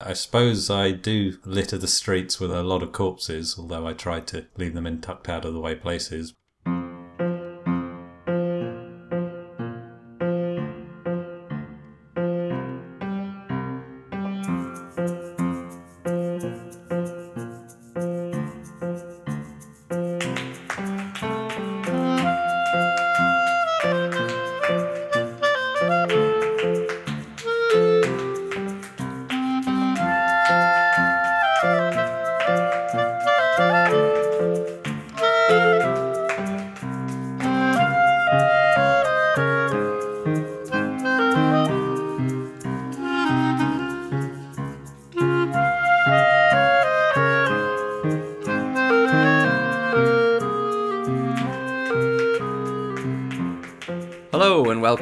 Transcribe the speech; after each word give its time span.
I 0.00 0.14
suppose 0.14 0.70
I 0.70 0.92
do 0.92 1.38
litter 1.44 1.76
the 1.76 1.86
streets 1.86 2.40
with 2.40 2.50
a 2.50 2.62
lot 2.62 2.82
of 2.82 2.92
corpses, 2.92 3.56
although 3.58 3.86
I 3.86 3.92
try 3.92 4.20
to 4.20 4.46
leave 4.56 4.74
them 4.74 4.86
in 4.86 5.00
tucked 5.02 5.28
out 5.28 5.44
of 5.44 5.52
the 5.52 5.60
way 5.60 5.74
places. 5.74 6.32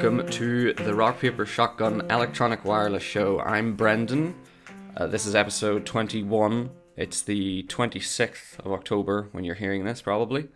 Welcome 0.08 0.30
to 0.30 0.72
the 0.72 0.94
Rock 0.94 1.20
Paper 1.20 1.44
Shotgun 1.44 2.00
Electronic 2.10 2.64
Wireless 2.64 3.02
Show. 3.02 3.40
I'm 3.40 3.76
Brendan. 3.76 4.34
Uh, 4.96 5.06
this 5.06 5.26
is 5.26 5.34
episode 5.34 5.84
21. 5.84 6.70
It's 6.96 7.20
the 7.20 7.64
26th 7.64 8.58
of 8.60 8.72
October 8.72 9.28
when 9.32 9.44
you're 9.44 9.54
hearing 9.54 9.84
this, 9.84 10.00
probably. 10.00 10.48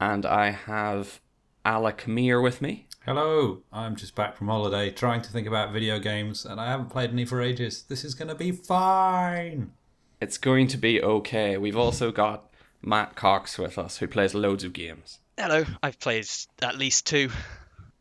And 0.00 0.26
I 0.26 0.50
have 0.50 1.20
Alec 1.64 2.08
Meer 2.08 2.40
with 2.40 2.60
me. 2.60 2.88
Hello, 3.04 3.62
I'm 3.72 3.94
just 3.94 4.16
back 4.16 4.36
from 4.36 4.48
holiday 4.48 4.90
trying 4.90 5.22
to 5.22 5.30
think 5.30 5.46
about 5.46 5.72
video 5.72 6.00
games, 6.00 6.44
and 6.44 6.60
I 6.60 6.68
haven't 6.68 6.90
played 6.90 7.10
any 7.10 7.24
for 7.24 7.40
ages. 7.40 7.84
This 7.84 8.04
is 8.04 8.16
going 8.16 8.30
to 8.30 8.34
be 8.34 8.50
fine. 8.50 9.74
It's 10.20 10.38
going 10.38 10.66
to 10.66 10.76
be 10.76 11.00
okay. 11.00 11.56
We've 11.56 11.76
also 11.76 12.10
got 12.10 12.52
Matt 12.82 13.14
Cox 13.14 13.58
with 13.58 13.78
us, 13.78 13.98
who 13.98 14.08
plays 14.08 14.34
loads 14.34 14.64
of 14.64 14.72
games. 14.72 15.20
Hello, 15.38 15.64
I've 15.84 16.00
played 16.00 16.26
at 16.60 16.76
least 16.76 17.06
two. 17.06 17.30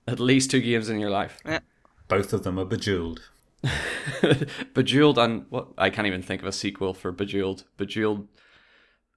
At 0.08 0.20
least 0.20 0.52
two 0.52 0.61
games 0.61 0.88
in 0.89 1.00
your 1.00 1.09
life. 1.09 1.39
Both 2.08 2.31
of 2.31 2.44
them 2.44 2.59
are 2.59 2.66
bejeweled. 2.66 3.22
Bejeweled 4.75 5.17
and 5.17 5.45
what? 5.50 5.70
I 5.78 5.89
can't 5.89 6.06
even 6.06 6.22
think 6.22 6.44
of 6.44 6.47
a 6.47 6.52
sequel 6.52 6.94
for 6.94 7.12
Bejeweled. 7.12 7.64
Bejeweled 7.78 8.28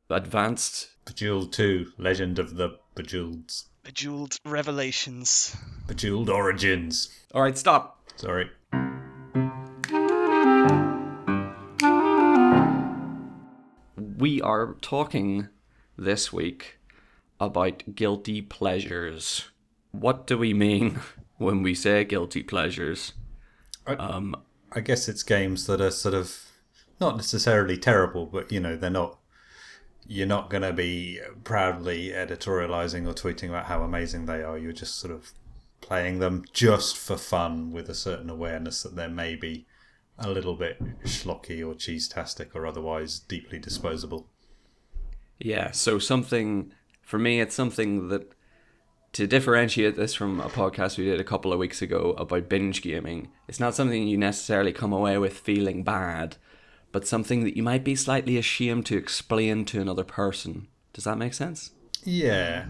Advanced. 0.08 0.89
Bejeweled 1.05 1.53
2, 1.53 1.92
Legend 1.98 2.39
of 2.39 2.56
the 2.56 2.78
Bejeweleds. 2.97 3.64
Bejeweled 3.83 4.39
Revelations. 4.47 5.55
Bejeweled 5.86 6.30
Origins. 6.30 7.11
All 7.34 7.42
right, 7.42 7.58
stop. 7.58 8.02
Sorry. 8.17 8.48
We 14.17 14.41
are 14.41 14.77
talking 14.80 15.48
this 15.98 16.33
week 16.33 16.78
about 17.39 17.95
guilty 17.95 18.41
pleasures. 18.41 19.45
What 19.92 20.27
do 20.27 20.39
we 20.39 20.55
mean 20.55 21.00
when 21.39 21.62
we 21.62 21.75
say 21.75 22.05
guilty 22.05 22.42
pleasures? 22.42 23.12
I, 23.86 23.95
um, 23.95 24.36
I 24.72 24.80
guess 24.80 25.08
it's 25.08 25.22
games 25.22 25.67
that 25.67 25.80
are 25.80 25.91
sort 25.91 26.14
of 26.14 26.45
not 27.00 27.17
necessarily 27.17 27.78
terrible, 27.78 28.27
but 28.27 28.50
you 28.53 28.61
know, 28.61 28.77
they're 28.77 28.91
not. 28.91 29.19
You're 30.11 30.27
not 30.27 30.48
going 30.48 30.62
to 30.62 30.72
be 30.72 31.20
proudly 31.45 32.12
editorializing 32.12 33.06
or 33.06 33.12
tweeting 33.12 33.50
about 33.50 33.67
how 33.67 33.83
amazing 33.83 34.24
they 34.24 34.42
are. 34.42 34.57
You're 34.57 34.73
just 34.73 34.98
sort 34.98 35.13
of 35.13 35.33
playing 35.83 36.18
them 36.18 36.45
just 36.55 36.96
for 36.96 37.18
fun 37.18 37.73
with 37.73 37.90
a 37.90 37.95
certain 37.95 38.30
awareness 38.30 38.83
that 38.84 38.96
they're 38.96 39.11
maybe 39.11 39.67
a 40.18 40.30
little 40.30 40.55
bit 40.55 40.83
schlocky 41.05 41.67
or 41.67 41.74
cheese-tastic 41.74 42.57
or 42.57 42.67
otherwise 42.67 43.18
deeply 43.18 43.58
disposable. 43.58 44.27
Yeah, 45.39 45.73
so 45.73 45.98
something 45.98 46.73
for 47.08 47.18
me, 47.18 47.40
it's 47.40 47.55
something 47.55 48.08
that 48.08 48.30
to 49.18 49.27
differentiate 49.27 49.96
this 49.96 50.14
from 50.14 50.39
a 50.39 50.48
podcast 50.48 50.96
we 50.96 51.05
did 51.05 51.18
a 51.18 51.24
couple 51.24 51.52
of 51.52 51.58
weeks 51.58 51.83
ago 51.83 52.14
about 52.17 52.48
binge 52.48 52.83
gaming, 52.83 53.27
it's 53.48 53.58
not 53.58 53.74
something 53.74 54.06
you 54.06 54.17
necessarily 54.17 54.73
come 54.73 54.92
away 54.92 55.18
with 55.18 55.40
feeling 55.40 55.83
bad, 55.83 56.36
but 56.92 57.05
something 57.05 57.42
that 57.42 57.57
you 57.57 57.64
might 57.64 57.83
be 57.83 57.96
slightly 57.96 58.39
ashamed 58.39 58.86
to 58.86 58.96
explain 58.96 59.64
to 59.64 59.80
another 59.80 60.05
person. 60.05 60.68
Does 60.92 61.02
that 61.02 61.18
make 61.18 61.34
sense? 61.34 61.73
Yeah, 62.05 62.67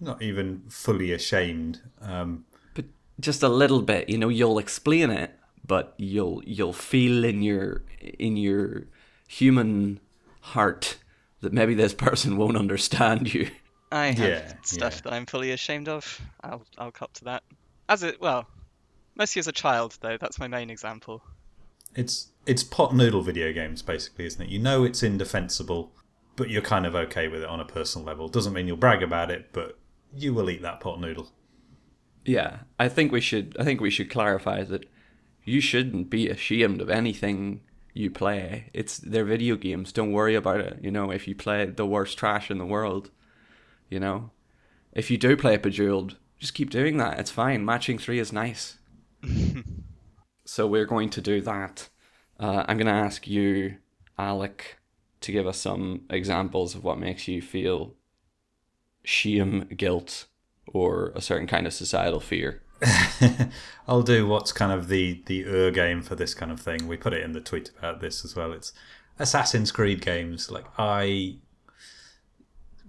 not 0.00 0.20
even 0.22 0.64
fully 0.68 1.12
ashamed. 1.12 1.82
Um, 2.02 2.46
But 2.74 2.86
just 3.20 3.44
a 3.44 3.48
little 3.48 3.80
bit, 3.80 4.08
you 4.08 4.18
know, 4.18 4.28
you'll 4.28 4.58
explain 4.58 5.10
it, 5.10 5.38
but 5.64 5.94
you'll 5.98 6.42
you'll 6.44 6.72
feel 6.72 7.24
in 7.24 7.42
your 7.42 7.84
in 8.00 8.36
your 8.36 8.88
human 9.28 10.00
heart 10.40 10.96
that 11.42 11.52
maybe 11.52 11.74
this 11.74 11.94
person 12.06 12.36
won't 12.36 12.56
understand 12.56 13.32
you. 13.32 13.50
I 13.96 14.06
have 14.12 14.18
Yeah, 14.18 14.52
stuff 14.62 14.96
yeah. 14.96 15.00
that 15.04 15.12
I'm 15.12 15.26
fully 15.26 15.52
ashamed 15.52 15.88
of. 15.88 16.20
I'll 16.42 16.64
I'll 16.78 16.92
cop 16.92 17.12
to 17.14 17.24
that. 17.24 17.42
As 17.88 18.02
it 18.02 18.20
well, 18.20 18.46
mostly 19.14 19.40
as 19.40 19.48
a 19.48 19.52
child 19.52 19.98
though. 20.00 20.16
That's 20.18 20.38
my 20.38 20.48
main 20.48 20.70
example. 20.70 21.22
It's 21.94 22.28
it's 22.46 22.62
pot 22.62 22.94
noodle 22.94 23.22
video 23.22 23.52
games 23.52 23.82
basically, 23.82 24.26
isn't 24.26 24.42
it? 24.42 24.48
You 24.50 24.58
know 24.58 24.84
it's 24.84 25.02
indefensible, 25.02 25.92
but 26.36 26.50
you're 26.50 26.62
kind 26.62 26.86
of 26.86 26.94
okay 26.94 27.28
with 27.28 27.42
it 27.42 27.48
on 27.48 27.60
a 27.60 27.64
personal 27.64 28.06
level. 28.06 28.28
Doesn't 28.28 28.52
mean 28.52 28.66
you'll 28.66 28.76
brag 28.76 29.02
about 29.02 29.30
it, 29.30 29.52
but 29.52 29.78
you 30.14 30.34
will 30.34 30.50
eat 30.50 30.62
that 30.62 30.80
pot 30.80 31.00
noodle. 31.00 31.30
Yeah, 32.24 32.58
I 32.78 32.88
think 32.88 33.12
we 33.12 33.20
should. 33.20 33.56
I 33.58 33.64
think 33.64 33.80
we 33.80 33.90
should 33.90 34.10
clarify 34.10 34.64
that 34.64 34.84
you 35.44 35.60
shouldn't 35.60 36.10
be 36.10 36.28
ashamed 36.28 36.80
of 36.80 36.90
anything 36.90 37.60
you 37.94 38.10
play. 38.10 38.68
It's 38.74 38.98
they're 38.98 39.24
video 39.24 39.56
games. 39.56 39.92
Don't 39.92 40.12
worry 40.12 40.34
about 40.34 40.60
it. 40.60 40.78
You 40.82 40.90
know, 40.90 41.10
if 41.10 41.26
you 41.28 41.34
play 41.34 41.64
the 41.66 41.86
worst 41.86 42.18
trash 42.18 42.50
in 42.50 42.58
the 42.58 42.66
world, 42.66 43.10
you 43.88 44.00
know, 44.00 44.30
if 44.92 45.10
you 45.10 45.18
do 45.18 45.36
play 45.36 45.54
a 45.54 45.58
Bejeweled, 45.58 46.16
just 46.38 46.54
keep 46.54 46.70
doing 46.70 46.96
that. 46.98 47.18
It's 47.18 47.30
fine. 47.30 47.64
Matching 47.64 47.98
three 47.98 48.18
is 48.18 48.32
nice. 48.32 48.78
so 50.44 50.66
we're 50.66 50.86
going 50.86 51.10
to 51.10 51.20
do 51.20 51.40
that. 51.42 51.88
Uh, 52.38 52.64
I'm 52.68 52.76
going 52.76 52.86
to 52.86 52.92
ask 52.92 53.26
you, 53.26 53.76
Alec, 54.18 54.78
to 55.22 55.32
give 55.32 55.46
us 55.46 55.58
some 55.58 56.02
examples 56.10 56.74
of 56.74 56.84
what 56.84 56.98
makes 56.98 57.26
you 57.28 57.40
feel 57.40 57.94
shame, 59.02 59.68
guilt, 59.76 60.26
or 60.66 61.12
a 61.14 61.20
certain 61.20 61.46
kind 61.46 61.66
of 61.66 61.72
societal 61.72 62.20
fear. 62.20 62.62
I'll 63.88 64.02
do 64.02 64.26
what's 64.26 64.52
kind 64.52 64.70
of 64.70 64.88
the 64.88 65.22
the 65.26 65.46
ur 65.46 65.70
game 65.70 66.02
for 66.02 66.14
this 66.14 66.34
kind 66.34 66.52
of 66.52 66.60
thing. 66.60 66.86
We 66.86 66.98
put 66.98 67.14
it 67.14 67.22
in 67.22 67.32
the 67.32 67.40
tweet 67.40 67.70
about 67.78 68.00
this 68.00 68.24
as 68.24 68.36
well. 68.36 68.52
It's 68.52 68.72
Assassin's 69.18 69.72
Creed 69.72 70.02
games. 70.02 70.50
Like 70.50 70.66
I 70.76 71.36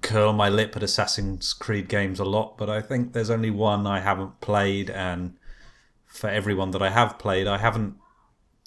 curl 0.07 0.31
my 0.31 0.47
lip 0.47 0.73
at 0.77 0.83
Assassin's 0.83 1.51
Creed 1.51 1.89
games 1.89 2.17
a 2.17 2.23
lot, 2.23 2.57
but 2.57 2.69
I 2.69 2.81
think 2.81 3.11
there's 3.11 3.29
only 3.29 3.51
one 3.51 3.85
I 3.85 3.99
haven't 3.99 4.39
played, 4.39 4.89
and 4.89 5.35
for 6.05 6.29
everyone 6.29 6.71
that 6.71 6.81
I 6.81 6.89
have 6.89 7.19
played, 7.19 7.45
I 7.45 7.57
haven't 7.57 7.95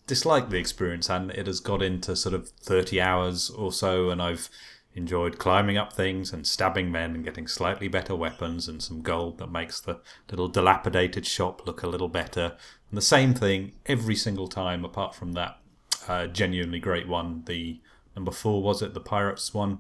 disliked 0.07 0.51
the 0.51 0.59
experience, 0.59 1.09
and 1.09 1.31
it 1.31 1.47
has 1.47 1.61
got 1.61 1.81
into 1.83 2.15
sort 2.15 2.35
of 2.35 2.51
30 2.51 3.01
hours 3.01 3.49
or 3.49 3.73
so, 3.73 4.11
and 4.11 4.21
I've 4.21 4.51
enjoyed 4.95 5.39
climbing 5.39 5.79
up 5.79 5.95
things 5.95 6.31
and 6.31 6.47
stabbing 6.47 6.93
men 6.93 7.15
and 7.15 7.25
getting 7.25 7.47
slightly 7.47 7.89
better 7.89 8.15
weapons 8.15 8.69
and 8.69 8.83
some 8.83 9.01
gold 9.01 9.39
that 9.39 9.51
makes 9.51 9.81
the 9.81 9.99
little 10.31 10.49
dilapidated 10.49 11.25
shop 11.25 11.67
look 11.67 11.83
a 11.83 11.89
little 11.89 12.09
better. 12.09 12.57
And 12.91 12.99
the 12.99 13.03
same 13.03 13.33
thing 13.33 13.73
every 13.87 14.17
single 14.17 14.49
time, 14.49 14.85
apart 14.85 15.15
from 15.15 15.33
that 15.33 15.59
uh, 16.07 16.27
genuinely 16.27 16.81
great 16.81 17.09
one, 17.09 17.45
the 17.47 17.81
number 18.15 18.33
four 18.33 18.63
was 18.63 18.83
it, 18.83 18.93
the 18.93 19.01
Pirates 19.01 19.55
one. 19.55 19.79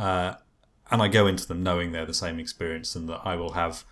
Uh, 0.00 0.34
and 0.90 1.02
I 1.02 1.08
go 1.08 1.26
into 1.26 1.46
them 1.46 1.62
knowing 1.62 1.92
they're 1.92 2.06
the 2.06 2.14
same 2.14 2.40
experience 2.40 2.96
and 2.96 3.08
that 3.08 3.20
I 3.24 3.36
will 3.36 3.52
have 3.52 3.84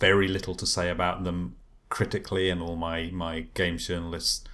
very 0.00 0.26
little 0.26 0.54
to 0.54 0.66
say 0.66 0.90
about 0.90 1.24
them 1.24 1.56
critically, 1.88 2.50
and 2.50 2.60
all 2.60 2.76
my 2.76 3.10
my 3.12 3.40
games 3.54 3.86
journalist 3.86 4.48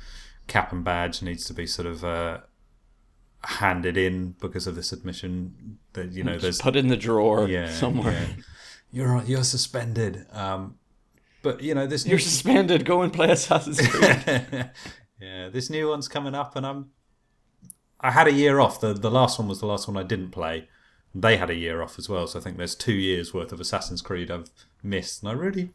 cap 0.47 0.73
and 0.73 0.85
badge 0.85 1.23
needs 1.23 1.45
to 1.47 1.55
be 1.55 1.67
sort 1.67 1.87
of 1.87 2.05
uh, 2.05 2.39
handed 3.45 3.97
in 3.97 4.35
because 4.41 4.67
of 4.67 4.75
this 4.75 4.93
admission 4.93 5.79
that 5.93 6.13
you 6.13 6.25
know 6.25 6.33
there's 6.33 6.57
Just 6.59 6.63
put 6.63 6.77
in 6.77 6.89
the 6.89 6.97
drawer 6.97 7.49
yeah 7.49 7.71
somewhere. 7.85 8.13
yeah. 8.13 8.43
you're 8.93 9.23
you're 9.25 9.45
suspended. 9.45 10.27
Um, 10.33 10.77
but 11.43 11.63
you 11.63 11.75
know 11.75 11.87
this 11.87 12.05
You're 12.07 12.19
suspended. 12.19 12.85
Go 12.85 13.01
and 13.03 13.13
play 13.13 13.31
Assassin's 13.31 13.81
Creed. 13.89 14.23
yeah, 15.21 15.49
this 15.49 15.71
new 15.71 15.89
one's 15.89 16.09
coming 16.09 16.35
up, 16.35 16.57
and 16.57 16.67
I'm. 16.67 16.91
I 18.03 18.11
had 18.11 18.27
a 18.27 18.33
year 18.33 18.61
off. 18.61 18.81
the 18.81 18.93
The 18.93 19.11
last 19.11 19.39
one 19.39 19.49
was 19.49 19.61
the 19.61 19.67
last 19.67 19.89
one 19.89 19.97
I 19.97 20.03
didn't 20.03 20.31
play. 20.31 20.69
They 21.15 21.37
had 21.37 21.51
a 21.51 21.55
year 21.57 21.83
off 21.83 21.99
as 21.99 22.09
well, 22.09 22.27
so 22.27 22.39
I 22.39 22.43
think 22.43 22.57
there's 22.57 22.75
two 22.77 22.93
years 22.95 23.35
worth 23.35 23.53
of 23.53 23.61
Assassin's 23.61 24.03
Creed 24.03 24.31
I've 24.31 24.51
missed, 24.83 25.23
and 25.23 25.31
I 25.31 25.35
really 25.35 25.71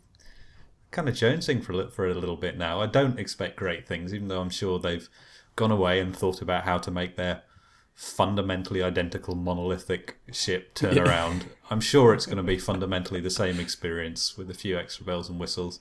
kind 0.92 1.10
of 1.10 1.16
jonesing 1.16 1.62
for 1.64 1.74
a, 1.74 1.90
for 1.90 2.08
a 2.08 2.14
little 2.14 2.38
bit 2.38 2.58
now. 2.58 2.80
I 2.80 2.86
don't 2.86 3.20
expect 3.20 3.58
great 3.58 3.86
things, 3.86 4.14
even 4.14 4.30
though 4.30 4.40
I'm 4.40 4.50
sure 4.50 4.80
they've 4.80 5.10
gone 5.58 5.72
away 5.72 6.00
and 6.00 6.16
thought 6.16 6.42
about 6.42 6.64
how 6.64 6.78
to 6.78 6.90
make 6.92 7.18
their 7.18 7.44
fundamentally 7.94 8.84
identical 8.84 9.36
monolithic 9.36 10.18
ship 10.32 10.74
turn 10.74 11.00
around, 11.00 11.46
I'm 11.70 11.82
sure 11.82 12.14
it's 12.14 12.26
going 12.26 12.38
to 12.38 12.44
be 12.44 12.58
fundamentally 12.58 13.22
the 13.22 13.30
same 13.30 13.60
experience 13.60 14.38
with 14.38 14.50
a 14.50 14.54
few 14.54 14.78
extra 14.78 15.06
bells 15.06 15.30
and 15.30 15.40
whistles. 15.40 15.80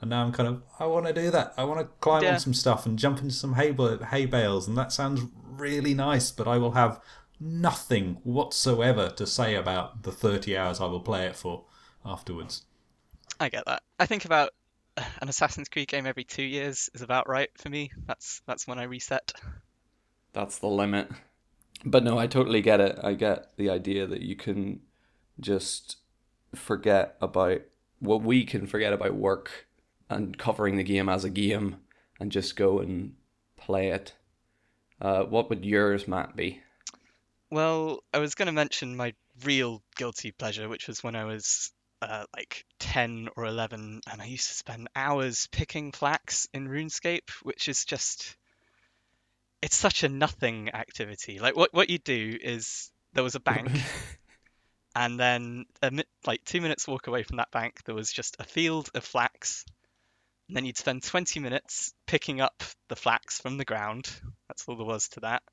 And 0.00 0.10
now 0.10 0.24
I'm 0.24 0.32
kind 0.32 0.48
of, 0.48 0.62
I 0.78 0.86
want 0.86 1.06
to 1.06 1.12
do 1.12 1.30
that. 1.30 1.54
I 1.56 1.64
want 1.64 1.80
to 1.80 1.86
climb 2.00 2.22
Yeah. 2.22 2.34
on 2.34 2.40
some 2.40 2.52
stuff 2.54 2.84
and 2.84 2.98
jump 2.98 3.20
into 3.20 3.34
some 3.34 3.54
hay, 3.54 3.74
hay 4.10 4.26
bales, 4.26 4.68
and 4.68 4.76
that 4.76 4.92
sounds 4.92 5.22
really 5.56 5.94
nice. 5.94 6.30
But 6.30 6.46
I 6.46 6.58
will 6.58 6.72
have 6.72 7.00
nothing 7.44 8.16
whatsoever 8.24 9.10
to 9.10 9.26
say 9.26 9.54
about 9.54 10.02
the 10.02 10.10
30 10.10 10.56
hours 10.56 10.80
I 10.80 10.86
will 10.86 11.00
play 11.00 11.26
it 11.26 11.36
for 11.36 11.64
afterwards. 12.04 12.62
I 13.38 13.50
get 13.50 13.66
that. 13.66 13.82
I 14.00 14.06
think 14.06 14.24
about 14.24 14.50
an 14.96 15.28
Assassin's 15.28 15.68
Creed 15.68 15.88
game 15.88 16.06
every 16.06 16.24
two 16.24 16.42
years 16.42 16.88
is 16.94 17.02
about 17.02 17.28
right 17.28 17.50
for 17.58 17.68
me. 17.68 17.92
That's 18.06 18.40
that's 18.46 18.66
when 18.66 18.78
I 18.78 18.84
reset. 18.84 19.32
That's 20.32 20.58
the 20.58 20.68
limit. 20.68 21.10
But 21.84 22.02
no, 22.02 22.18
I 22.18 22.26
totally 22.26 22.62
get 22.62 22.80
it. 22.80 22.98
I 23.02 23.12
get 23.12 23.56
the 23.56 23.68
idea 23.68 24.06
that 24.06 24.22
you 24.22 24.36
can 24.36 24.80
just 25.38 25.98
forget 26.54 27.16
about 27.20 27.60
what 27.98 28.22
we 28.22 28.44
can 28.44 28.66
forget 28.66 28.92
about 28.92 29.14
work 29.14 29.66
and 30.08 30.38
covering 30.38 30.76
the 30.76 30.82
game 30.82 31.08
as 31.08 31.24
a 31.24 31.30
game 31.30 31.76
and 32.18 32.32
just 32.32 32.56
go 32.56 32.78
and 32.78 33.14
play 33.56 33.88
it. 33.88 34.14
Uh, 35.00 35.24
what 35.24 35.50
would 35.50 35.64
yours, 35.64 36.08
Matt, 36.08 36.36
be? 36.36 36.62
Well, 37.54 38.00
I 38.12 38.18
was 38.18 38.34
going 38.34 38.46
to 38.46 38.52
mention 38.52 38.96
my 38.96 39.14
real 39.44 39.80
guilty 39.94 40.32
pleasure, 40.32 40.68
which 40.68 40.88
was 40.88 41.04
when 41.04 41.14
I 41.14 41.22
was 41.22 41.70
uh, 42.02 42.24
like 42.34 42.64
10 42.80 43.28
or 43.36 43.44
11, 43.44 44.00
and 44.10 44.20
I 44.20 44.24
used 44.24 44.48
to 44.48 44.54
spend 44.54 44.88
hours 44.96 45.46
picking 45.52 45.92
flax 45.92 46.48
in 46.52 46.66
RuneScape, 46.66 47.30
which 47.44 47.68
is 47.68 47.84
just. 47.84 48.36
It's 49.62 49.76
such 49.76 50.02
a 50.02 50.08
nothing 50.08 50.74
activity. 50.74 51.38
Like, 51.38 51.54
what, 51.54 51.72
what 51.72 51.90
you 51.90 51.98
do 51.98 52.36
is 52.42 52.90
there 53.12 53.22
was 53.22 53.36
a 53.36 53.40
bank, 53.40 53.70
and 54.96 55.20
then 55.20 55.66
mi- 55.92 56.02
like 56.26 56.44
two 56.44 56.60
minutes 56.60 56.88
walk 56.88 57.06
away 57.06 57.22
from 57.22 57.36
that 57.36 57.52
bank, 57.52 57.84
there 57.84 57.94
was 57.94 58.12
just 58.12 58.34
a 58.40 58.44
field 58.44 58.90
of 58.96 59.04
flax. 59.04 59.64
And 60.48 60.56
then 60.56 60.64
you'd 60.64 60.76
spend 60.76 61.04
20 61.04 61.38
minutes 61.38 61.94
picking 62.04 62.40
up 62.40 62.64
the 62.88 62.96
flax 62.96 63.38
from 63.40 63.58
the 63.58 63.64
ground. 63.64 64.10
That's 64.48 64.64
all 64.66 64.74
there 64.74 64.84
was 64.84 65.06
to 65.10 65.20
that. 65.20 65.44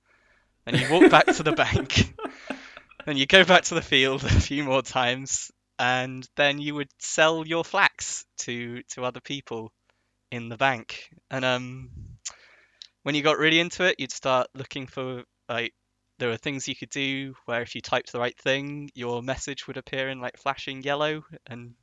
Then 0.65 0.75
you 0.75 0.91
walk 0.91 1.09
back 1.09 1.25
to 1.27 1.43
the 1.43 1.53
bank. 1.53 2.13
and 3.07 3.17
you 3.17 3.25
go 3.25 3.43
back 3.43 3.63
to 3.63 3.75
the 3.75 3.81
field 3.81 4.23
a 4.23 4.29
few 4.29 4.63
more 4.63 4.81
times, 4.81 5.51
and 5.79 6.27
then 6.35 6.59
you 6.59 6.75
would 6.75 6.89
sell 6.99 7.45
your 7.45 7.63
flax 7.63 8.25
to 8.39 8.81
to 8.89 9.05
other 9.05 9.21
people 9.21 9.71
in 10.31 10.49
the 10.49 10.57
bank. 10.57 11.09
And 11.29 11.43
um, 11.43 11.89
when 13.03 13.15
you 13.15 13.21
got 13.21 13.37
really 13.37 13.59
into 13.59 13.83
it, 13.83 13.95
you'd 13.99 14.11
start 14.11 14.47
looking 14.53 14.87
for 14.87 15.23
like 15.49 15.73
there 16.19 16.29
were 16.29 16.37
things 16.37 16.67
you 16.67 16.75
could 16.75 16.89
do 16.89 17.33
where 17.45 17.61
if 17.61 17.73
you 17.73 17.81
typed 17.81 18.11
the 18.11 18.19
right 18.19 18.37
thing, 18.37 18.91
your 18.93 19.23
message 19.23 19.67
would 19.67 19.77
appear 19.77 20.09
in 20.09 20.21
like 20.21 20.37
flashing 20.37 20.83
yellow, 20.83 21.23
and 21.47 21.73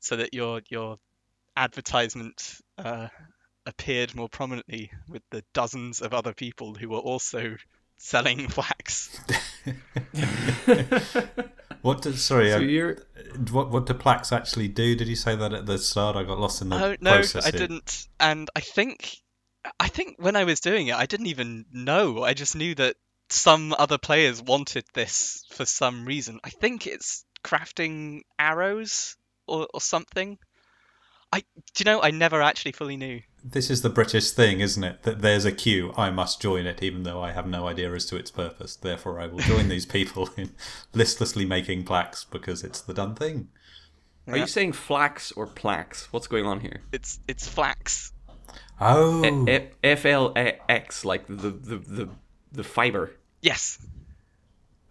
so 0.00 0.16
that 0.16 0.32
your 0.34 0.62
your 0.68 0.98
advertisement 1.56 2.60
uh, 2.78 3.08
appeared 3.68 4.16
more 4.16 4.28
prominently 4.28 4.90
with 5.08 5.22
the 5.30 5.44
dozens 5.52 6.00
of 6.00 6.12
other 6.14 6.32
people 6.32 6.74
who 6.74 6.88
were 6.88 6.98
also 6.98 7.56
selling 7.98 8.48
flax. 8.48 9.16
What 11.82 12.02
did, 12.02 12.18
sorry, 12.18 12.50
So 12.50 12.56
uh, 12.56 12.60
you're 12.60 12.98
what, 13.52 13.70
what 13.70 13.86
do 13.86 13.94
plaques 13.94 14.32
actually 14.32 14.66
do? 14.68 14.96
Did 14.96 15.06
you 15.06 15.14
say 15.14 15.36
that 15.36 15.52
at 15.52 15.66
the 15.66 15.78
start? 15.78 16.16
I 16.16 16.24
got 16.24 16.40
lost 16.40 16.60
in 16.60 16.70
the 16.70 16.76
Oh 16.84 16.96
no, 17.00 17.12
process 17.12 17.46
I 17.46 17.50
here. 17.50 17.60
didn't. 17.60 18.08
And 18.18 18.50
I 18.56 18.60
think, 18.60 19.16
I 19.78 19.86
think 19.88 20.16
when 20.18 20.34
I 20.34 20.44
was 20.44 20.60
doing 20.60 20.88
it, 20.88 20.96
I 20.96 21.06
didn't 21.06 21.26
even 21.26 21.66
know. 21.72 22.24
I 22.24 22.34
just 22.34 22.56
knew 22.56 22.74
that 22.76 22.96
some 23.30 23.74
other 23.78 23.96
players 23.98 24.42
wanted 24.42 24.86
this 24.94 25.44
for 25.52 25.64
some 25.64 26.04
reason. 26.04 26.40
I 26.42 26.50
think 26.50 26.86
it's 26.86 27.24
crafting 27.44 28.22
arrows 28.38 29.16
or, 29.46 29.68
or 29.72 29.80
something. 29.80 30.38
I, 31.32 31.40
do 31.40 31.44
you 31.78 31.84
know? 31.84 32.02
I 32.02 32.10
never 32.10 32.42
actually 32.42 32.72
fully 32.72 32.96
knew. 32.96 33.20
This 33.44 33.70
is 33.70 33.82
the 33.82 33.90
British 33.90 34.30
thing, 34.32 34.60
isn't 34.60 34.82
it? 34.82 35.02
That 35.04 35.22
there's 35.22 35.44
a 35.44 35.52
queue, 35.52 35.92
I 35.96 36.10
must 36.10 36.40
join 36.42 36.66
it, 36.66 36.82
even 36.82 37.04
though 37.04 37.22
I 37.22 37.32
have 37.32 37.46
no 37.46 37.68
idea 37.68 37.92
as 37.92 38.04
to 38.06 38.16
its 38.16 38.30
purpose. 38.30 38.76
Therefore, 38.76 39.20
I 39.20 39.26
will 39.26 39.38
join 39.38 39.68
these 39.68 39.86
people 39.98 40.28
in 40.36 40.50
listlessly 40.92 41.44
making 41.44 41.84
plaques 41.84 42.24
because 42.24 42.64
it's 42.64 42.80
the 42.80 42.94
done 42.94 43.14
thing. 43.14 43.48
are 44.26 44.36
you 44.36 44.46
saying 44.46 44.72
flax 44.72 45.32
or 45.32 45.46
plaques? 45.46 46.12
What's 46.12 46.26
going 46.26 46.46
on 46.46 46.60
here? 46.60 46.82
It's 46.92 47.20
it's 47.28 47.48
flax. 47.48 48.12
Oh, 48.80 49.46
F 49.82 50.04
L 50.04 50.32
A 50.36 50.60
X, 50.70 51.04
like 51.04 51.26
the 51.26 51.50
the 51.50 51.76
the 51.76 52.08
the 52.52 52.64
fiber. 52.64 53.12
Yes. 53.40 53.78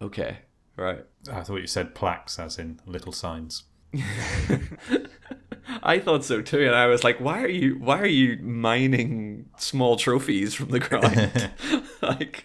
Okay, 0.00 0.38
right. 0.76 1.04
I 1.30 1.42
thought 1.42 1.56
you 1.56 1.66
said 1.66 1.94
plaques, 1.94 2.38
as 2.38 2.58
in 2.58 2.80
little 2.86 3.12
signs. 3.12 3.64
I 5.82 5.98
thought 5.98 6.24
so 6.24 6.40
too, 6.42 6.60
and 6.64 6.74
I 6.74 6.86
was 6.86 7.04
like, 7.04 7.20
"Why 7.20 7.42
are 7.42 7.48
you? 7.48 7.76
Why 7.78 7.98
are 8.00 8.06
you 8.06 8.38
mining 8.42 9.50
small 9.58 9.96
trophies 9.96 10.54
from 10.54 10.68
the 10.70 10.80
ground?" 10.80 11.50
like, 12.02 12.44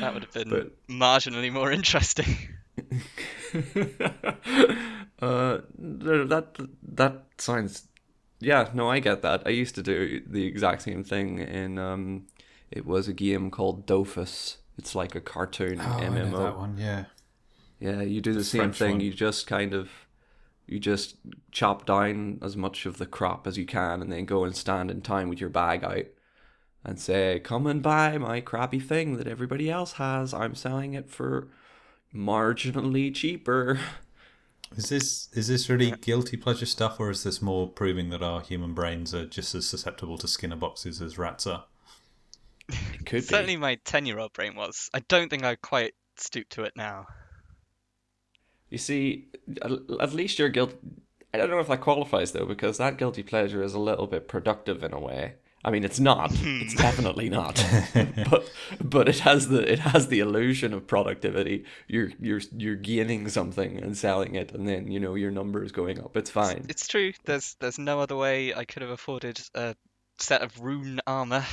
That 0.00 0.14
would 0.14 0.24
have 0.24 0.32
been 0.32 0.48
But- 0.50 0.72
marginally 0.88 1.52
more 1.52 1.70
interesting. 1.72 2.36
uh, 5.22 5.58
that 5.78 6.68
that 6.82 7.24
sounds. 7.38 7.86
Yeah, 8.40 8.70
no, 8.72 8.88
I 8.90 9.00
get 9.00 9.20
that. 9.22 9.42
I 9.46 9.50
used 9.50 9.74
to 9.74 9.82
do 9.82 10.22
the 10.26 10.46
exact 10.46 10.82
same 10.82 11.04
thing 11.04 11.38
in. 11.40 11.78
Um, 11.78 12.26
it 12.70 12.86
was 12.86 13.06
a 13.08 13.12
game 13.12 13.50
called 13.50 13.86
Dofus. 13.86 14.56
It's 14.78 14.94
like 14.94 15.14
a 15.14 15.20
cartoon 15.20 15.78
Oh, 15.80 15.84
I 15.84 16.08
know 16.08 16.44
that 16.44 16.56
one. 16.56 16.78
Yeah. 16.78 17.04
Yeah, 17.80 18.00
you 18.02 18.20
do 18.20 18.32
the 18.32 18.44
same 18.44 18.60
French 18.72 18.78
thing. 18.78 18.90
one. 18.92 19.00
You 19.00 19.12
just 19.12 19.46
kind 19.46 19.74
of 19.74 19.90
you 20.70 20.78
just 20.78 21.16
chop 21.50 21.84
down 21.84 22.38
as 22.42 22.56
much 22.56 22.86
of 22.86 22.98
the 22.98 23.06
crop 23.06 23.46
as 23.46 23.58
you 23.58 23.66
can 23.66 24.00
and 24.00 24.12
then 24.12 24.24
go 24.24 24.44
and 24.44 24.56
stand 24.56 24.90
in 24.90 25.00
time 25.00 25.28
with 25.28 25.40
your 25.40 25.50
bag 25.50 25.82
out 25.82 26.06
and 26.84 26.98
say, 26.98 27.40
Come 27.40 27.66
and 27.66 27.82
buy 27.82 28.18
my 28.18 28.40
crappy 28.40 28.78
thing 28.78 29.16
that 29.16 29.26
everybody 29.26 29.68
else 29.68 29.94
has. 29.94 30.32
I'm 30.32 30.54
selling 30.54 30.94
it 30.94 31.10
for 31.10 31.48
marginally 32.14 33.14
cheaper. 33.14 33.80
Is 34.76 34.88
this 34.88 35.28
is 35.32 35.48
this 35.48 35.68
really 35.68 35.90
guilty 35.90 36.36
pleasure 36.36 36.64
stuff, 36.64 37.00
or 37.00 37.10
is 37.10 37.24
this 37.24 37.42
more 37.42 37.68
proving 37.68 38.10
that 38.10 38.22
our 38.22 38.40
human 38.40 38.72
brains 38.72 39.12
are 39.12 39.26
just 39.26 39.52
as 39.52 39.66
susceptible 39.66 40.16
to 40.18 40.28
Skinner 40.28 40.54
boxes 40.54 41.02
as 41.02 41.18
rats 41.18 41.44
are? 41.44 41.64
It 42.68 43.04
could 43.04 43.24
Certainly, 43.24 43.56
be. 43.56 43.60
my 43.60 43.74
ten-year-old 43.84 44.32
brain 44.32 44.54
was. 44.54 44.88
I 44.94 45.00
don't 45.00 45.28
think 45.28 45.42
I 45.42 45.56
quite 45.56 45.94
stoop 46.18 46.48
to 46.50 46.62
it 46.62 46.74
now. 46.76 47.06
You 48.70 48.78
see, 48.78 49.28
at 49.62 49.70
at 50.00 50.12
least 50.12 50.38
your 50.38 50.48
guilt. 50.48 50.74
I 51.32 51.38
don't 51.38 51.50
know 51.50 51.60
if 51.60 51.68
that 51.68 51.80
qualifies 51.80 52.32
though, 52.32 52.46
because 52.46 52.78
that 52.78 52.96
guilty 52.96 53.22
pleasure 53.22 53.62
is 53.62 53.74
a 53.74 53.78
little 53.78 54.06
bit 54.06 54.28
productive 54.28 54.82
in 54.82 54.92
a 54.92 55.00
way. 55.00 55.34
I 55.62 55.70
mean, 55.70 55.84
it's 55.84 56.00
not. 56.00 56.32
Hmm. 56.34 56.60
It's 56.62 56.74
definitely 56.74 57.28
not. 57.28 57.62
but 58.30 58.50
but 58.82 59.08
it 59.08 59.18
has 59.20 59.48
the 59.48 59.70
it 59.70 59.80
has 59.80 60.08
the 60.08 60.20
illusion 60.20 60.72
of 60.72 60.86
productivity. 60.86 61.64
You're 61.86 62.10
you're 62.18 62.40
you're 62.56 62.76
gaining 62.76 63.28
something 63.28 63.78
and 63.78 63.96
selling 63.96 64.36
it, 64.36 64.52
and 64.52 64.66
then 64.66 64.90
you 64.90 64.98
know 64.98 65.14
your 65.14 65.30
numbers 65.30 65.70
going 65.70 66.00
up. 66.00 66.16
It's 66.16 66.30
fine. 66.30 66.66
It's 66.68 66.88
true. 66.88 67.12
There's 67.24 67.56
there's 67.60 67.78
no 67.78 68.00
other 68.00 68.16
way 68.16 68.54
I 68.54 68.64
could 68.64 68.82
have 68.82 68.90
afforded 68.90 69.40
a 69.54 69.74
set 70.18 70.40
of 70.40 70.58
rune 70.60 71.00
armor. 71.06 71.44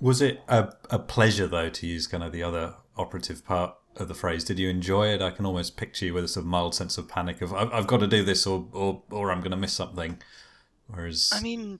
Was 0.00 0.22
it 0.22 0.40
a, 0.48 0.72
a 0.90 0.98
pleasure 0.98 1.48
though 1.48 1.68
to 1.68 1.86
use 1.86 2.06
kind 2.06 2.22
of 2.22 2.32
the 2.32 2.42
other 2.42 2.76
operative 2.96 3.44
part 3.44 3.74
of 4.00 4.08
the 4.08 4.14
phrase? 4.14 4.44
Did 4.44 4.58
you 4.58 4.68
enjoy 4.68 5.08
it? 5.08 5.22
I 5.22 5.30
can 5.30 5.46
almost 5.46 5.76
picture 5.76 6.06
you 6.06 6.14
with 6.14 6.24
a 6.24 6.28
sort 6.28 6.44
of 6.44 6.48
mild 6.48 6.74
sense 6.74 6.98
of 6.98 7.08
panic 7.08 7.40
of 7.42 7.52
I've, 7.52 7.72
I've 7.72 7.86
got 7.86 8.00
to 8.00 8.06
do 8.06 8.22
this 8.24 8.46
or 8.46 8.66
or, 8.72 9.02
or 9.10 9.30
I'm 9.30 9.40
going 9.40 9.50
to 9.52 9.56
miss 9.56 9.72
something. 9.72 10.18
Whereas 10.86 11.32
I 11.34 11.40
mean, 11.40 11.78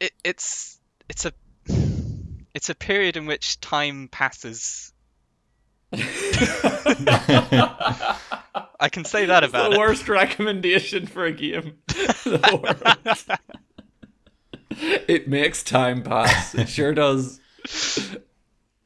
it, 0.00 0.12
it's 0.22 0.78
it's 1.08 1.24
a 1.24 1.32
it's 2.54 2.68
a 2.70 2.74
period 2.74 3.16
in 3.16 3.26
which 3.26 3.60
time 3.60 4.08
passes. 4.08 4.92
I 8.80 8.88
can 8.90 9.04
say 9.04 9.26
that 9.26 9.44
about 9.44 9.70
the 9.70 9.76
it. 9.76 9.78
worst 9.78 10.08
recommendation 10.08 11.06
for 11.06 11.24
a 11.24 11.32
game. 11.32 11.78
The 12.24 12.58
worst. 13.12 13.30
it 15.08 15.28
makes 15.28 15.62
time 15.62 16.02
pass. 16.02 16.54
It 16.54 16.68
sure 16.68 16.94
does. 16.94 17.38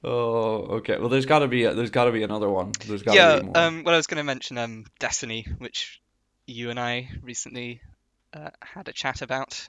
Oh, 0.04 0.76
okay. 0.78 0.96
Well, 0.98 1.08
there's 1.08 1.26
got 1.26 1.40
to 1.40 1.48
be 1.48 1.64
a, 1.64 1.74
there's 1.74 1.90
got 1.90 2.04
to 2.04 2.12
be 2.12 2.22
another 2.22 2.48
one. 2.48 2.72
There's 2.86 3.02
got 3.02 3.12
to 3.12 3.16
Yeah. 3.18 3.40
be 3.40 3.46
more. 3.46 3.56
Um. 3.56 3.84
Well, 3.84 3.94
I 3.94 3.98
was 3.98 4.06
going 4.06 4.18
to 4.18 4.24
mention 4.24 4.56
um 4.58 4.84
Destiny, 4.98 5.46
which 5.58 6.00
you 6.46 6.70
and 6.70 6.78
I 6.78 7.08
recently 7.22 7.80
uh, 8.32 8.50
had 8.62 8.88
a 8.88 8.92
chat 8.92 9.22
about. 9.22 9.68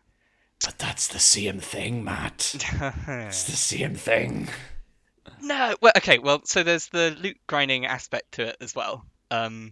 but 0.63 0.77
that's 0.77 1.07
the 1.07 1.19
same 1.19 1.59
thing, 1.59 2.03
Matt. 2.03 2.53
It's 3.07 3.43
the 3.45 3.55
same 3.55 3.95
thing. 3.95 4.49
No, 5.41 5.75
well, 5.81 5.93
okay, 5.97 6.19
well, 6.19 6.41
so 6.43 6.63
there's 6.63 6.87
the 6.87 7.15
loot 7.19 7.37
grinding 7.47 7.85
aspect 7.85 8.33
to 8.33 8.47
it 8.49 8.57
as 8.61 8.75
well, 8.75 9.05
um, 9.31 9.71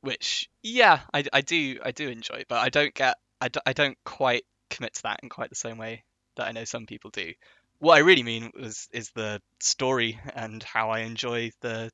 which 0.00 0.48
yeah, 0.62 1.00
I, 1.12 1.24
I 1.32 1.40
do 1.42 1.78
I 1.84 1.90
do 1.92 2.08
enjoy, 2.08 2.44
but 2.48 2.58
I 2.58 2.68
don't 2.70 2.94
get 2.94 3.16
I, 3.40 3.48
do, 3.48 3.60
I 3.66 3.72
don't 3.72 3.96
quite 4.04 4.44
commit 4.70 4.94
to 4.94 5.02
that 5.04 5.20
in 5.22 5.28
quite 5.28 5.50
the 5.50 5.56
same 5.56 5.76
way 5.78 6.04
that 6.36 6.46
I 6.46 6.52
know 6.52 6.64
some 6.64 6.86
people 6.86 7.10
do. 7.10 7.32
What 7.82 7.96
I 7.96 8.02
really 8.02 8.22
mean 8.22 8.52
was 8.54 8.86
is 8.92 9.10
the 9.10 9.42
story 9.58 10.16
and 10.36 10.62
how 10.62 10.90
I 10.90 11.00
enjoy 11.00 11.50
the 11.62 11.90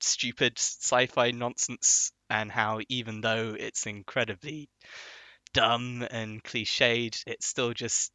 stupid 0.00 0.58
sci-fi 0.58 1.30
nonsense 1.30 2.10
and 2.28 2.50
how 2.50 2.80
even 2.88 3.20
though 3.20 3.54
it's 3.56 3.86
incredibly 3.86 4.68
dumb 5.52 6.04
and 6.10 6.42
cliched, 6.42 7.22
it 7.28 7.44
still 7.44 7.72
just 7.72 8.10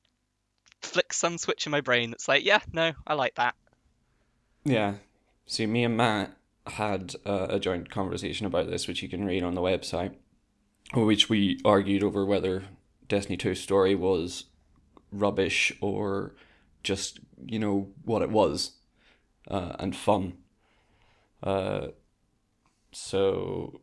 flicks 0.82 1.16
some 1.16 1.38
switch 1.38 1.66
in 1.66 1.72
my 1.72 1.80
brain 1.80 2.12
that's 2.12 2.28
like, 2.28 2.44
yeah, 2.44 2.60
no, 2.74 2.92
I 3.08 3.14
like 3.14 3.36
that. 3.36 3.56
Yeah. 4.66 4.96
See, 5.46 5.68
me 5.68 5.86
and 5.86 5.96
Matt 5.96 6.36
had 6.68 7.16
uh, 7.26 7.48
a 7.50 7.62
joint 7.62 7.90
conversation 7.90 8.46
about 8.46 8.70
this, 8.70 8.90
which 8.90 9.02
you 9.02 9.08
can 9.08 9.24
read 9.24 9.42
on 9.42 9.56
the 9.56 9.62
website, 9.62 10.16
which 10.94 11.30
we 11.30 11.62
argued 11.64 12.04
over 12.04 12.26
whether 12.26 12.66
Destiny 13.08 13.38
2 13.38 13.56
story 13.56 13.96
was 13.96 14.48
rubbish 15.14 15.72
or 15.80 16.34
just, 16.86 17.20
you 17.46 17.60
know, 17.60 17.90
what 18.06 18.22
it 18.22 18.30
was 18.30 18.72
uh, 19.52 19.76
and 19.80 19.94
fun. 19.96 20.34
Uh, 21.44 21.88
so 22.92 23.82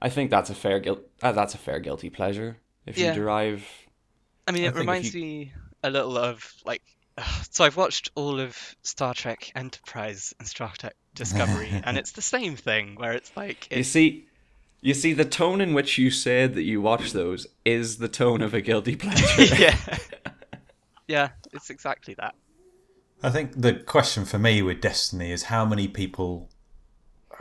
I 0.00 0.08
think 0.08 0.30
that's 0.30 0.50
a 0.50 0.54
fair 0.54 0.78
guilt. 0.80 1.00
Uh, 1.22 1.32
that's 1.32 1.54
a 1.54 1.58
fair 1.58 1.80
guilty 1.80 2.10
pleasure 2.10 2.58
if 2.86 2.96
Yeah. 2.96 3.08
you 3.08 3.14
derive. 3.20 3.66
I 4.46 4.52
mean, 4.52 4.64
I 4.64 4.68
it 4.68 4.74
reminds 4.74 5.14
you- 5.14 5.20
me 5.22 5.52
a 5.82 5.90
little 5.90 6.16
of 6.16 6.52
like. 6.64 6.82
So 7.50 7.64
I've 7.64 7.76
watched 7.76 8.10
all 8.16 8.40
of 8.40 8.56
Star 8.82 9.14
Trek 9.14 9.52
Enterprise 9.54 10.34
and 10.40 10.48
Star 10.48 10.72
Trek 10.76 10.94
Discovery, 11.14 11.70
and 11.84 11.96
it's 11.96 12.12
the 12.12 12.22
same 12.22 12.56
thing 12.56 12.96
where 12.96 13.12
it's 13.12 13.30
like 13.36 13.68
You 13.70 13.84
see, 13.84 14.26
you 14.80 14.92
see, 14.94 15.12
the 15.12 15.24
tone 15.24 15.60
in 15.60 15.72
which 15.74 15.96
you 15.96 16.10
said 16.10 16.54
that 16.54 16.62
you 16.64 16.80
watch 16.80 17.12
those 17.12 17.46
is 17.64 17.98
the 17.98 18.08
tone 18.08 18.42
of 18.42 18.52
a 18.54 18.60
guilty 18.60 18.96
pleasure. 18.96 19.54
yeah, 19.62 19.76
yeah, 21.08 21.30
it's 21.52 21.70
exactly 21.70 22.14
that. 22.18 22.34
I 23.22 23.30
think 23.30 23.60
the 23.60 23.74
question 23.74 24.24
for 24.24 24.38
me 24.38 24.62
with 24.62 24.80
Destiny 24.80 25.30
is 25.30 25.44
how 25.44 25.64
many 25.64 25.88
people 25.88 26.50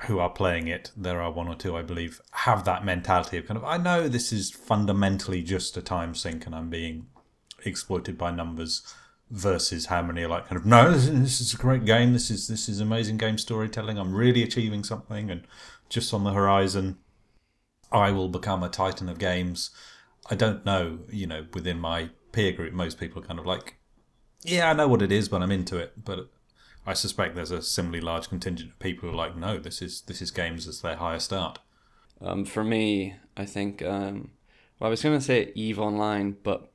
who 0.03 0.19
are 0.19 0.29
playing 0.29 0.67
it, 0.67 0.91
there 0.95 1.21
are 1.21 1.31
one 1.31 1.47
or 1.47 1.55
two, 1.55 1.75
I 1.75 1.81
believe, 1.81 2.21
have 2.31 2.65
that 2.65 2.85
mentality 2.85 3.37
of 3.37 3.47
kind 3.47 3.57
of, 3.57 3.63
I 3.63 3.77
know 3.77 4.07
this 4.07 4.31
is 4.31 4.51
fundamentally 4.51 5.41
just 5.41 5.77
a 5.77 5.81
time 5.81 6.15
sink 6.15 6.45
and 6.45 6.55
I'm 6.55 6.69
being 6.69 7.07
exploited 7.65 8.17
by 8.17 8.31
numbers 8.31 8.81
versus 9.29 9.87
how 9.87 10.01
many 10.01 10.23
are 10.23 10.27
like 10.27 10.47
kind 10.47 10.57
of 10.57 10.65
no 10.65 10.91
this 10.91 11.41
is, 11.41 11.53
a 11.53 11.57
great 11.57 11.85
game. 11.85 12.13
This 12.13 12.29
is 12.29 12.47
this 12.47 12.69
is 12.69 12.79
amazing 12.79 13.17
game 13.17 13.37
storytelling. 13.37 13.97
I'm 13.97 14.13
really 14.13 14.43
achieving 14.43 14.83
something 14.83 15.31
and 15.31 15.47
just 15.89 16.13
on 16.13 16.23
the 16.23 16.31
horizon 16.31 16.97
i 17.91 18.09
will 18.09 18.29
become 18.29 18.63
a 18.63 18.69
titan 18.69 19.09
of 19.09 19.17
games. 19.19 19.71
I 20.29 20.35
don't 20.35 20.65
know 20.65 20.99
you 21.09 21.25
know 21.27 21.45
within 21.53 21.79
my 21.79 22.09
peer 22.33 22.51
group 22.51 22.73
most 22.73 22.99
people 22.99 23.21
are 23.21 23.25
kind 23.25 23.39
of 23.39 23.45
like 23.45 23.77
yeah, 24.43 24.69
I 24.69 24.73
know 24.73 24.87
what 24.87 25.01
it 25.01 25.11
is, 25.11 25.29
but 25.29 25.41
I'm 25.41 25.51
into 25.51 25.77
it. 25.77 26.03
But 26.03 26.29
I 26.85 26.93
suspect 26.93 27.35
there's 27.35 27.51
a 27.51 27.61
similarly 27.61 28.01
large 28.01 28.29
contingent 28.29 28.71
of 28.71 28.79
people 28.79 29.09
who 29.09 29.15
are 29.15 29.17
like, 29.17 29.35
no, 29.35 29.57
this 29.57 29.81
is 29.81 30.01
this 30.01 30.21
is 30.21 30.31
games 30.31 30.67
as 30.67 30.81
their 30.81 30.95
highest 30.95 31.31
art. 31.31 31.59
Um, 32.21 32.45
for 32.45 32.63
me, 32.63 33.15
I 33.35 33.45
think. 33.45 33.81
Um, 33.81 34.31
well, 34.79 34.87
I 34.87 34.91
was 34.91 35.01
gonna 35.01 35.21
say 35.21 35.51
Eve 35.55 35.79
Online, 35.79 36.35
but 36.43 36.71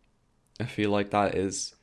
I 0.58 0.64
feel 0.64 0.90
like 0.90 1.10
that 1.10 1.34
is 1.34 1.74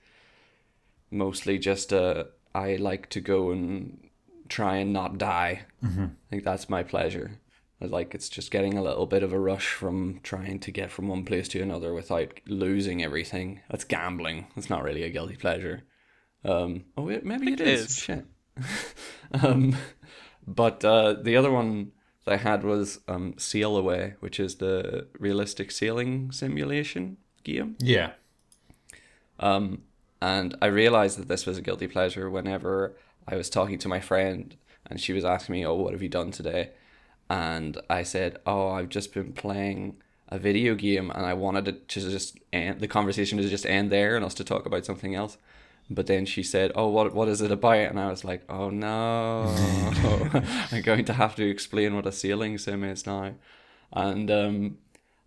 mostly 1.12 1.58
just 1.58 1.92
a. 1.92 2.28
I 2.54 2.78
like 2.78 3.10
to 3.12 3.22
go 3.22 3.52
and 3.52 4.10
try 4.48 4.78
and 4.78 4.94
not 4.94 5.18
die. 5.18 5.64
Mm-hmm. 5.84 6.04
I 6.04 6.30
think 6.30 6.44
that's 6.44 6.70
my 6.70 6.84
pleasure. 6.84 7.40
I 7.82 7.86
like 7.86 8.16
it's 8.16 8.30
just 8.30 8.52
getting 8.52 8.78
a 8.78 8.84
little 8.84 9.06
bit 9.06 9.22
of 9.24 9.34
a 9.34 9.40
rush 9.40 9.68
from 9.68 10.22
trying 10.24 10.60
to 10.60 10.72
get 10.72 10.92
from 10.92 11.08
one 11.08 11.26
place 11.26 11.48
to 11.50 11.62
another 11.62 11.94
without 11.94 12.40
losing 12.48 13.04
everything. 13.04 13.62
That's 13.70 13.84
gambling. 13.84 14.48
It's 14.56 14.70
not 14.70 14.84
really 14.84 15.04
a 15.04 15.10
guilty 15.10 15.36
pleasure. 15.36 15.84
Um, 16.46 16.86
oh, 16.98 17.04
wait, 17.04 17.26
maybe 17.26 17.52
it 17.52 17.60
it 17.60 17.68
is. 17.68 17.86
is. 17.88 17.98
Shit. 18.00 18.26
um, 19.44 19.76
but 20.48 20.86
uh, 20.86 21.14
the 21.22 21.36
other 21.36 21.52
one 21.52 21.92
that 22.24 22.34
I 22.34 22.38
had 22.38 22.64
was 22.64 23.00
um, 23.08 23.34
Sail 23.38 23.76
Away, 23.76 24.14
which 24.20 24.40
is 24.40 24.56
the 24.56 25.08
realistic 25.20 25.70
sailing 25.72 26.32
simulation 26.32 27.18
game. 27.44 27.76
Yeah, 27.80 28.12
Um, 29.40 29.84
and 30.22 30.56
I 30.62 30.68
realized 30.68 31.20
that 31.20 31.28
this 31.28 31.46
was 31.46 31.58
a 31.58 31.62
guilty 31.62 31.88
pleasure 31.88 32.30
whenever 32.30 32.96
I 33.28 33.36
was 33.36 33.50
talking 33.50 33.78
to 33.80 33.88
my 33.90 34.00
friend 34.00 34.56
and 34.88 35.00
she 35.00 35.14
was 35.14 35.26
asking 35.26 35.54
me, 35.54 35.66
Oh, 35.66 35.76
what 35.76 35.94
have 35.94 36.02
you 36.02 36.10
done 36.10 36.32
today? 36.32 36.72
And 37.30 37.80
I 37.90 38.04
said, 38.04 38.38
Oh, 38.46 38.70
I've 38.70 38.90
just 38.90 39.14
been 39.14 39.34
playing 39.34 39.98
a 40.30 40.40
video 40.40 40.76
game 40.76 41.12
and 41.12 41.26
I 41.26 41.34
wanted 41.34 41.68
it 41.68 41.88
to 41.90 42.00
just 42.00 42.38
end 42.52 42.80
the 42.80 42.88
conversation 42.88 43.38
to 43.38 43.48
just 43.48 43.66
end 43.66 43.92
there 43.92 44.16
and 44.16 44.26
us 44.26 44.34
to 44.36 44.44
talk 44.44 44.66
about 44.66 44.86
something 44.86 45.16
else. 45.16 45.38
But 45.90 46.08
then 46.08 46.26
she 46.26 46.42
said, 46.42 46.72
"Oh, 46.74 46.88
what 46.88 47.14
what 47.14 47.28
is 47.28 47.42
it 47.42 47.52
about?" 47.52 47.78
And 47.78 48.00
I 48.00 48.10
was 48.10 48.24
like, 48.24 48.44
"Oh 48.50 48.72
no, 48.72 49.44
I'm 50.72 50.82
going 50.82 51.06
to 51.06 51.14
have 51.14 51.36
to 51.36 51.48
explain 51.48 51.96
what 51.96 52.08
a 52.08 52.12
sailing 52.12 52.58
sim 52.58 52.84
is 52.84 53.06
now." 53.06 53.36
And 53.94 54.32
um, 54.32 54.78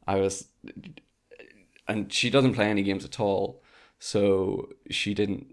I 0.07 0.17
was, 0.17 0.49
and 1.87 2.13
she 2.13 2.29
doesn't 2.29 2.55
play 2.55 2.67
any 2.67 2.83
games 2.83 3.05
at 3.05 3.21
all, 3.21 3.63
so 4.01 4.71
she 4.91 5.15
didn't. 5.15 5.47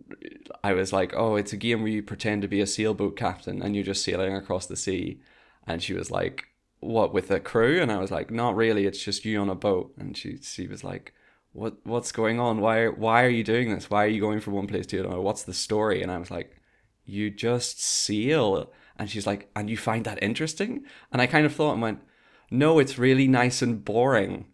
I 0.63 0.73
was 0.73 0.91
like, 0.91 1.13
"Oh, 1.15 1.35
it's 1.35 1.53
a 1.53 1.57
game 1.57 1.83
where 1.83 1.91
you 1.91 2.01
pretend 2.01 2.41
to 2.41 2.47
be 2.47 2.61
a 2.61 2.67
sailboat 2.67 3.15
captain 3.15 3.61
and 3.61 3.75
you're 3.75 3.85
just 3.85 4.03
sailing 4.03 4.35
across 4.35 4.65
the 4.65 4.75
sea," 4.75 5.19
and 5.67 5.81
she 5.81 5.93
was 5.93 6.11
like, 6.11 6.45
"What 6.79 7.13
with 7.13 7.31
a 7.31 7.39
crew?" 7.39 7.81
And 7.81 7.91
I 7.91 7.97
was 7.97 8.11
like, 8.11 8.31
"Not 8.31 8.55
really. 8.55 8.85
It's 8.85 9.03
just 9.03 9.25
you 9.25 9.39
on 9.39 9.49
a 9.49 9.55
boat." 9.55 9.93
And 9.97 10.17
she 10.17 10.37
she 10.41 10.67
was 10.67 10.83
like, 10.83 11.13
"What 11.53 11.77
what's 11.85 12.11
going 12.11 12.39
on? 12.39 12.61
Why 12.61 12.87
why 12.87 13.23
are 13.23 13.29
you 13.29 13.43
doing 13.43 13.73
this? 13.73 13.89
Why 13.89 14.05
are 14.05 14.09
you 14.09 14.21
going 14.21 14.39
from 14.39 14.53
one 14.53 14.67
place 14.67 14.85
to 14.87 14.99
another? 14.99 15.21
What's 15.21 15.43
the 15.43 15.53
story?" 15.53 16.01
And 16.01 16.11
I 16.11 16.17
was 16.17 16.31
like, 16.31 16.55
"You 17.05 17.29
just 17.31 17.81
sail." 17.81 18.71
And 18.97 19.09
she's 19.09 19.27
like, 19.27 19.49
"And 19.55 19.69
you 19.69 19.77
find 19.77 20.05
that 20.05 20.23
interesting?" 20.23 20.85
And 21.11 21.21
I 21.21 21.27
kind 21.27 21.45
of 21.45 21.53
thought 21.53 21.73
and 21.73 21.81
went, 21.81 21.99
"No, 22.51 22.79
it's 22.79 22.97
really 22.97 23.27
nice 23.27 23.61
and 23.61 23.83
boring." 23.83 24.47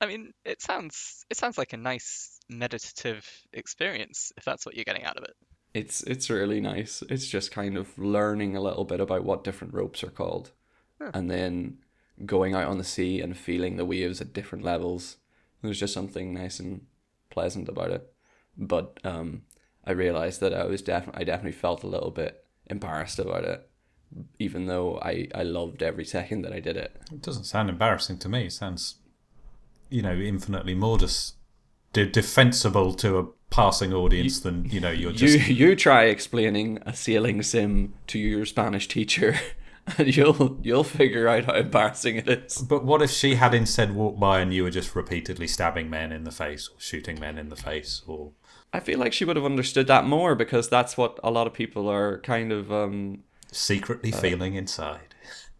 I 0.00 0.06
mean, 0.06 0.32
it 0.44 0.60
sounds 0.62 1.24
it 1.30 1.36
sounds 1.36 1.58
like 1.58 1.72
a 1.72 1.78
nice 1.78 2.38
meditative 2.48 3.28
experience 3.52 4.32
if 4.36 4.44
that's 4.44 4.66
what 4.66 4.74
you're 4.74 4.84
getting 4.84 5.04
out 5.04 5.16
of 5.16 5.24
it. 5.24 5.36
It's 5.74 6.02
it's 6.04 6.30
really 6.30 6.60
nice. 6.60 7.02
It's 7.10 7.26
just 7.26 7.50
kind 7.50 7.76
of 7.76 7.98
learning 7.98 8.56
a 8.56 8.60
little 8.60 8.84
bit 8.84 9.00
about 9.00 9.24
what 9.24 9.44
different 9.44 9.74
ropes 9.74 10.02
are 10.04 10.10
called, 10.10 10.52
Huh. 11.00 11.10
and 11.12 11.28
then 11.30 11.78
going 12.24 12.54
out 12.54 12.68
on 12.68 12.78
the 12.78 12.84
sea 12.84 13.20
and 13.20 13.36
feeling 13.36 13.76
the 13.76 13.84
waves 13.84 14.20
at 14.20 14.32
different 14.32 14.64
levels. 14.64 15.16
There's 15.62 15.80
just 15.80 15.92
something 15.94 16.32
nice 16.32 16.60
and 16.60 16.86
pleasant 17.30 17.68
about 17.68 17.90
it. 17.90 18.12
But 18.56 19.00
um, 19.02 19.42
I 19.84 19.90
realized 19.92 20.40
that 20.40 20.54
I 20.54 20.64
was 20.66 20.80
definitely 20.82 21.22
I 21.22 21.24
definitely 21.24 21.58
felt 21.58 21.82
a 21.82 21.88
little 21.88 22.12
bit 22.12 22.44
embarrassed 22.70 23.18
about 23.18 23.44
it, 23.44 23.68
even 24.38 24.66
though 24.66 24.98
I 25.00 25.26
I 25.34 25.42
loved 25.42 25.82
every 25.82 26.04
second 26.04 26.42
that 26.42 26.52
I 26.52 26.60
did 26.60 26.76
it. 26.76 26.92
it 27.12 27.20
doesn't 27.22 27.44
sound 27.44 27.68
embarrassing 27.68 28.18
to 28.18 28.28
me. 28.28 28.46
It 28.46 28.52
sounds, 28.52 28.96
you 29.90 30.02
know, 30.02 30.14
infinitely 30.14 30.74
more 30.74 30.98
dis- 30.98 31.32
de- 31.94 32.06
defensible 32.06 32.92
to 32.94 33.18
a 33.18 33.24
passing 33.48 33.94
audience 33.94 34.40
than 34.40 34.66
you 34.66 34.80
know 34.80 34.90
you're 34.90 35.12
just. 35.12 35.48
You 35.48 35.68
you 35.68 35.76
try 35.76 36.04
explaining 36.04 36.80
a 36.84 36.94
sailing 36.94 37.42
sim 37.42 37.94
to 38.08 38.18
your 38.18 38.44
Spanish 38.44 38.86
teacher, 38.86 39.38
and 39.98 40.14
you'll 40.14 40.58
you'll 40.62 40.84
figure 40.84 41.26
out 41.26 41.46
how 41.46 41.54
embarrassing 41.54 42.16
it 42.16 42.28
is. 42.28 42.58
But 42.58 42.84
what 42.84 43.00
if 43.00 43.10
she 43.10 43.36
had 43.36 43.54
instead 43.54 43.94
walked 43.94 44.20
by 44.20 44.40
and 44.40 44.52
you 44.52 44.64
were 44.64 44.70
just 44.70 44.94
repeatedly 44.94 45.46
stabbing 45.46 45.88
men 45.88 46.12
in 46.12 46.24
the 46.24 46.30
face 46.30 46.68
or 46.68 46.78
shooting 46.78 47.18
men 47.18 47.38
in 47.38 47.48
the 47.48 47.56
face 47.56 48.02
or 48.06 48.32
I 48.74 48.80
feel 48.80 48.98
like 48.98 49.12
she 49.12 49.24
would 49.24 49.36
have 49.36 49.44
understood 49.44 49.86
that 49.86 50.04
more 50.04 50.34
because 50.34 50.68
that's 50.68 50.96
what 50.96 51.20
a 51.22 51.30
lot 51.30 51.46
of 51.46 51.54
people 51.54 51.88
are 51.88 52.18
kind 52.20 52.52
of. 52.52 52.72
Um, 52.72 53.22
secretly 53.52 54.10
feeling 54.10 54.56
inside? 54.56 55.13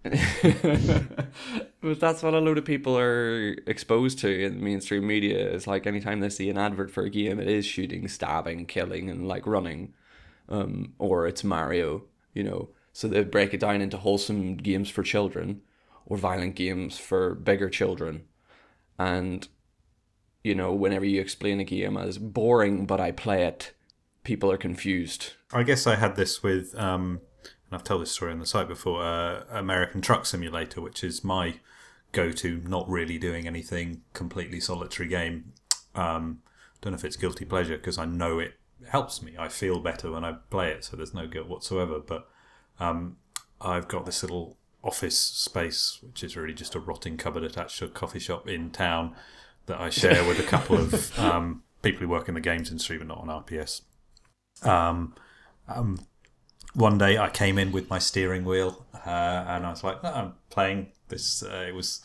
but 1.80 1.98
that's 1.98 2.22
what 2.22 2.34
a 2.34 2.38
load 2.38 2.58
of 2.58 2.64
people 2.64 2.98
are 2.98 3.56
exposed 3.66 4.18
to 4.18 4.44
in 4.44 4.62
mainstream 4.62 5.06
media. 5.06 5.50
Is 5.50 5.66
like 5.66 5.86
anytime 5.86 6.20
they 6.20 6.28
see 6.28 6.50
an 6.50 6.58
advert 6.58 6.90
for 6.90 7.04
a 7.04 7.10
game, 7.10 7.40
it 7.40 7.48
is 7.48 7.64
shooting, 7.64 8.06
stabbing, 8.08 8.66
killing, 8.66 9.08
and 9.08 9.26
like 9.26 9.46
running, 9.46 9.94
um, 10.48 10.92
or 10.98 11.26
it's 11.26 11.42
Mario. 11.42 12.04
You 12.34 12.42
know, 12.42 12.68
so 12.92 13.08
they 13.08 13.24
break 13.24 13.54
it 13.54 13.60
down 13.60 13.80
into 13.80 13.96
wholesome 13.96 14.56
games 14.58 14.90
for 14.90 15.02
children, 15.02 15.62
or 16.04 16.18
violent 16.18 16.54
games 16.54 16.98
for 16.98 17.34
bigger 17.34 17.70
children, 17.70 18.24
and 18.98 19.48
you 20.44 20.54
know, 20.54 20.72
whenever 20.74 21.06
you 21.06 21.20
explain 21.20 21.58
a 21.58 21.64
game 21.64 21.96
as 21.96 22.18
boring, 22.18 22.84
but 22.84 23.00
I 23.00 23.10
play 23.10 23.44
it, 23.44 23.72
people 24.22 24.52
are 24.52 24.58
confused. 24.58 25.32
I 25.52 25.62
guess 25.62 25.86
I 25.86 25.96
had 25.96 26.16
this 26.16 26.42
with, 26.42 26.78
um, 26.78 27.22
I've 27.74 27.84
told 27.84 28.02
this 28.02 28.12
story 28.12 28.32
on 28.32 28.38
the 28.38 28.46
site 28.46 28.68
before, 28.68 29.02
uh, 29.02 29.44
American 29.50 30.00
Truck 30.00 30.26
Simulator, 30.26 30.80
which 30.80 31.02
is 31.02 31.24
my 31.24 31.56
go-to, 32.12 32.62
not 32.66 32.88
really 32.88 33.18
doing 33.18 33.46
anything, 33.46 34.02
completely 34.12 34.60
solitary 34.60 35.08
game. 35.08 35.52
Um, 35.94 36.42
don't 36.80 36.92
know 36.92 36.98
if 36.98 37.04
it's 37.04 37.16
guilty 37.16 37.44
pleasure 37.44 37.76
because 37.76 37.98
I 37.98 38.04
know 38.04 38.38
it 38.38 38.54
helps 38.88 39.22
me. 39.22 39.34
I 39.38 39.48
feel 39.48 39.80
better 39.80 40.10
when 40.10 40.24
I 40.24 40.36
play 40.50 40.70
it, 40.70 40.84
so 40.84 40.96
there's 40.96 41.14
no 41.14 41.26
guilt 41.26 41.48
whatsoever. 41.48 41.98
But 41.98 42.28
um, 42.78 43.16
I've 43.60 43.88
got 43.88 44.06
this 44.06 44.22
little 44.22 44.56
office 44.82 45.18
space, 45.18 45.98
which 46.02 46.22
is 46.22 46.36
really 46.36 46.54
just 46.54 46.74
a 46.74 46.80
rotting 46.80 47.16
cupboard 47.16 47.42
attached 47.42 47.78
to 47.78 47.86
a 47.86 47.88
coffee 47.88 48.18
shop 48.18 48.48
in 48.48 48.70
town 48.70 49.14
that 49.66 49.80
I 49.80 49.88
share 49.90 50.26
with 50.28 50.38
a 50.38 50.42
couple 50.42 50.76
of 50.76 51.18
um, 51.18 51.62
people 51.82 52.00
who 52.00 52.08
work 52.08 52.28
in 52.28 52.34
the 52.34 52.40
games 52.40 52.70
industry, 52.70 52.98
but 52.98 53.06
not 53.06 53.18
on 53.18 53.28
RPS. 53.28 53.82
Um, 54.62 55.14
um, 55.66 56.06
one 56.74 56.98
day 56.98 57.16
I 57.16 57.30
came 57.30 57.58
in 57.58 57.72
with 57.72 57.88
my 57.88 57.98
steering 57.98 58.44
wheel, 58.44 58.84
uh, 58.94 59.44
and 59.48 59.66
I 59.66 59.70
was 59.70 59.84
like, 59.84 60.02
no, 60.02 60.12
I'm 60.12 60.34
playing 60.50 60.92
this. 61.08 61.42
Uh, 61.42 61.64
it 61.68 61.74
was, 61.74 62.00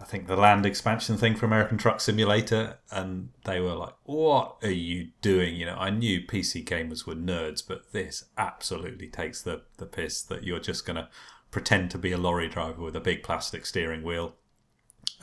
I 0.00 0.04
think, 0.04 0.26
the 0.26 0.36
land 0.36 0.64
expansion 0.64 1.16
thing 1.16 1.34
for 1.34 1.46
American 1.46 1.78
Truck 1.78 2.00
Simulator, 2.00 2.78
and 2.90 3.30
they 3.44 3.60
were 3.60 3.74
like, 3.74 3.94
"What 4.04 4.56
are 4.62 4.70
you 4.70 5.08
doing?" 5.20 5.56
You 5.56 5.66
know, 5.66 5.76
I 5.76 5.90
knew 5.90 6.20
PC 6.20 6.64
gamers 6.64 7.06
were 7.06 7.14
nerds, 7.14 7.62
but 7.66 7.92
this 7.92 8.24
absolutely 8.38 9.08
takes 9.08 9.42
the 9.42 9.62
the 9.78 9.86
piss 9.86 10.22
that 10.22 10.44
you're 10.44 10.60
just 10.60 10.86
gonna 10.86 11.08
pretend 11.50 11.90
to 11.90 11.98
be 11.98 12.12
a 12.12 12.18
lorry 12.18 12.48
driver 12.48 12.82
with 12.82 12.96
a 12.96 13.00
big 13.00 13.22
plastic 13.22 13.66
steering 13.66 14.02
wheel. 14.02 14.36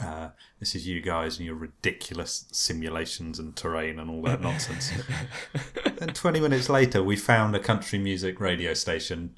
Uh, 0.01 0.29
this 0.59 0.75
is 0.75 0.87
you 0.87 1.01
guys 1.01 1.37
and 1.37 1.45
your 1.45 1.55
ridiculous 1.55 2.45
simulations 2.51 3.39
and 3.39 3.55
terrain 3.55 3.99
and 3.99 4.09
all 4.09 4.21
that 4.23 4.41
nonsense. 4.49 4.91
and 6.01 6.13
20 6.15 6.39
minutes 6.39 6.69
later, 6.69 7.03
we 7.03 7.15
found 7.15 7.55
a 7.55 7.59
country 7.59 7.99
music 7.99 8.39
radio 8.39 8.73
station. 8.73 9.35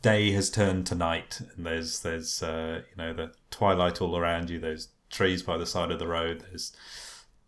Day 0.00 0.32
has 0.32 0.50
turned 0.50 0.86
to 0.86 0.94
night, 0.94 1.40
and 1.56 1.66
there's 1.66 2.00
there's 2.00 2.42
uh, 2.42 2.82
you 2.90 2.96
know 2.96 3.12
the 3.12 3.32
twilight 3.50 4.00
all 4.00 4.16
around 4.16 4.48
you. 4.48 4.58
There's 4.58 4.88
trees 5.10 5.42
by 5.42 5.58
the 5.58 5.66
side 5.66 5.90
of 5.90 5.98
the 5.98 6.06
road. 6.06 6.40
There's 6.48 6.74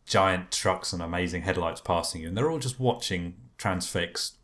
giant 0.04 0.52
trucks 0.52 0.92
and 0.92 1.02
amazing 1.02 1.42
headlights 1.42 1.80
passing 1.80 2.22
you, 2.22 2.28
and 2.28 2.36
they're 2.36 2.50
all 2.50 2.58
just 2.58 2.78
watching 2.78 3.34
transfixed. 3.56 4.36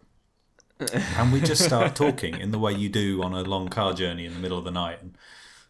and 1.16 1.32
we 1.32 1.40
just 1.40 1.62
start 1.64 1.94
talking 1.94 2.38
in 2.38 2.50
the 2.50 2.58
way 2.58 2.72
you 2.72 2.88
do 2.88 3.22
on 3.22 3.34
a 3.34 3.42
long 3.42 3.68
car 3.68 3.92
journey 3.92 4.24
in 4.24 4.32
the 4.34 4.40
middle 4.40 4.58
of 4.58 4.64
the 4.64 4.70
night. 4.70 5.00
And 5.02 5.16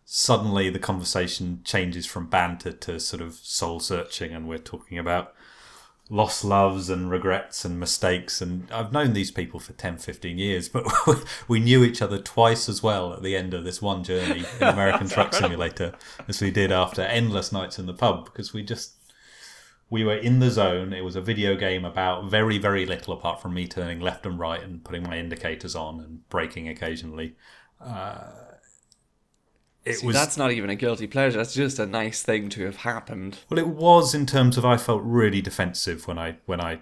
suddenly 0.05 0.71
the 0.71 0.79
conversation 0.79 1.61
changes 1.65 2.07
from 2.07 2.27
banter 2.27 2.73
to 2.73 3.01
sort 3.01 3.23
of 3.23 3.35
soul 3.35 3.81
searching, 3.81 4.33
and 4.33 4.49
we're 4.49 4.59
talking 4.59 4.99
about 4.99 5.35
lost 6.11 6.45
loves 6.45 6.91
and 6.91 7.11
regrets 7.11 7.65
and 7.65 7.81
mistakes. 7.81 8.41
And 8.43 8.71
I've 8.71 8.93
known 8.93 9.15
these 9.15 9.31
people 9.31 9.59
for 9.59 9.73
10, 9.73 9.99
15 9.99 10.39
years, 10.39 10.69
but 10.69 10.85
we 11.49 11.59
knew 11.59 11.83
each 11.83 12.03
other 12.03 12.19
twice 12.19 12.69
as 12.69 12.83
well 12.83 13.13
at 13.15 13.23
the 13.23 13.37
end 13.37 13.55
of 13.55 13.65
this 13.65 13.81
one 13.81 14.05
journey 14.05 14.45
in 14.61 14.63
American 14.69 15.09
Truck 15.09 15.33
Simulator 15.33 15.95
as 16.29 16.41
we 16.41 16.51
did 16.51 16.71
after 16.71 17.03
endless 17.03 17.51
nights 17.51 17.79
in 17.79 17.87
the 17.87 17.95
pub 17.95 18.27
because 18.27 18.53
we 18.53 18.63
just 18.63 18.93
we 19.89 20.05
were 20.05 20.17
in 20.17 20.39
the 20.39 20.51
zone. 20.51 20.93
It 20.93 21.05
was 21.05 21.17
a 21.17 21.21
video 21.21 21.55
game 21.55 21.85
about 21.85 22.25
very, 22.25 22.59
very 22.59 22.87
little 22.87 23.15
apart 23.15 23.41
from 23.41 23.55
me 23.55 23.67
turning 23.67 24.01
left 24.01 24.27
and 24.27 24.39
right 24.39 24.63
and 24.63 24.83
putting 24.83 25.03
my 25.03 25.19
indicators 25.19 25.75
on 25.75 26.01
and 26.01 26.29
braking 26.29 26.69
occasionally. 26.69 27.37
Uh, 27.81 28.52
it 29.85 29.95
See, 29.97 30.07
was 30.07 30.15
that's 30.15 30.37
not 30.37 30.53
even 30.53 30.71
a 30.71 30.77
guilty 30.77 31.07
pleasure. 31.07 31.39
That's 31.39 31.55
just 31.55 31.79
a 31.79 31.87
nice 31.87 32.23
thing 32.23 32.49
to 32.51 32.65
have 32.65 32.77
happened. 32.77 33.39
Well, 33.51 33.59
it 33.59 33.69
was 33.69 34.15
in 34.15 34.27
terms 34.27 34.57
of 34.57 34.65
I 34.65 34.77
felt 34.77 35.03
really 35.03 35.41
defensive 35.41 36.07
when 36.07 36.19
I 36.19 36.37
when 36.47 36.61
I 36.61 36.81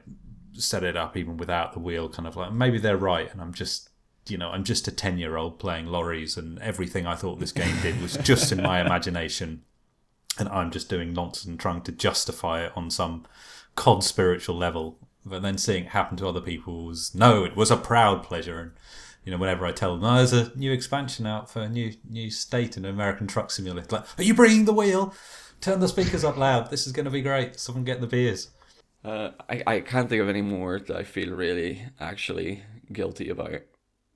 set 0.52 0.85
it 0.85 0.97
up, 0.97 1.16
even 1.16 1.37
without 1.37 1.73
the 1.73 1.78
wheel. 1.78 2.09
Kind 2.09 2.26
of 2.26 2.37
like 2.37 2.52
maybe 2.52 2.78
they're 2.78 2.97
right, 2.97 3.30
and 3.33 3.40
I'm 3.40 3.54
just 3.54 3.90
you 4.28 4.37
know 4.38 4.50
I'm 4.50 4.64
just 4.64 4.88
a 4.88 4.92
ten 4.92 5.19
year 5.19 5.37
old 5.37 5.59
playing 5.59 5.87
lorries, 5.87 6.37
and 6.37 6.59
everything 6.59 7.07
I 7.07 7.14
thought 7.14 7.40
this 7.40 7.52
game 7.52 7.76
did 7.83 8.00
was 8.00 8.16
just 8.19 8.52
in 8.52 8.62
my 8.62 8.80
imagination 8.80 9.62
and 10.40 10.49
I'm 10.49 10.71
just 10.71 10.88
doing 10.88 11.12
nonsense 11.12 11.47
and 11.47 11.61
trying 11.61 11.83
to 11.83 11.92
justify 11.92 12.64
it 12.64 12.73
on 12.75 12.90
some 12.90 13.26
cod 13.75 14.02
spiritual 14.02 14.57
level. 14.57 14.99
But 15.25 15.42
then 15.42 15.59
seeing 15.59 15.85
it 15.85 15.90
happen 15.90 16.16
to 16.19 16.28
other 16.28 16.40
people 16.40 16.87
was 16.87 17.14
no, 17.14 17.45
it 17.45 17.54
was 17.54 17.71
a 17.71 17.76
proud 17.76 18.23
pleasure. 18.23 18.59
And 18.59 18.73
you 19.25 19.33
know, 19.33 19.39
whenever 19.39 19.67
I 19.67 19.73
tell 19.73 19.95
them, 19.95 20.05
"Oh, 20.05 20.17
there's 20.17 20.33
a 20.33 20.57
new 20.57 20.73
expansion 20.73 21.27
out 21.27 21.50
for 21.50 21.62
a 21.62 21.69
new 21.69 21.95
new 22.09 22.31
state 22.31 22.77
in 22.77 22.85
American 22.85 23.27
Truck 23.27 23.50
Simulator," 23.50 23.87
like, 23.91 24.19
"Are 24.19 24.23
you 24.23 24.35
bringing 24.35 24.65
the 24.65 24.73
wheel? 24.73 25.15
Turn 25.61 25.81
the 25.81 25.89
speakers 25.89 26.25
up 26.25 26.37
loud. 26.37 26.71
This 26.71 26.87
is 26.87 26.93
going 26.93 27.05
to 27.05 27.11
be 27.11 27.23
great. 27.23 27.59
Someone 27.59 27.85
get 27.85 28.00
the 28.00 28.07
beers." 28.07 28.49
Uh, 29.05 29.31
I 29.49 29.62
I 29.67 29.81
can't 29.81 30.09
think 30.09 30.23
of 30.23 30.29
any 30.29 30.43
more 30.43 30.79
that 30.79 30.97
I 30.97 31.05
feel 31.05 31.31
really 31.31 31.87
actually 31.99 32.65
guilty 32.93 33.29
about. 33.29 33.62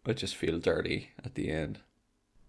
I 0.07 0.13
just 0.13 0.37
feel 0.37 0.59
dirty 0.59 1.11
at 1.25 1.35
the 1.35 1.51
end. 1.51 1.81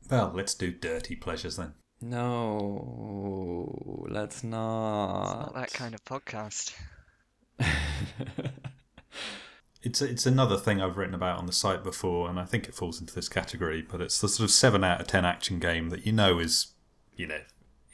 Well, 0.10 0.32
let's 0.36 0.54
do 0.54 0.72
dirty 0.72 1.16
pleasures 1.16 1.56
then. 1.56 1.74
No, 2.02 4.06
let's 4.10 4.44
not. 4.44 5.46
It's 5.46 5.46
not 5.46 5.56
that 5.56 5.74
kind 5.74 5.96
of 5.96 6.04
podcast. 6.04 6.76
it's 9.86 10.02
it's 10.02 10.26
another 10.26 10.58
thing 10.58 10.82
I've 10.82 10.98
written 10.98 11.14
about 11.14 11.38
on 11.38 11.46
the 11.46 11.54
site 11.54 11.84
before, 11.84 12.28
and 12.28 12.40
I 12.40 12.44
think 12.44 12.68
it 12.68 12.74
falls 12.74 13.00
into 13.00 13.14
this 13.14 13.30
category. 13.30 13.84
But 13.84 14.02
it's 14.02 14.20
the 14.20 14.28
sort 14.28 14.46
of 14.46 14.52
seven 14.52 14.84
out 14.84 15.00
of 15.00 15.08
ten 15.08 15.24
action 15.24 15.60
game 15.60 15.90
that 15.92 16.06
you 16.08 16.12
know 16.12 16.40
is, 16.40 16.74
you 17.16 17.28
know, 17.28 17.42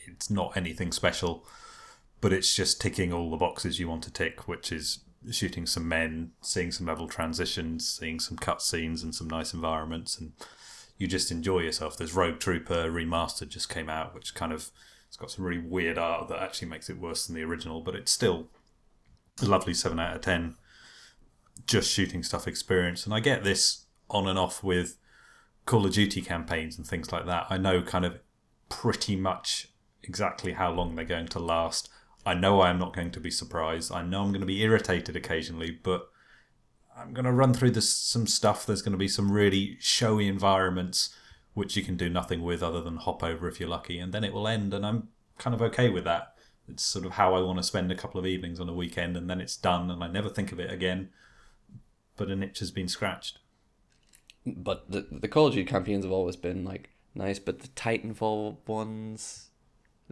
it's 0.08 0.30
not 0.30 0.56
anything 0.56 0.94
special, 0.94 1.46
but 2.22 2.32
it's 2.32 2.56
just 2.56 2.80
ticking 2.80 3.12
all 3.12 3.30
the 3.30 3.38
boxes 3.38 3.78
you 3.78 3.90
want 3.90 4.04
to 4.04 4.12
tick, 4.12 4.48
which 4.48 4.72
is 4.72 5.00
shooting 5.30 5.66
some 5.68 5.88
men, 5.88 6.32
seeing 6.42 6.72
some 6.72 6.88
level 6.88 7.10
transitions, 7.10 7.88
seeing 7.88 8.22
some 8.22 8.38
cutscenes 8.38 9.04
and 9.04 9.14
some 9.14 9.28
nice 9.28 9.54
environments, 9.54 10.18
and 10.18 10.32
you 10.98 11.08
just 11.08 11.30
enjoy 11.30 11.60
yourself. 11.60 11.98
There's 11.98 12.16
Rogue 12.16 12.40
Trooper 12.40 12.90
remastered 12.90 13.50
just 13.50 13.68
came 13.68 13.90
out, 13.90 14.16
which 14.16 14.34
kind 14.34 14.54
of 14.54 14.72
it's 15.10 15.18
got 15.18 15.30
some 15.30 15.44
really 15.44 15.62
weird 15.62 15.98
art 15.98 16.30
that 16.30 16.42
actually 16.42 16.70
makes 16.70 16.90
it 16.90 16.98
worse 16.98 17.28
than 17.28 17.36
the 17.36 17.44
original, 17.44 17.82
but 17.82 17.96
it's 17.96 18.14
still 18.14 18.48
a 19.42 19.46
lovely 19.46 19.74
seven 19.74 20.00
out 20.00 20.16
of 20.16 20.22
ten. 20.22 20.56
Just 21.68 21.92
shooting 21.92 22.24
stuff 22.24 22.48
experience, 22.48 23.06
and 23.06 23.14
I 23.14 23.20
get 23.20 23.44
this 23.44 23.86
on 24.10 24.28
and 24.28 24.38
off 24.38 24.64
with 24.64 24.98
Call 25.66 25.86
of 25.86 25.94
Duty 25.94 26.22
campaigns 26.22 26.78
and 26.78 26.86
things 26.86 27.12
like 27.12 27.26
that. 27.26 27.48
I 27.50 27.58
know 27.58 27.82
kind 27.82 28.06
of 28.06 28.20
pretty 28.70 29.16
much 29.16 29.70
exactly 30.04 30.54
how 30.54 30.72
long 30.72 30.96
they're 30.96 31.06
going 31.06 31.28
to 31.28 31.40
last. 31.40 31.90
I 32.26 32.34
know 32.34 32.62
I 32.62 32.70
am 32.70 32.80
not 32.80 32.96
going 32.96 33.12
to 33.12 33.20
be 33.20 33.32
surprised. 33.32 33.92
I 33.92 34.04
know 34.04 34.22
I'm 34.22 34.32
going 34.32 34.42
to 34.42 34.48
be 34.48 34.62
irritated 34.62 35.16
occasionally, 35.16 35.72
but 35.72 36.10
I'm 36.96 37.14
going 37.14 37.26
to 37.26 37.32
run 37.32 37.54
through 37.54 37.72
this, 37.72 37.90
some 37.90 38.28
stuff. 38.28 38.66
There's 38.66 38.82
going 38.82 38.92
to 38.92 38.98
be 38.98 39.08
some 39.08 39.32
really 39.32 39.78
showy 39.80 40.28
environments 40.28 41.16
which 41.54 41.76
you 41.76 41.84
can 41.84 41.98
do 41.98 42.10
nothing 42.10 42.44
with 42.44 42.64
other 42.64 42.82
than 42.82 42.98
hop 42.98 43.24
over 43.24 43.48
if 43.48 43.60
you're 43.60 43.70
lucky, 43.70 44.00
and 44.00 44.14
then 44.14 44.24
it 44.24 44.34
will 44.34 44.48
end. 44.48 44.74
And 44.74 44.86
I'm 44.86 45.10
kind 45.38 45.54
of 45.54 45.62
okay 45.62 45.90
with 45.90 46.06
that. 46.06 46.36
It's 46.68 46.84
sort 46.84 47.06
of 47.06 47.14
how 47.14 47.36
I 47.36 47.42
want 47.42 47.58
to 47.60 47.64
spend 47.64 47.92
a 47.92 47.96
couple 47.96 48.20
of 48.20 48.26
evenings 48.26 48.60
on 48.60 48.70
a 48.70 48.74
weekend, 48.74 49.18
and 49.18 49.30
then 49.30 49.42
it's 49.42 49.58
done, 49.58 49.92
and 49.92 50.04
I 50.04 50.08
never 50.08 50.30
think 50.30 50.52
of 50.52 50.60
it 50.60 50.72
again. 50.72 51.10
But 52.22 52.30
an 52.30 52.44
itch 52.44 52.60
has 52.60 52.70
been 52.70 52.88
scratched. 52.88 53.40
But 54.46 54.92
the 54.92 55.08
the 55.10 55.28
Call 55.28 55.48
of 55.48 55.54
Duty 55.56 55.68
campaigns 55.68 56.06
have 56.06 56.12
always 56.12 56.36
been 56.36 56.64
like 56.64 56.92
nice, 57.16 57.40
but 57.40 57.62
the 57.62 57.68
Titanfall 57.70 58.58
ones, 58.68 59.50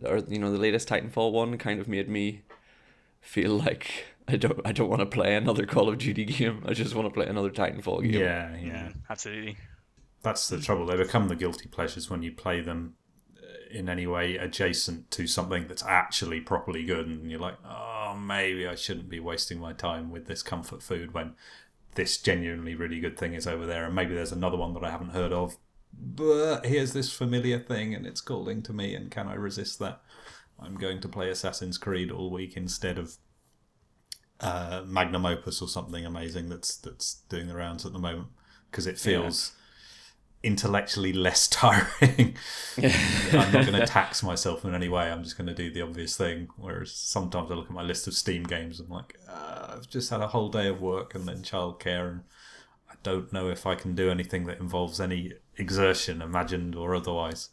or 0.03 0.17
you 0.27 0.39
know 0.39 0.51
the 0.51 0.57
latest 0.57 0.89
Titanfall 0.89 1.31
one, 1.31 1.55
kind 1.59 1.79
of 1.79 1.87
made 1.87 2.09
me 2.09 2.41
feel 3.21 3.51
like 3.59 4.05
I 4.27 4.37
don't 4.37 4.59
I 4.65 4.71
don't 4.71 4.89
want 4.89 5.01
to 5.01 5.05
play 5.05 5.35
another 5.35 5.67
Call 5.67 5.87
of 5.87 5.99
Duty 5.99 6.25
game. 6.25 6.63
I 6.65 6.73
just 6.73 6.95
want 6.95 7.07
to 7.07 7.13
play 7.13 7.27
another 7.27 7.51
Titanfall 7.51 8.01
game. 8.01 8.21
Yeah, 8.21 8.57
yeah, 8.57 8.89
absolutely. 9.07 9.57
That's 10.23 10.49
the 10.49 10.59
trouble. 10.59 10.87
They 10.87 10.97
become 10.97 11.27
the 11.27 11.35
guilty 11.35 11.69
pleasures 11.69 12.09
when 12.09 12.23
you 12.23 12.31
play 12.31 12.59
them 12.59 12.95
uh, 13.37 13.77
in 13.77 13.87
any 13.87 14.07
way 14.07 14.35
adjacent 14.35 15.11
to 15.11 15.27
something 15.27 15.67
that's 15.67 15.83
actually 15.83 16.41
properly 16.41 16.83
good, 16.85 17.05
and 17.05 17.29
you're 17.29 17.39
like, 17.39 17.57
oh, 17.63 18.15
maybe 18.19 18.65
I 18.65 18.73
shouldn't 18.73 19.09
be 19.09 19.19
wasting 19.19 19.59
my 19.59 19.73
time 19.73 20.09
with 20.09 20.25
this 20.25 20.41
comfort 20.41 20.81
food 20.81 21.13
when 21.13 21.35
this 21.95 22.17
genuinely 22.17 22.75
really 22.75 22.99
good 22.99 23.17
thing 23.17 23.33
is 23.33 23.47
over 23.47 23.65
there, 23.65 23.85
and 23.85 23.95
maybe 23.95 24.13
there's 24.13 24.31
another 24.31 24.57
one 24.57 24.73
that 24.73 24.83
I 24.83 24.91
haven't 24.91 25.09
heard 25.09 25.31
of. 25.31 25.57
But 25.93 26.65
here's 26.65 26.93
this 26.93 27.11
familiar 27.11 27.59
thing, 27.59 27.93
and 27.93 28.05
it's 28.05 28.21
calling 28.21 28.61
to 28.63 28.73
me, 28.73 28.95
and 28.95 29.09
can 29.09 29.27
I 29.27 29.33
resist 29.33 29.79
that? 29.79 30.01
I'm 30.59 30.75
going 30.75 30.99
to 31.01 31.07
play 31.07 31.29
Assassin's 31.29 31.77
Creed 31.77 32.11
all 32.11 32.29
week 32.29 32.55
instead 32.57 32.97
of 32.97 33.15
uh, 34.39 34.83
magnum 34.85 35.25
opus 35.25 35.61
or 35.61 35.67
something 35.67 36.05
amazing 36.05 36.49
that's 36.49 36.77
that's 36.77 37.15
doing 37.29 37.47
the 37.47 37.55
rounds 37.55 37.85
at 37.85 37.93
the 37.93 37.99
moment 37.99 38.27
because 38.69 38.87
it 38.87 38.97
feels. 38.97 39.53
Intellectually 40.43 41.13
less 41.13 41.47
tiring. 41.49 42.35
I'm 42.77 43.51
not 43.51 43.65
going 43.65 43.73
to 43.79 43.85
tax 43.85 44.23
myself 44.23 44.63
in 44.65 44.73
any 44.73 44.89
way. 44.89 45.11
I'm 45.11 45.23
just 45.23 45.37
going 45.37 45.47
to 45.47 45.53
do 45.53 45.71
the 45.71 45.81
obvious 45.81 46.15
thing. 46.15 46.49
Whereas 46.57 46.93
sometimes 46.93 47.51
I 47.51 47.55
look 47.55 47.67
at 47.67 47.73
my 47.73 47.83
list 47.83 48.07
of 48.07 48.13
Steam 48.13 48.43
games 48.43 48.79
and 48.79 48.89
I'm 48.89 48.95
like, 48.95 49.17
uh, 49.27 49.75
I've 49.75 49.89
just 49.89 50.09
had 50.09 50.21
a 50.21 50.27
whole 50.27 50.49
day 50.49 50.67
of 50.67 50.81
work 50.81 51.15
and 51.15 51.25
then 51.25 51.41
childcare, 51.41 52.09
and 52.09 52.21
I 52.89 52.95
don't 53.03 53.31
know 53.33 53.49
if 53.49 53.65
I 53.65 53.75
can 53.75 53.95
do 53.95 54.09
anything 54.09 54.45
that 54.45 54.59
involves 54.59 54.99
any 54.99 55.33
exertion, 55.57 56.21
imagined 56.21 56.75
or 56.75 56.95
otherwise. 56.95 57.49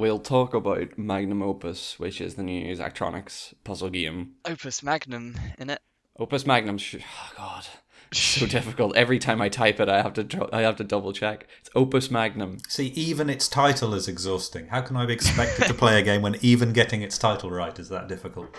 Well, 0.00 0.14
we'll 0.14 0.18
talk 0.18 0.54
about 0.54 0.96
Magnum 0.96 1.42
Opus, 1.42 1.98
which 1.98 2.22
is 2.22 2.36
the 2.36 2.42
new 2.42 2.74
Zachtronics 2.74 3.52
puzzle 3.64 3.90
game. 3.90 4.30
Opus 4.46 4.82
Magnum, 4.82 5.36
in 5.58 5.68
it. 5.68 5.82
Opus 6.18 6.46
Magnum. 6.46 6.78
Oh 6.78 7.30
God, 7.36 7.66
so 8.10 8.46
difficult. 8.46 8.96
Every 8.96 9.18
time 9.18 9.42
I 9.42 9.50
type 9.50 9.78
it, 9.78 9.90
I 9.90 10.00
have 10.00 10.14
to 10.14 10.48
I 10.54 10.62
have 10.62 10.76
to 10.76 10.84
double 10.84 11.12
check. 11.12 11.46
It's 11.60 11.68
Opus 11.74 12.10
Magnum. 12.10 12.60
See, 12.66 12.86
even 12.86 13.28
its 13.28 13.46
title 13.46 13.92
is 13.92 14.08
exhausting. 14.08 14.68
How 14.68 14.80
can 14.80 14.96
I 14.96 15.04
be 15.04 15.12
expected 15.12 15.66
to 15.66 15.74
play 15.74 16.00
a 16.00 16.02
game 16.02 16.22
when 16.22 16.36
even 16.40 16.72
getting 16.72 17.02
its 17.02 17.18
title 17.18 17.50
right 17.50 17.78
is 17.78 17.90
that 17.90 18.08
difficult? 18.08 18.56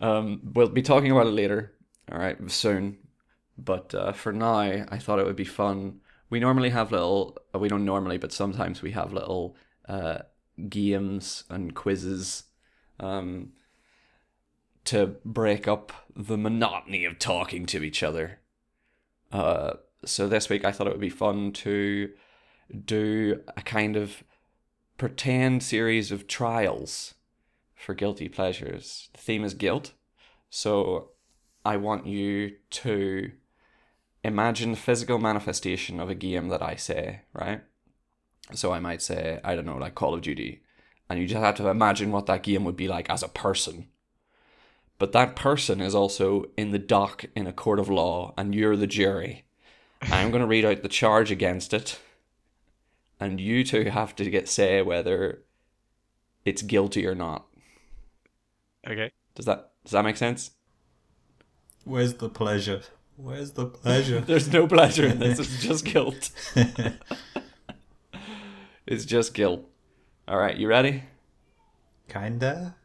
Um, 0.00 0.40
we'll 0.54 0.68
be 0.68 0.82
talking 0.82 1.10
about 1.10 1.26
it 1.26 1.30
later. 1.30 1.72
All 2.12 2.18
right, 2.18 2.38
soon. 2.48 2.98
But 3.58 3.92
uh, 3.92 4.12
for 4.12 4.32
now, 4.32 4.58
I 4.60 4.98
thought 4.98 5.18
it 5.18 5.26
would 5.26 5.34
be 5.34 5.44
fun. 5.44 5.98
We 6.30 6.38
normally 6.38 6.70
have 6.70 6.92
little, 6.92 7.38
uh, 7.52 7.58
we 7.58 7.68
don't 7.68 7.84
normally, 7.84 8.18
but 8.18 8.32
sometimes 8.32 8.82
we 8.82 8.92
have 8.92 9.12
little 9.12 9.56
uh, 9.88 10.18
games 10.68 11.44
and 11.48 11.74
quizzes 11.74 12.44
um, 13.00 13.52
to 14.84 15.16
break 15.24 15.66
up 15.66 15.92
the 16.14 16.38
monotony 16.38 17.04
of 17.04 17.18
talking 17.18 17.66
to 17.66 17.82
each 17.82 18.02
other. 18.02 18.40
Uh, 19.32 19.74
so 20.04 20.28
this 20.28 20.48
week 20.48 20.64
I 20.64 20.72
thought 20.72 20.86
it 20.86 20.92
would 20.92 21.00
be 21.00 21.08
fun 21.08 21.52
to 21.52 22.10
do 22.84 23.40
a 23.56 23.62
kind 23.62 23.96
of 23.96 24.22
pretend 24.96 25.62
series 25.62 26.12
of 26.12 26.26
trials 26.26 27.14
for 27.74 27.94
guilty 27.94 28.28
pleasures. 28.28 29.08
The 29.12 29.20
theme 29.20 29.44
is 29.44 29.54
guilt. 29.54 29.92
So 30.50 31.10
I 31.64 31.76
want 31.76 32.06
you 32.06 32.52
to 32.70 33.32
imagine 34.22 34.70
the 34.70 34.76
physical 34.76 35.18
manifestation 35.18 36.00
of 36.00 36.08
a 36.08 36.14
game 36.14 36.48
that 36.48 36.62
I 36.62 36.76
say, 36.76 37.22
right? 37.32 37.62
So 38.52 38.72
I 38.72 38.80
might 38.80 39.02
say, 39.02 39.40
I 39.42 39.54
don't 39.54 39.66
know, 39.66 39.76
like 39.76 39.94
Call 39.94 40.14
of 40.14 40.20
Duty. 40.20 40.62
And 41.08 41.18
you 41.18 41.26
just 41.26 41.40
have 41.40 41.56
to 41.56 41.68
imagine 41.68 42.12
what 42.12 42.26
that 42.26 42.42
game 42.42 42.64
would 42.64 42.76
be 42.76 42.88
like 42.88 43.08
as 43.10 43.22
a 43.22 43.28
person. 43.28 43.88
But 44.98 45.12
that 45.12 45.36
person 45.36 45.80
is 45.80 45.94
also 45.94 46.46
in 46.56 46.70
the 46.70 46.78
dock 46.78 47.24
in 47.34 47.46
a 47.46 47.52
court 47.52 47.78
of 47.78 47.88
law, 47.88 48.32
and 48.38 48.54
you're 48.54 48.76
the 48.76 48.86
jury. 48.86 49.44
I'm 50.02 50.30
going 50.30 50.40
to 50.40 50.46
read 50.46 50.64
out 50.64 50.82
the 50.82 50.88
charge 50.88 51.30
against 51.30 51.74
it, 51.74 51.98
and 53.18 53.40
you 53.40 53.64
two 53.64 53.84
have 53.84 54.14
to 54.16 54.30
get 54.30 54.48
say 54.48 54.82
whether 54.82 55.42
it's 56.44 56.62
guilty 56.62 57.06
or 57.06 57.14
not. 57.14 57.46
Okay. 58.86 59.10
Does 59.34 59.46
that 59.46 59.72
does 59.84 59.92
that 59.92 60.04
make 60.04 60.16
sense? 60.16 60.52
Where's 61.84 62.14
the 62.14 62.28
pleasure? 62.28 62.82
Where's 63.16 63.52
the 63.52 63.66
pleasure? 63.66 64.20
There's 64.26 64.52
no 64.52 64.66
pleasure 64.66 65.06
in 65.06 65.18
this. 65.18 65.38
It's 65.40 65.62
just 65.62 65.84
guilt. 65.84 66.30
it's 68.86 69.04
just 69.04 69.34
guilt. 69.34 69.64
All 70.28 70.38
right, 70.38 70.56
you 70.56 70.68
ready? 70.68 71.04
Kinda. 72.08 72.76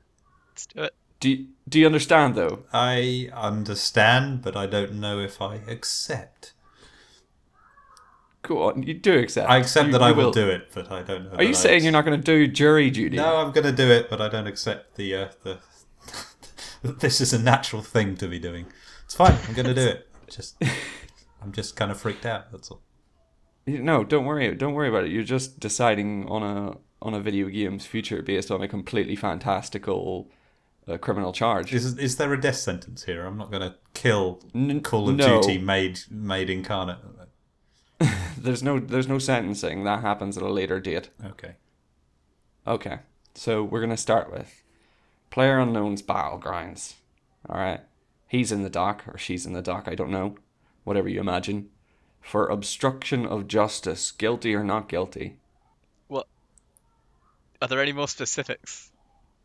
Let's 0.52 0.66
do 0.66 0.84
it. 0.84 0.96
Do 1.20 1.30
you, 1.30 1.48
do 1.68 1.80
you 1.80 1.86
understand 1.86 2.36
though? 2.36 2.64
I 2.72 3.30
understand, 3.34 4.42
but 4.42 4.56
I 4.56 4.66
don't 4.66 4.94
know 4.94 5.20
if 5.20 5.42
I 5.42 5.56
accept. 5.68 6.54
Go 8.42 8.64
on, 8.70 8.84
you 8.84 8.94
do 8.94 9.20
accept. 9.20 9.50
I 9.50 9.58
accept 9.58 9.88
You- 9.88 9.92
that 9.94 10.02
I 10.02 10.10
you 10.10 10.16
will, 10.16 10.32
do 10.32 10.48
it, 10.50 10.70
but 10.74 10.90
I 10.92 11.02
don't 11.04 11.26
know. 11.26 11.38
Are 11.38 11.44
you 11.44 11.54
saying 11.54 11.84
you're 11.84 11.92
not 11.92 12.06
going 12.06 12.20
to 12.20 12.24
do 12.24 12.48
jury 12.48 12.90
duty? 12.90 13.18
No, 13.18 13.36
I'm 13.38 13.52
going 13.52 13.66
to 13.66 13.74
do 13.74 13.92
it, 13.92 14.10
but 14.10 14.22
I 14.22 14.30
don't 14.30 14.48
accept 14.48 14.96
the 14.96 15.14
uh, 15.16 15.28
the. 15.44 15.60
this 17.00 17.20
is 17.20 17.34
a 17.34 17.40
natural 17.40 17.82
thing 17.82 18.16
to 18.16 18.28
be 18.28 18.40
doing. 18.40 18.66
It's 19.04 19.14
fine. 19.16 19.38
I'm 19.48 19.54
going 19.54 19.68
to 19.68 19.74
do 19.74 19.82
it. 19.88 20.08
Just, 20.30 20.56
I'm 21.42 21.52
just 21.52 21.76
kind 21.76 21.90
of 21.90 22.00
freaked 22.00 22.24
out. 22.26 22.52
That's 22.52 22.70
all. 22.70 22.82
No, 23.78 24.04
don't 24.04 24.26
worry. 24.26 24.54
Don't 24.56 24.74
worry 24.74 24.90
about 24.90 25.04
it. 25.06 25.12
You're 25.12 25.24
just 25.24 25.60
deciding 25.60 26.28
on 26.28 26.44
a 26.44 26.78
on 27.02 27.14
a 27.14 27.20
video 27.20 27.48
game's 27.48 27.86
future 27.86 28.22
based 28.22 28.52
on 28.52 28.62
a 28.62 28.68
completely 28.68 29.16
fantastical 29.16 30.30
uh, 30.88 30.98
criminal 30.98 31.32
charge. 31.32 31.74
Is 31.74 31.98
is 31.98 32.18
there 32.18 32.34
a 32.34 32.40
death 32.40 32.58
sentence 32.58 33.04
here? 33.04 33.26
I'm 33.26 33.38
not 33.38 33.52
going 33.52 33.62
to 33.62 33.76
kill 33.94 34.42
N- 34.54 34.82
Call 34.82 35.10
of 35.10 35.16
no. 35.16 35.42
Duty 35.42 35.58
made 35.60 36.00
made 36.10 36.50
incarnate. 36.50 36.98
There's 38.38 38.64
no 38.64 38.80
there's 38.80 39.08
no 39.10 39.20
sentencing. 39.20 39.84
That 39.84 40.02
happens 40.02 40.38
at 40.38 40.44
a 40.44 40.50
later 40.50 40.80
date. 40.80 41.10
Okay. 41.26 41.56
Okay. 42.66 43.00
So 43.36 43.64
we're 43.64 43.82
gonna 43.82 43.98
start 43.98 44.32
with 44.32 44.64
Player 45.30 45.60
Unknown's 45.60 46.02
Battlegrounds. 46.02 46.94
Alright. 47.50 47.82
He's 48.28 48.52
in 48.52 48.64
the 48.64 48.70
dock, 48.70 49.04
or 49.08 49.18
she's 49.18 49.46
in 49.46 49.54
the 49.54 49.62
dock, 49.62 49.88
I 49.88 49.96
don't 49.96 50.12
know. 50.12 50.36
Whatever 50.86 51.10
you 51.10 51.20
imagine. 51.20 51.70
For 52.22 52.48
obstruction 52.48 53.26
of 53.26 53.48
justice, 53.48 54.12
guilty 54.12 54.54
or 54.54 54.64
not 54.64 54.88
guilty? 54.88 55.38
What? 56.08 56.28
Are 57.62 57.68
there 57.68 57.82
any 57.82 57.92
more 57.94 58.08
specifics? 58.08 58.92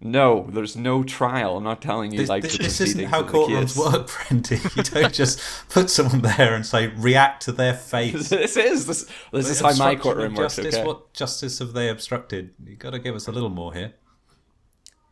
No, 0.00 0.48
there's 0.50 0.76
no 0.76 1.02
trial. 1.02 1.56
I'm 1.56 1.64
not 1.64 1.80
telling 1.80 2.12
you 2.12 2.18
This, 2.18 2.28
like 2.28 2.42
this, 2.42 2.58
the 2.58 2.64
this 2.64 2.80
isn't 2.80 3.08
proceedings 3.08 3.10
how 3.10 3.20
of 3.20 3.26
the 3.26 3.32
courtrooms 3.32 3.60
case. 3.60 3.76
work, 3.78 4.08
Brenty. 4.08 4.76
You 4.76 4.82
don't 4.82 5.14
just 5.22 5.40
put 5.70 5.88
someone 5.88 6.20
there 6.20 6.54
and 6.54 6.66
say 6.66 6.88
react 6.88 7.42
to 7.44 7.52
their 7.52 7.72
face. 7.74 8.28
this 8.28 8.56
is 8.56 8.86
this, 8.86 9.06
this 9.32 9.48
is 9.48 9.60
how 9.60 9.68
my 9.76 9.92
Obstruction 9.92 9.96
of 9.96 10.02
courtroom 10.02 10.34
works. 10.34 10.56
justice, 10.56 10.74
Okay. 10.74 10.84
What 10.86 11.14
justice 11.14 11.58
have 11.60 11.72
they 11.72 11.88
obstructed? 11.88 12.50
You 12.66 12.76
got 12.76 12.90
to 12.90 12.98
give 12.98 13.14
us 13.14 13.28
a 13.28 13.32
little 13.32 13.48
more 13.48 13.72
here. 13.72 13.94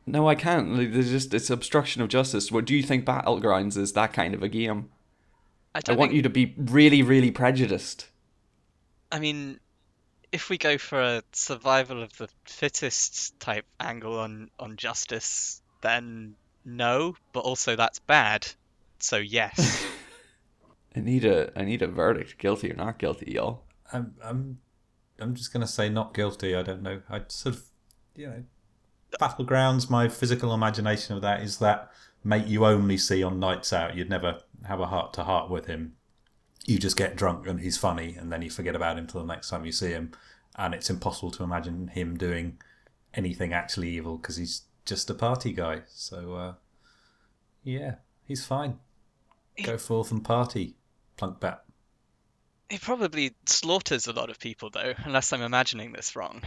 No, 0.05 0.29
I 0.29 0.35
can't. 0.35 0.77
There's 0.92 1.11
just 1.11 1.33
it's 1.33 1.48
obstruction 1.48 2.03
of 2.03 2.09
justice. 2.09 2.53
What 2.53 2.66
do 2.66 2.75
you 2.75 2.83
think 2.83 3.07
Battlegrounds 3.07 3.79
is 3.79 3.92
that 3.94 4.12
kind 4.12 4.35
of 4.35 4.42
a 4.42 4.48
game? 4.48 4.90
I 5.74 5.78
I 5.78 5.80
don't 5.80 5.98
want 5.98 6.11
think, 6.11 6.16
you 6.16 6.22
to 6.22 6.30
be 6.30 6.54
really, 6.56 7.02
really 7.02 7.30
prejudiced. 7.30 8.08
I 9.11 9.18
mean, 9.18 9.58
if 10.32 10.48
we 10.48 10.58
go 10.58 10.78
for 10.78 11.00
a 11.00 11.22
survival 11.32 12.02
of 12.02 12.16
the 12.16 12.28
fittest 12.44 13.38
type 13.40 13.66
angle 13.78 14.18
on 14.18 14.50
on 14.58 14.76
justice, 14.76 15.62
then 15.82 16.35
no, 16.64 17.16
but 17.32 17.40
also 17.40 17.76
that's 17.76 17.98
bad. 18.00 18.46
So 18.98 19.16
yes. 19.16 19.87
I 20.96 21.00
need 21.00 21.24
a 21.24 21.58
I 21.58 21.64
need 21.64 21.82
a 21.82 21.87
verdict, 21.87 22.38
guilty 22.38 22.70
or 22.70 22.74
not 22.74 22.98
guilty, 22.98 23.32
y'all. 23.32 23.62
I'm, 23.92 24.14
I'm, 24.22 24.58
I'm 25.18 25.35
just 25.35 25.52
gonna 25.52 25.66
say 25.66 25.88
not 25.88 26.14
guilty. 26.14 26.54
I 26.54 26.62
don't 26.62 26.82
know. 26.82 27.02
I 27.08 27.22
sort 27.28 27.56
of, 27.56 27.64
you 28.16 28.26
know, 28.26 28.44
battlegrounds. 29.20 29.90
My 29.90 30.08
physical 30.08 30.54
imagination 30.54 31.14
of 31.14 31.22
that 31.22 31.42
is 31.42 31.58
that 31.58 31.90
mate 32.24 32.46
you 32.46 32.64
only 32.64 32.96
see 32.96 33.22
on 33.22 33.40
nights 33.40 33.72
out. 33.72 33.96
You'd 33.96 34.11
never 34.11 34.40
have 34.66 34.81
a 34.81 34.87
heart 34.87 35.12
to 35.14 35.25
heart 35.25 35.51
with 35.51 35.66
him. 35.66 35.94
You 36.64 36.79
just 36.79 36.96
get 36.96 37.16
drunk 37.16 37.46
and 37.46 37.61
he's 37.61 37.77
funny, 37.79 38.14
and 38.14 38.33
then 38.33 38.42
you 38.42 38.51
forget 38.51 38.77
about 38.77 38.98
him 38.98 39.07
till 39.07 39.20
the 39.20 39.27
next 39.27 39.51
time 39.51 39.64
you 39.64 39.72
see 39.72 39.90
him. 39.90 40.12
And 40.57 40.75
it's 40.75 40.90
impossible 40.90 41.31
to 41.33 41.42
imagine 41.42 41.88
him 41.88 42.16
doing 42.16 42.59
anything 43.14 43.53
actually 43.53 43.90
evil 43.90 44.16
because 44.18 44.37
he's 44.37 44.62
just 44.85 45.11
a 45.11 45.14
party 45.14 45.53
guy. 45.53 45.83
So, 45.88 46.35
uh, 46.35 46.55
yeah, 47.64 47.96
he's 48.27 48.44
fine. 48.44 48.79
Go 49.62 49.77
forth 49.79 50.11
and 50.12 50.25
party, 50.25 50.77
Plunkbat. 51.18 51.59
he 52.70 52.79
probably 52.79 53.35
slaughters 53.46 54.07
a 54.07 54.12
lot 54.12 54.31
of 54.31 54.38
people 54.38 54.70
though, 54.70 54.94
unless 55.05 55.33
I'm 55.33 55.42
imagining 55.42 55.92
this 55.92 56.16
wrong. 56.16 56.42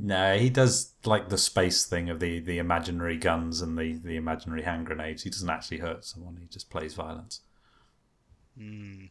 No, 0.00 0.38
he 0.38 0.48
does 0.48 0.92
like 1.04 1.28
the 1.28 1.36
space 1.36 1.84
thing 1.84 2.08
of 2.08 2.20
the, 2.20 2.38
the 2.38 2.58
imaginary 2.58 3.16
guns 3.16 3.60
and 3.60 3.76
the, 3.76 3.94
the 3.94 4.16
imaginary 4.16 4.62
hand 4.62 4.86
grenades. 4.86 5.24
He 5.24 5.30
doesn't 5.30 5.50
actually 5.50 5.78
hurt 5.78 6.04
someone. 6.04 6.36
He 6.40 6.46
just 6.46 6.70
plays 6.70 6.94
violence. 6.94 7.40
Hmm. 8.56 9.06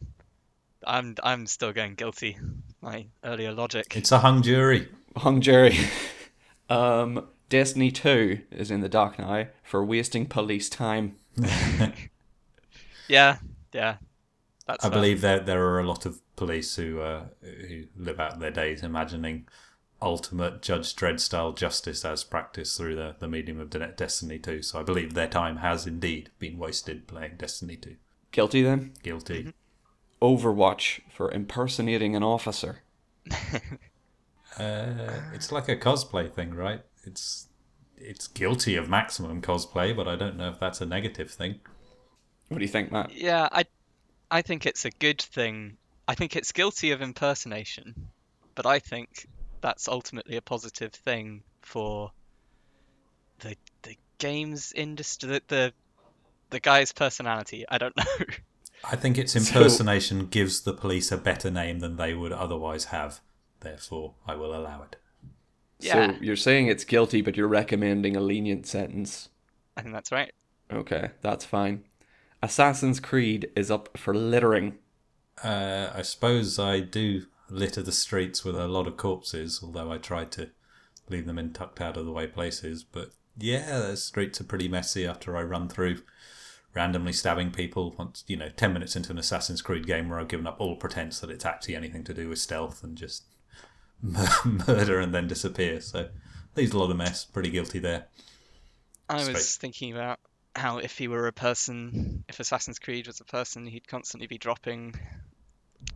I'm 0.86 1.16
I'm 1.22 1.46
still 1.46 1.72
going 1.72 1.94
guilty. 1.94 2.38
My 2.80 3.06
earlier 3.24 3.52
logic. 3.52 3.96
It's 3.96 4.12
a 4.12 4.20
hung 4.20 4.42
jury. 4.42 4.88
Hung 5.16 5.40
jury. 5.40 5.76
um, 6.70 7.28
Destiny 7.48 7.90
Two 7.90 8.40
is 8.50 8.70
in 8.70 8.80
the 8.80 8.88
dock 8.88 9.18
now 9.18 9.46
for 9.62 9.84
wasting 9.84 10.26
police 10.26 10.68
time. 10.70 11.16
Yeah, 13.08 13.38
yeah. 13.72 13.96
That's 14.66 14.84
I 14.84 14.90
fair. 14.90 14.98
believe 14.98 15.20
there 15.22 15.40
there 15.40 15.64
are 15.66 15.80
a 15.80 15.86
lot 15.86 16.06
of 16.06 16.20
police 16.36 16.76
who 16.76 17.00
uh, 17.00 17.24
who 17.42 17.84
live 17.96 18.20
out 18.20 18.38
their 18.38 18.50
days 18.50 18.82
imagining 18.82 19.48
ultimate 20.00 20.62
Judge 20.62 20.94
Dredd 20.94 21.20
style 21.20 21.52
justice 21.52 22.04
as 22.04 22.24
practiced 22.24 22.76
through 22.76 22.96
the, 22.96 23.16
the 23.18 23.28
medium 23.28 23.60
of 23.60 23.70
Destiny 23.96 24.38
2. 24.38 24.62
So 24.62 24.80
I 24.80 24.82
believe 24.82 25.14
their 25.14 25.28
time 25.28 25.56
has 25.56 25.86
indeed 25.86 26.30
been 26.38 26.58
wasted 26.58 27.06
playing 27.06 27.36
Destiny 27.36 27.76
2. 27.76 27.96
Guilty 28.30 28.62
then. 28.62 28.92
Guilty. 29.02 29.52
Overwatch 30.22 31.00
for 31.10 31.30
impersonating 31.30 32.14
an 32.14 32.22
officer. 32.22 32.82
Uh, 34.58 35.20
it's 35.34 35.52
like 35.52 35.68
a 35.68 35.76
cosplay 35.76 36.32
thing, 36.32 36.52
right? 36.52 36.80
It's 37.04 37.46
it's 37.96 38.26
guilty 38.26 38.76
of 38.76 38.88
maximum 38.88 39.40
cosplay, 39.40 39.94
but 39.94 40.08
I 40.08 40.16
don't 40.16 40.36
know 40.36 40.48
if 40.50 40.58
that's 40.58 40.80
a 40.80 40.86
negative 40.86 41.30
thing. 41.30 41.60
What 42.48 42.58
do 42.58 42.64
you 42.64 42.68
think, 42.68 42.90
Matt? 42.90 43.12
Yeah, 43.14 43.48
I 43.52 43.66
I 44.30 44.42
think 44.42 44.66
it's 44.66 44.84
a 44.84 44.90
good 44.90 45.20
thing. 45.20 45.76
I 46.08 46.14
think 46.14 46.34
it's 46.34 46.52
guilty 46.52 46.90
of 46.90 47.02
impersonation, 47.02 48.08
but 48.54 48.66
I 48.66 48.78
think 48.78 49.28
that's 49.60 49.88
ultimately 49.88 50.36
a 50.36 50.42
positive 50.42 50.92
thing 50.92 51.42
for 51.62 52.12
the 53.40 53.56
the 53.82 53.96
games 54.18 54.72
industry. 54.74 55.28
The 55.28 55.42
the, 55.48 55.72
the 56.50 56.60
guy's 56.60 56.92
personality. 56.92 57.64
I 57.68 57.78
don't 57.78 57.96
know. 57.96 58.26
I 58.84 58.96
think 58.96 59.18
its 59.18 59.32
So- 59.32 59.38
impersonation 59.58 60.26
gives 60.26 60.62
the 60.62 60.72
police 60.72 61.10
a 61.12 61.16
better 61.16 61.50
name 61.50 61.80
than 61.80 61.96
they 61.96 62.14
would 62.14 62.32
otherwise 62.32 62.86
have. 62.86 63.20
Therefore, 63.60 64.14
I 64.26 64.34
will 64.36 64.54
allow 64.54 64.82
it. 64.82 64.96
Yeah. 65.80 66.12
So 66.12 66.18
you're 66.20 66.36
saying 66.36 66.68
it's 66.68 66.84
guilty, 66.84 67.22
but 67.22 67.36
you're 67.36 67.48
recommending 67.48 68.16
a 68.16 68.20
lenient 68.20 68.66
sentence. 68.66 69.28
I 69.76 69.82
think 69.82 69.94
that's 69.94 70.12
right. 70.12 70.32
Okay, 70.72 71.10
that's 71.22 71.44
fine. 71.44 71.84
Assassin's 72.42 73.00
Creed 73.00 73.50
is 73.56 73.70
up 73.70 73.96
for 73.96 74.14
littering. 74.14 74.78
Uh, 75.42 75.90
I 75.94 76.02
suppose 76.02 76.58
I 76.58 76.80
do 76.80 77.26
litter 77.50 77.82
the 77.82 77.92
streets 77.92 78.44
with 78.44 78.56
a 78.56 78.68
lot 78.68 78.86
of 78.86 78.96
corpses, 78.96 79.60
although 79.62 79.92
I 79.92 79.98
try 79.98 80.24
to 80.24 80.50
leave 81.08 81.26
them 81.26 81.38
in 81.38 81.52
tucked 81.52 81.80
out 81.80 81.96
of 81.96 82.06
the 82.06 82.12
way 82.12 82.26
places. 82.26 82.84
But 82.84 83.10
yeah, 83.36 83.78
the 83.78 83.96
streets 83.96 84.40
are 84.40 84.44
pretty 84.44 84.68
messy 84.68 85.06
after 85.06 85.36
I 85.36 85.42
run 85.42 85.68
through 85.68 86.02
randomly 86.74 87.12
stabbing 87.12 87.50
people. 87.50 87.94
Once 87.98 88.24
you 88.26 88.36
know, 88.36 88.50
ten 88.50 88.72
minutes 88.72 88.96
into 88.96 89.10
an 89.10 89.18
Assassin's 89.18 89.62
Creed 89.62 89.86
game 89.86 90.08
where 90.08 90.18
I've 90.18 90.28
given 90.28 90.46
up 90.46 90.60
all 90.60 90.76
pretense 90.76 91.20
that 91.20 91.30
it's 91.30 91.46
actually 91.46 91.76
anything 91.76 92.04
to 92.04 92.14
do 92.14 92.28
with 92.28 92.38
stealth 92.38 92.82
and 92.82 92.96
just 92.96 93.24
murder 94.02 95.00
and 95.00 95.14
then 95.14 95.28
disappear. 95.28 95.80
So 95.80 96.08
leaves 96.56 96.72
a 96.72 96.78
lot 96.78 96.90
of 96.90 96.96
mess. 96.96 97.24
Pretty 97.24 97.50
guilty 97.50 97.78
there. 97.78 98.06
I 99.08 99.26
was 99.26 99.56
thinking 99.56 99.92
about 99.92 100.20
how 100.54 100.78
if 100.78 100.98
he 100.98 101.08
were 101.08 101.26
a 101.26 101.32
person, 101.32 102.24
if 102.28 102.40
Assassin's 102.40 102.78
Creed 102.78 103.06
was 103.06 103.20
a 103.20 103.24
person, 103.24 103.66
he'd 103.66 103.88
constantly 103.88 104.26
be 104.26 104.36
dropping 104.36 104.94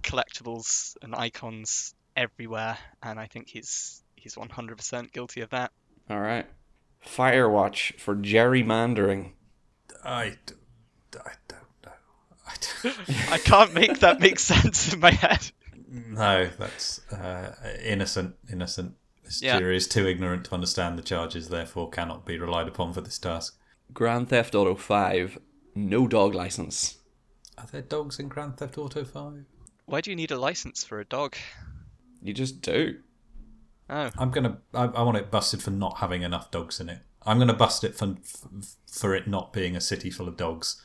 collectibles 0.02 0.96
and 1.02 1.14
icons 1.14 1.94
everywhere, 2.16 2.78
and 3.02 3.18
I 3.18 3.26
think 3.26 3.48
he's 3.48 4.02
he's 4.16 4.34
100% 4.36 5.12
guilty 5.12 5.40
of 5.40 5.50
that. 5.50 5.72
All 6.08 6.20
right. 6.20 6.46
Firewatch 7.04 7.98
for 7.98 8.14
gerrymandering. 8.14 9.32
I, 10.04 10.36
d- 10.46 10.54
I 11.24 11.32
don't 11.48 11.62
know. 11.84 11.92
I 12.46 12.54
don't, 12.82 13.10
I 13.32 13.38
can't 13.38 13.74
make 13.74 13.98
that 14.00 14.20
make 14.20 14.38
sense 14.52 14.92
in 14.92 15.00
my 15.00 15.10
head. 15.10 15.50
no, 15.88 16.48
that's 16.58 17.00
uh, 17.12 17.54
innocent. 17.84 18.36
Innocent. 18.52 18.94
This 19.24 19.42
Yeah. 19.42 19.58
jury 19.58 19.76
is 19.76 19.88
too 19.88 20.06
ignorant 20.06 20.44
to 20.46 20.54
understand 20.54 20.96
the 20.98 21.02
charges, 21.02 21.48
therefore 21.48 21.90
cannot 21.90 22.24
be 22.24 22.38
relied 22.38 22.68
upon 22.68 22.92
for 22.92 23.00
this 23.00 23.18
task. 23.18 23.58
Grand 23.92 24.28
Theft 24.28 24.54
Auto 24.54 24.74
5, 24.74 25.38
no 25.74 26.06
dog 26.06 26.34
license. 26.34 26.98
Are 27.58 27.66
there 27.70 27.82
dogs 27.82 28.18
in 28.18 28.28
Grand 28.28 28.56
Theft 28.58 28.78
Auto 28.78 29.04
Five? 29.04 29.44
Why 29.92 30.00
do 30.00 30.08
you 30.08 30.16
need 30.16 30.30
a 30.30 30.38
license 30.38 30.82
for 30.82 31.00
a 31.00 31.04
dog? 31.04 31.36
You 32.22 32.32
just 32.32 32.62
do. 32.62 33.00
Oh, 33.90 34.10
I'm 34.16 34.30
gonna. 34.30 34.56
I, 34.72 34.84
I 34.84 35.02
want 35.02 35.18
it 35.18 35.30
busted 35.30 35.62
for 35.62 35.70
not 35.70 35.98
having 35.98 36.22
enough 36.22 36.50
dogs 36.50 36.80
in 36.80 36.88
it. 36.88 37.00
I'm 37.26 37.38
gonna 37.38 37.52
bust 37.52 37.84
it 37.84 37.94
for 37.94 38.14
for 38.90 39.14
it 39.14 39.28
not 39.28 39.52
being 39.52 39.76
a 39.76 39.82
city 39.82 40.08
full 40.08 40.28
of 40.28 40.38
dogs. 40.38 40.82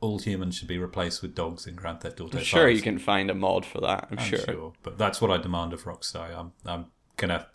All 0.00 0.18
humans 0.18 0.56
should 0.56 0.66
be 0.66 0.78
replaced 0.78 1.20
with 1.20 1.34
dogs 1.34 1.66
in 1.66 1.74
Grand 1.74 2.00
Theft 2.00 2.22
Auto. 2.22 2.38
I'm 2.38 2.44
sure 2.44 2.68
5. 2.68 2.74
you 2.74 2.80
can 2.80 2.98
find 2.98 3.30
a 3.30 3.34
mod 3.34 3.66
for 3.66 3.82
that. 3.82 4.08
I'm, 4.10 4.18
I'm 4.18 4.24
sure. 4.24 4.38
sure. 4.38 4.72
but 4.82 4.96
that's 4.96 5.20
what 5.20 5.30
I 5.30 5.36
demand 5.36 5.74
of 5.74 5.84
Rockstar. 5.84 6.34
I'm 6.34 6.52
I'm 6.64 6.86
gonna 7.18 7.48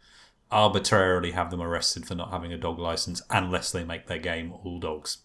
arbitrarily 0.52 1.32
have 1.32 1.50
them 1.50 1.60
arrested 1.60 2.06
for 2.06 2.14
not 2.14 2.30
having 2.30 2.54
a 2.54 2.58
dog 2.58 2.78
license 2.78 3.24
unless 3.32 3.72
they 3.72 3.84
make 3.84 4.06
their 4.06 4.20
game 4.20 4.54
all 4.64 4.80
dogs. 4.80 5.24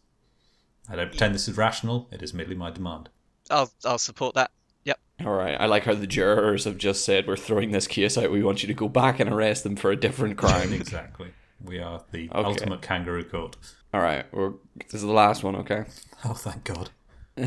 I 0.89 0.97
don't 0.97 1.11
pretend 1.11 1.35
this 1.35 1.47
is 1.47 1.59
rational. 1.59 2.09
It 2.11 2.23
is 2.23 2.33
merely 2.33 2.55
my 2.55 2.71
demand. 2.71 3.11
I'll 3.51 3.71
I'll 3.85 3.99
support 3.99 4.35
that. 4.37 4.51
Yep. 4.85 4.99
All 5.25 5.33
right. 5.33 5.61
I 5.61 5.67
like 5.67 5.85
how 5.85 5.95
the 5.95 6.07
jurors 6.07 6.65
have 6.65 6.79
just 6.79 7.05
said, 7.05 7.27
we're 7.27 7.37
throwing 7.37 7.71
this 7.73 7.87
case 7.87 8.17
out. 8.19 8.31
We 8.33 8.43
want 8.43 8.63
you 8.63 8.67
to 8.69 8.75
go 8.75 8.89
back 8.89 9.21
and 9.21 9.31
arrest 9.33 9.63
them 9.65 9.77
for 9.77 9.91
a 9.91 9.97
different 9.97 10.37
crime. 10.43 10.73
exactly. 10.73 11.33
We 11.65 11.79
are 11.79 12.03
the 12.11 12.29
Okay. 12.31 12.43
ultimate 12.45 12.83
kangaroo 12.83 13.25
court. 13.25 13.57
All 13.95 14.01
right. 14.01 14.25
We're, 14.33 14.53
this 14.77 14.95
is 14.95 15.03
the 15.03 15.13
last 15.13 15.45
one, 15.45 15.57
okay? 15.57 15.85
Oh, 16.25 16.35
thank 16.35 16.63
God. 16.65 16.91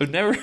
I've 0.00 0.10
never. 0.10 0.36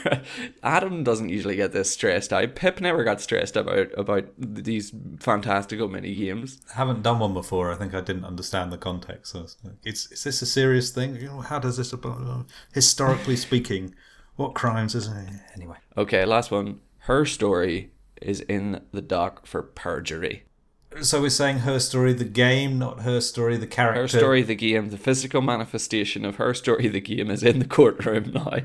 Adam 0.63 1.03
doesn't 1.03 1.29
usually 1.29 1.55
get 1.55 1.71
this 1.73 1.91
stressed 1.91 2.31
out. 2.31 2.55
Pip 2.55 2.79
never 2.81 3.03
got 3.03 3.19
stressed 3.19 3.55
about 3.55 3.87
about 3.97 4.25
these 4.37 4.93
fantastical 5.19 5.87
mini 5.89 6.13
games. 6.15 6.61
I 6.73 6.77
haven't 6.77 7.03
done 7.03 7.19
one 7.19 7.33
before. 7.33 7.71
I 7.71 7.75
think 7.75 7.93
I 7.93 8.01
didn't 8.01 8.25
understand 8.25 8.71
the 8.71 8.77
context. 8.77 9.31
So 9.33 9.41
it's 9.41 9.57
like, 9.63 9.73
is, 9.83 10.07
is 10.11 10.23
this 10.23 10.41
a 10.41 10.45
serious 10.45 10.91
thing? 10.91 11.15
You 11.15 11.27
know, 11.27 11.41
how 11.41 11.59
does 11.59 11.77
this, 11.77 11.93
uh, 11.93 12.43
historically 12.73 13.35
speaking, 13.35 13.95
what 14.35 14.53
crimes 14.53 14.95
is 14.95 15.07
it? 15.07 15.29
Anyway. 15.55 15.77
Okay, 15.97 16.25
last 16.25 16.51
one. 16.51 16.79
Her 16.99 17.25
story 17.25 17.91
is 18.21 18.41
in 18.41 18.81
the 18.91 19.01
dock 19.01 19.45
for 19.45 19.61
perjury. 19.61 20.43
So 21.01 21.21
we're 21.21 21.29
saying 21.29 21.59
her 21.59 21.79
story, 21.79 22.13
the 22.13 22.23
game, 22.23 22.77
not 22.77 23.01
her 23.01 23.19
story, 23.19 23.57
the 23.57 23.67
character. 23.67 24.01
Her 24.03 24.07
story, 24.07 24.43
the 24.43 24.55
game, 24.55 24.89
the 24.89 24.97
physical 24.97 25.41
manifestation 25.41 26.23
of 26.23 26.35
her 26.35 26.53
story, 26.53 26.87
the 26.87 27.01
game, 27.01 27.31
is 27.31 27.43
in 27.43 27.59
the 27.59 27.65
courtroom 27.65 28.31
now, 28.33 28.57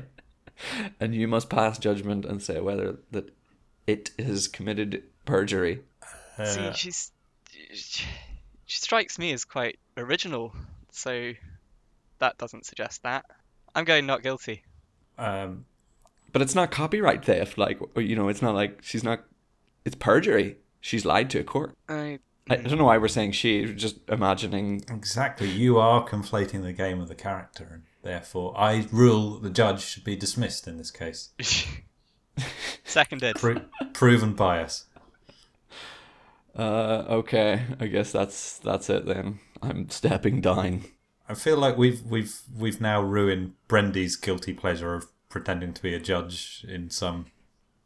and 0.99 1.15
you 1.15 1.27
must 1.27 1.49
pass 1.49 1.79
judgment 1.79 2.25
and 2.25 2.41
say 2.41 2.59
whether 2.59 2.97
that 3.11 3.33
it 3.87 4.11
has 4.19 4.47
committed 4.47 5.03
perjury. 5.25 5.81
See, 6.45 6.59
Uh, 6.67 6.73
she's 6.73 7.11
she 7.73 8.05
strikes 8.67 9.17
me 9.17 9.33
as 9.33 9.43
quite 9.43 9.79
original, 9.97 10.53
so 10.91 11.31
that 12.19 12.37
doesn't 12.37 12.65
suggest 12.67 13.01
that. 13.03 13.25
I'm 13.73 13.85
going 13.85 14.05
not 14.05 14.21
guilty. 14.21 14.63
Um, 15.19 15.65
But 16.31 16.41
it's 16.41 16.55
not 16.55 16.71
copyright 16.71 17.23
theft. 17.25 17.57
Like 17.57 17.79
you 17.95 18.15
know, 18.15 18.29
it's 18.29 18.41
not 18.41 18.55
like 18.55 18.79
she's 18.81 19.03
not. 19.03 19.23
It's 19.85 19.95
perjury. 19.95 20.57
She's 20.81 21.05
lied 21.05 21.29
to 21.31 21.39
a 21.39 21.43
court. 21.43 21.75
I 21.87 22.19
I, 22.49 22.55
I 22.55 22.57
don't 22.57 22.77
know 22.77 22.85
why 22.85 22.97
we're 22.97 23.07
saying 23.07 23.33
she. 23.33 23.65
Just 23.73 23.97
imagining. 24.09 24.83
exactly. 24.89 25.49
You 25.49 25.77
are 25.77 26.07
conflating 26.07 26.63
the 26.63 26.73
game 26.73 26.99
with 26.99 27.09
the 27.09 27.15
character, 27.15 27.69
and 27.71 27.83
therefore 28.01 28.53
I 28.57 28.87
rule 28.91 29.39
the 29.39 29.49
judge 29.49 29.81
should 29.81 30.03
be 30.03 30.15
dismissed 30.15 30.67
in 30.67 30.77
this 30.77 30.91
case. 30.91 31.29
seconded. 32.83 33.35
Pro- 33.35 33.65
proven 33.93 34.33
bias. 34.33 34.85
Uh, 36.55 37.05
okay, 37.09 37.61
I 37.79 37.87
guess 37.87 38.11
that's 38.11 38.57
that's 38.59 38.89
it 38.89 39.05
then. 39.05 39.39
I'm 39.61 39.89
stepping 39.89 40.41
down. 40.41 40.83
I 41.29 41.35
feel 41.35 41.57
like 41.57 41.77
we've 41.77 42.01
we've 42.03 42.41
we've 42.57 42.81
now 42.81 43.01
ruined 43.01 43.53
Brendy's 43.67 44.15
guilty 44.15 44.51
pleasure 44.51 44.95
of 44.95 45.07
pretending 45.29 45.73
to 45.73 45.81
be 45.81 45.93
a 45.93 45.99
judge 45.99 46.65
in 46.67 46.89
some 46.89 47.27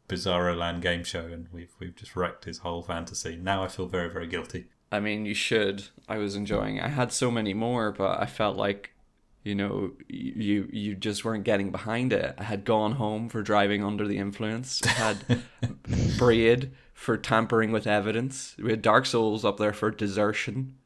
bizarro 0.08 0.56
land 0.56 0.80
game 0.80 1.04
show, 1.04 1.26
and 1.26 1.48
we've 1.52 1.72
we've 1.78 1.94
just 1.94 2.16
wrecked 2.16 2.46
his 2.46 2.58
whole 2.58 2.82
fantasy. 2.82 3.36
Now 3.36 3.62
I 3.62 3.68
feel 3.68 3.86
very 3.86 4.08
very 4.08 4.26
guilty. 4.26 4.68
I 4.90 5.00
mean, 5.00 5.26
you 5.26 5.34
should. 5.34 5.84
I 6.08 6.16
was 6.16 6.36
enjoying. 6.36 6.80
I 6.80 6.88
had 6.88 7.12
so 7.12 7.30
many 7.30 7.52
more, 7.52 7.90
but 7.92 8.20
I 8.20 8.26
felt 8.26 8.56
like, 8.56 8.94
you 9.42 9.54
know, 9.54 9.92
you 10.08 10.68
you 10.72 10.94
just 10.94 11.22
weren't 11.22 11.44
getting 11.44 11.70
behind 11.70 12.14
it. 12.14 12.34
I 12.38 12.44
had 12.44 12.64
gone 12.64 12.92
home 12.92 13.28
for 13.28 13.42
driving 13.42 13.84
under 13.84 14.08
the 14.08 14.16
influence. 14.16 14.80
I 14.86 14.88
had 14.88 15.42
Braid 16.18 16.70
for 16.94 17.18
tampering 17.18 17.72
with 17.72 17.86
evidence. 17.86 18.56
We 18.56 18.70
had 18.70 18.80
Dark 18.80 19.04
Souls 19.04 19.44
up 19.44 19.58
there 19.58 19.74
for 19.74 19.90
desertion. 19.90 20.76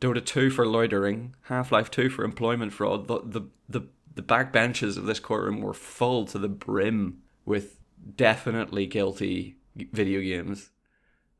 Dota 0.00 0.24
2 0.24 0.50
for 0.50 0.66
loitering, 0.66 1.34
Half 1.42 1.72
Life 1.72 1.90
2 1.90 2.08
for 2.08 2.24
employment 2.24 2.72
fraud. 2.72 3.06
The, 3.06 3.20
the 3.20 3.42
the 3.68 3.86
the 4.14 4.22
back 4.22 4.52
benches 4.52 4.96
of 4.96 5.04
this 5.06 5.20
courtroom 5.20 5.60
were 5.60 5.74
full 5.74 6.26
to 6.26 6.38
the 6.38 6.48
brim 6.48 7.18
with 7.44 7.78
definitely 8.16 8.86
guilty 8.86 9.56
video 9.76 10.20
games, 10.20 10.70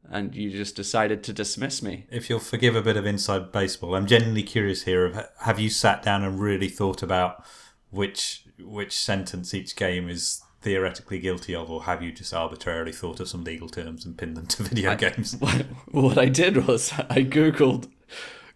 and 0.08 0.34
you 0.34 0.50
just 0.50 0.76
decided 0.76 1.22
to 1.24 1.32
dismiss 1.32 1.82
me. 1.82 2.06
If 2.10 2.28
you'll 2.28 2.38
forgive 2.38 2.76
a 2.76 2.82
bit 2.82 2.96
of 2.96 3.06
inside 3.06 3.50
baseball, 3.50 3.94
I'm 3.94 4.06
genuinely 4.06 4.42
curious 4.42 4.82
here. 4.82 5.06
Of 5.06 5.28
have 5.40 5.58
you 5.58 5.70
sat 5.70 6.02
down 6.02 6.22
and 6.22 6.38
really 6.38 6.68
thought 6.68 7.02
about 7.02 7.44
which 7.90 8.44
which 8.58 8.92
sentence 8.96 9.54
each 9.54 9.74
game 9.74 10.10
is 10.10 10.42
theoretically 10.60 11.18
guilty 11.18 11.54
of, 11.54 11.70
or 11.70 11.84
have 11.84 12.02
you 12.02 12.12
just 12.12 12.34
arbitrarily 12.34 12.92
thought 12.92 13.20
of 13.20 13.28
some 13.28 13.42
legal 13.42 13.70
terms 13.70 14.04
and 14.04 14.18
pinned 14.18 14.36
them 14.36 14.46
to 14.46 14.62
video 14.64 14.94
games? 14.94 15.34
What, 15.38 15.52
what 15.90 16.18
I 16.18 16.26
did 16.26 16.66
was 16.66 16.92
I 16.92 17.22
googled 17.22 17.88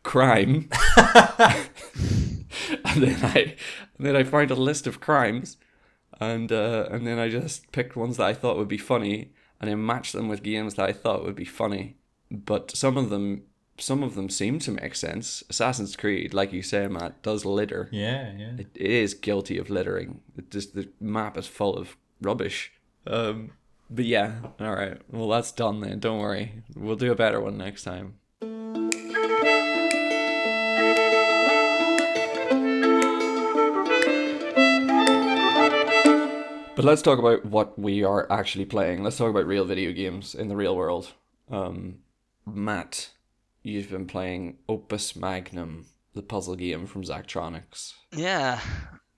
crime, 0.04 0.68
and 0.96 1.66
then 2.94 3.18
I 3.24 3.56
and 3.98 4.06
then 4.06 4.14
I 4.14 4.22
found 4.22 4.52
a 4.52 4.54
list 4.54 4.86
of 4.86 5.00
crimes, 5.00 5.56
and 6.20 6.52
uh, 6.52 6.86
and 6.90 7.04
then 7.04 7.18
I 7.18 7.28
just 7.28 7.72
picked 7.72 7.96
ones 7.96 8.18
that 8.18 8.26
I 8.26 8.34
thought 8.34 8.56
would 8.56 8.68
be 8.68 8.78
funny, 8.78 9.32
and 9.60 9.68
I 9.68 9.74
matched 9.74 10.12
them 10.12 10.28
with 10.28 10.44
games 10.44 10.74
that 10.74 10.88
I 10.88 10.92
thought 10.92 11.24
would 11.24 11.34
be 11.34 11.44
funny. 11.44 11.96
But 12.30 12.70
some 12.76 12.96
of 12.96 13.10
them, 13.10 13.42
some 13.78 14.02
of 14.02 14.14
them 14.14 14.30
seem 14.30 14.58
to 14.60 14.70
make 14.70 14.94
sense. 14.94 15.42
Assassin's 15.50 15.96
Creed, 15.96 16.32
like 16.32 16.52
you 16.52 16.62
say, 16.62 16.86
Matt, 16.86 17.22
does 17.22 17.44
litter. 17.44 17.88
Yeah, 17.90 18.32
yeah. 18.36 18.52
It, 18.58 18.68
it 18.74 18.90
is 18.90 19.14
guilty 19.14 19.58
of 19.58 19.70
littering. 19.70 20.20
It 20.36 20.50
just 20.50 20.74
the 20.74 20.88
map 21.00 21.36
is 21.36 21.46
full 21.46 21.76
of 21.76 21.96
rubbish. 22.20 22.72
Um, 23.06 23.52
but 23.90 24.04
yeah, 24.04 24.36
all 24.60 24.74
right. 24.74 25.00
Well, 25.10 25.28
that's 25.28 25.52
done 25.52 25.80
then. 25.80 26.00
Don't 26.00 26.18
worry. 26.20 26.62
We'll 26.74 26.96
do 26.96 27.12
a 27.12 27.16
better 27.16 27.40
one 27.40 27.58
next 27.58 27.84
time. 27.84 28.14
But 36.76 36.84
let's 36.84 37.02
talk 37.02 37.20
about 37.20 37.44
what 37.44 37.78
we 37.78 38.02
are 38.02 38.30
actually 38.32 38.64
playing. 38.64 39.04
Let's 39.04 39.16
talk 39.16 39.30
about 39.30 39.46
real 39.46 39.64
video 39.64 39.92
games 39.92 40.34
in 40.34 40.48
the 40.48 40.56
real 40.56 40.74
world. 40.74 41.12
Um, 41.48 42.00
Matt, 42.46 43.10
you've 43.62 43.90
been 43.90 44.06
playing 44.06 44.58
Opus 44.68 45.14
Magnum, 45.14 45.86
the 46.14 46.22
puzzle 46.22 46.56
game 46.56 46.86
from 46.86 47.04
Zachtronics. 47.04 47.94
Yeah. 48.12 48.60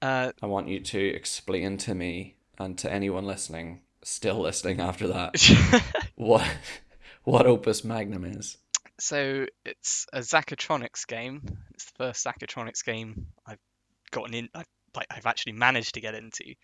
Uh, 0.02 0.32
I 0.42 0.46
want 0.46 0.68
you 0.68 0.80
to 0.80 0.98
explain 0.98 1.78
to 1.78 1.94
me 1.94 2.36
and 2.58 2.76
to 2.78 2.92
anyone 2.92 3.24
listening, 3.24 3.80
still 4.02 4.40
listening 4.40 4.80
after 4.80 5.08
that, 5.08 5.82
what 6.14 6.46
what 7.24 7.46
Opus 7.46 7.84
Magnum 7.84 8.24
is. 8.26 8.58
so 9.00 9.46
it's 9.64 10.06
a 10.12 10.18
Zachatronics 10.18 11.06
game. 11.06 11.40
It's 11.72 11.86
the 11.86 11.92
first 11.96 12.24
Zachatronics 12.26 12.84
game 12.84 13.28
I've 13.46 13.58
gotten 14.10 14.34
in. 14.34 14.48
I, 14.54 14.64
like 14.94 15.06
I've 15.10 15.26
actually 15.26 15.52
managed 15.52 15.94
to 15.94 16.00
get 16.02 16.14
into, 16.14 16.54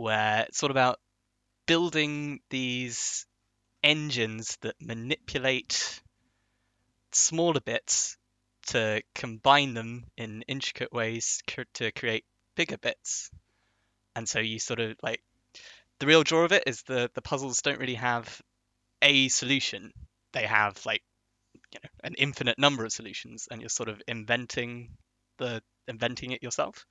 where 0.00 0.44
it's 0.48 0.62
all 0.62 0.70
about 0.70 1.00
building 1.66 2.40
these 2.50 3.26
engines 3.82 4.58
that 4.62 4.74
manipulate 4.80 6.02
smaller 7.12 7.60
bits 7.60 8.16
to 8.66 9.02
combine 9.14 9.74
them 9.74 10.04
in 10.16 10.42
intricate 10.48 10.92
ways 10.92 11.40
to 11.74 11.92
create 11.92 12.24
bigger 12.56 12.78
bits. 12.78 13.30
And 14.14 14.28
so 14.28 14.40
you 14.40 14.58
sort 14.58 14.80
of 14.80 14.96
like 15.02 15.22
the 15.98 16.06
real 16.06 16.22
draw 16.22 16.44
of 16.44 16.52
it 16.52 16.64
is 16.66 16.82
the 16.82 17.10
the 17.14 17.22
puzzles 17.22 17.62
don't 17.62 17.78
really 17.78 17.94
have 17.94 18.40
a 19.02 19.28
solution. 19.28 19.92
They 20.32 20.46
have 20.46 20.84
like 20.84 21.02
you 21.72 21.80
know 21.82 21.90
an 22.04 22.14
infinite 22.14 22.58
number 22.58 22.84
of 22.84 22.92
solutions, 22.92 23.48
and 23.50 23.60
you're 23.60 23.68
sort 23.68 23.88
of 23.88 24.02
inventing 24.08 24.96
the 25.38 25.62
inventing 25.88 26.32
it 26.32 26.42
yourself. 26.42 26.86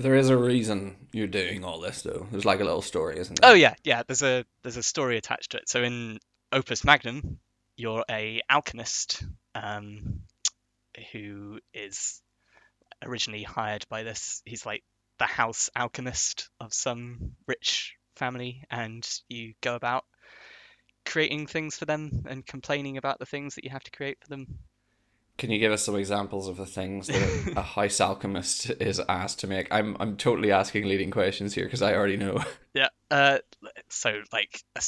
There 0.00 0.16
is 0.16 0.30
a 0.30 0.36
reason 0.36 0.96
you're 1.12 1.26
doing 1.26 1.64
all 1.64 1.80
this, 1.80 2.02
though. 2.02 2.26
There's 2.30 2.44
like 2.44 2.60
a 2.60 2.64
little 2.64 2.82
story, 2.82 3.18
isn't 3.18 3.40
there? 3.40 3.50
Oh 3.50 3.54
yeah, 3.54 3.74
yeah. 3.84 4.02
There's 4.06 4.22
a 4.22 4.44
there's 4.62 4.78
a 4.78 4.82
story 4.82 5.18
attached 5.18 5.52
to 5.52 5.58
it. 5.58 5.68
So 5.68 5.82
in 5.82 6.18
Opus 6.52 6.84
Magnum, 6.84 7.38
you're 7.76 8.04
a 8.10 8.40
alchemist 8.48 9.22
um, 9.54 10.22
who 11.12 11.60
is 11.74 12.22
originally 13.02 13.42
hired 13.42 13.86
by 13.88 14.02
this. 14.02 14.42
He's 14.44 14.64
like 14.64 14.82
the 15.18 15.26
house 15.26 15.68
alchemist 15.76 16.48
of 16.60 16.72
some 16.72 17.32
rich 17.46 17.94
family, 18.16 18.64
and 18.70 19.06
you 19.28 19.52
go 19.60 19.74
about 19.74 20.04
creating 21.04 21.46
things 21.46 21.76
for 21.76 21.84
them 21.84 22.24
and 22.28 22.46
complaining 22.46 22.96
about 22.96 23.18
the 23.18 23.26
things 23.26 23.54
that 23.54 23.64
you 23.64 23.70
have 23.70 23.84
to 23.84 23.90
create 23.90 24.18
for 24.20 24.28
them. 24.28 24.46
Can 25.40 25.50
you 25.50 25.58
give 25.58 25.72
us 25.72 25.82
some 25.82 25.96
examples 25.96 26.48
of 26.48 26.58
the 26.58 26.66
things 26.66 27.06
that 27.06 27.52
a 27.56 27.62
house 27.62 27.98
alchemist 27.98 28.68
is 28.78 29.00
asked 29.08 29.38
to 29.38 29.46
make? 29.46 29.68
I'm 29.70 29.96
I'm 29.98 30.18
totally 30.18 30.52
asking 30.52 30.84
leading 30.84 31.10
questions 31.10 31.54
here 31.54 31.64
because 31.64 31.80
I 31.80 31.94
already 31.94 32.18
know. 32.18 32.44
Yeah. 32.74 32.88
Uh, 33.10 33.38
so 33.88 34.20
like 34.32 34.62
a, 34.76 34.82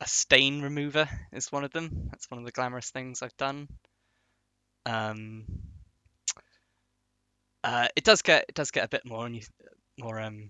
a 0.00 0.06
stain 0.06 0.62
remover 0.62 1.08
is 1.32 1.50
one 1.50 1.64
of 1.64 1.72
them. 1.72 2.08
That's 2.10 2.30
one 2.30 2.38
of 2.38 2.46
the 2.46 2.52
glamorous 2.52 2.90
things 2.90 3.22
I've 3.22 3.36
done. 3.36 3.68
Um, 4.86 5.44
uh, 7.64 7.88
it 7.96 8.04
does 8.04 8.22
get 8.22 8.46
it 8.48 8.54
does 8.54 8.70
get 8.70 8.84
a 8.84 8.88
bit 8.88 9.02
more 9.04 9.26
and 9.26 9.34
you 9.34 9.42
more 9.98 10.20
um 10.20 10.48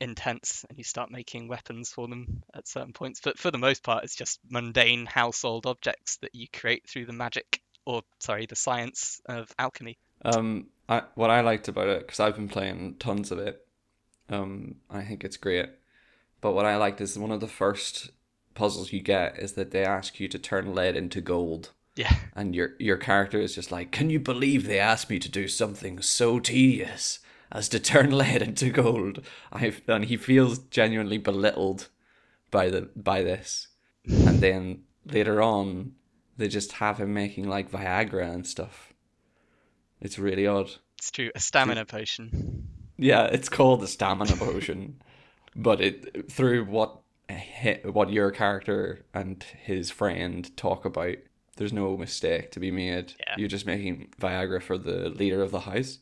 intense, 0.00 0.64
and 0.68 0.78
you 0.78 0.84
start 0.84 1.10
making 1.10 1.46
weapons 1.46 1.90
for 1.90 2.08
them 2.08 2.42
at 2.54 2.66
certain 2.66 2.94
points. 2.94 3.20
But 3.22 3.38
for 3.38 3.50
the 3.50 3.58
most 3.58 3.82
part, 3.82 4.02
it's 4.02 4.16
just 4.16 4.40
mundane 4.48 5.04
household 5.04 5.66
objects 5.66 6.16
that 6.22 6.34
you 6.34 6.46
create 6.50 6.88
through 6.88 7.06
the 7.06 7.12
magic, 7.12 7.60
or 7.84 8.02
sorry, 8.18 8.46
the 8.46 8.56
science 8.56 9.20
of 9.26 9.52
alchemy. 9.58 9.98
Um, 10.24 10.66
I, 10.88 11.02
what 11.14 11.30
I 11.30 11.40
liked 11.40 11.68
about 11.68 11.88
it 11.88 12.00
because 12.00 12.20
I've 12.20 12.36
been 12.36 12.48
playing 12.48 12.96
tons 12.98 13.30
of 13.30 13.38
it. 13.38 13.66
Um, 14.28 14.76
I 14.90 15.02
think 15.02 15.24
it's 15.24 15.36
great. 15.36 15.70
But 16.40 16.52
what 16.52 16.66
I 16.66 16.76
liked 16.76 17.00
is 17.00 17.18
one 17.18 17.32
of 17.32 17.40
the 17.40 17.48
first 17.48 18.10
puzzles 18.54 18.92
you 18.92 19.00
get 19.00 19.38
is 19.38 19.52
that 19.54 19.70
they 19.70 19.84
ask 19.84 20.20
you 20.20 20.28
to 20.28 20.38
turn 20.38 20.74
lead 20.74 20.96
into 20.96 21.20
gold. 21.20 21.70
Yeah. 21.96 22.14
and 22.36 22.54
your 22.54 22.70
your 22.78 22.96
character 22.96 23.40
is 23.40 23.54
just 23.54 23.72
like, 23.72 23.90
can 23.90 24.10
you 24.10 24.20
believe 24.20 24.66
they 24.66 24.78
asked 24.78 25.10
me 25.10 25.18
to 25.18 25.28
do 25.28 25.48
something 25.48 26.00
so 26.00 26.38
tedious 26.38 27.18
as 27.50 27.68
to 27.70 27.80
turn 27.80 28.10
lead 28.22 28.42
into 28.42 28.70
gold? 28.70 29.22
I 29.52 29.74
and 29.86 30.04
he 30.04 30.16
feels 30.16 30.58
genuinely 30.58 31.18
belittled 31.18 31.88
by 32.50 32.70
the 32.70 32.88
by 32.96 33.22
this, 33.22 33.68
and 34.06 34.40
then 34.40 34.84
later 35.04 35.42
on, 35.42 35.92
they 36.40 36.48
just 36.48 36.72
have 36.72 36.98
him 36.98 37.12
making 37.12 37.46
like 37.46 37.70
Viagra 37.70 38.32
and 38.32 38.46
stuff. 38.46 38.94
It's 40.00 40.18
really 40.18 40.46
odd. 40.46 40.70
It's 40.98 41.10
true. 41.10 41.30
A 41.34 41.38
stamina 41.38 41.84
potion. 41.84 42.66
Yeah, 42.96 43.24
it's 43.26 43.50
called 43.50 43.82
the 43.82 43.86
stamina 43.86 44.36
potion, 44.36 45.02
but 45.54 45.82
it 45.82 46.32
through 46.32 46.64
what 46.64 46.96
what 47.84 48.10
your 48.10 48.30
character 48.30 49.04
and 49.12 49.44
his 49.62 49.90
friend 49.90 50.56
talk 50.56 50.86
about, 50.86 51.16
there's 51.56 51.74
no 51.74 51.96
mistake 51.98 52.50
to 52.52 52.60
be 52.60 52.70
made. 52.70 53.12
Yeah. 53.20 53.34
You're 53.36 53.48
just 53.48 53.66
making 53.66 54.08
Viagra 54.18 54.62
for 54.62 54.78
the 54.78 55.10
leader 55.10 55.42
of 55.42 55.50
the 55.50 55.60
house. 55.60 55.98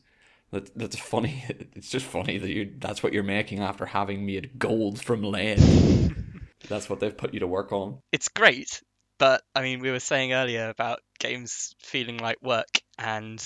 That 0.51 0.73
that's 0.73 0.97
funny. 0.97 1.43
It's 1.75 1.89
just 1.89 2.05
funny 2.05 2.37
that 2.37 2.49
you 2.49 2.75
that's 2.79 3.03
what 3.03 3.11
you're 3.11 3.23
making 3.23 3.59
after 3.59 3.85
having 3.85 4.25
made 4.25 4.57
gold 4.57 5.01
from 5.01 5.21
lead. 5.21 5.59
that's 6.69 6.89
what 6.89 7.01
they've 7.01 7.15
put 7.15 7.33
you 7.33 7.41
to 7.41 7.47
work 7.47 7.73
on. 7.73 7.99
it's 8.13 8.29
great, 8.29 8.81
but 9.19 9.43
I 9.53 9.61
mean, 9.61 9.81
we 9.81 9.91
were 9.91 9.99
saying 9.99 10.33
earlier 10.33 10.69
about 10.69 11.01
games 11.19 11.75
feeling 11.79 12.17
like 12.17 12.41
work, 12.41 12.81
and 12.97 13.43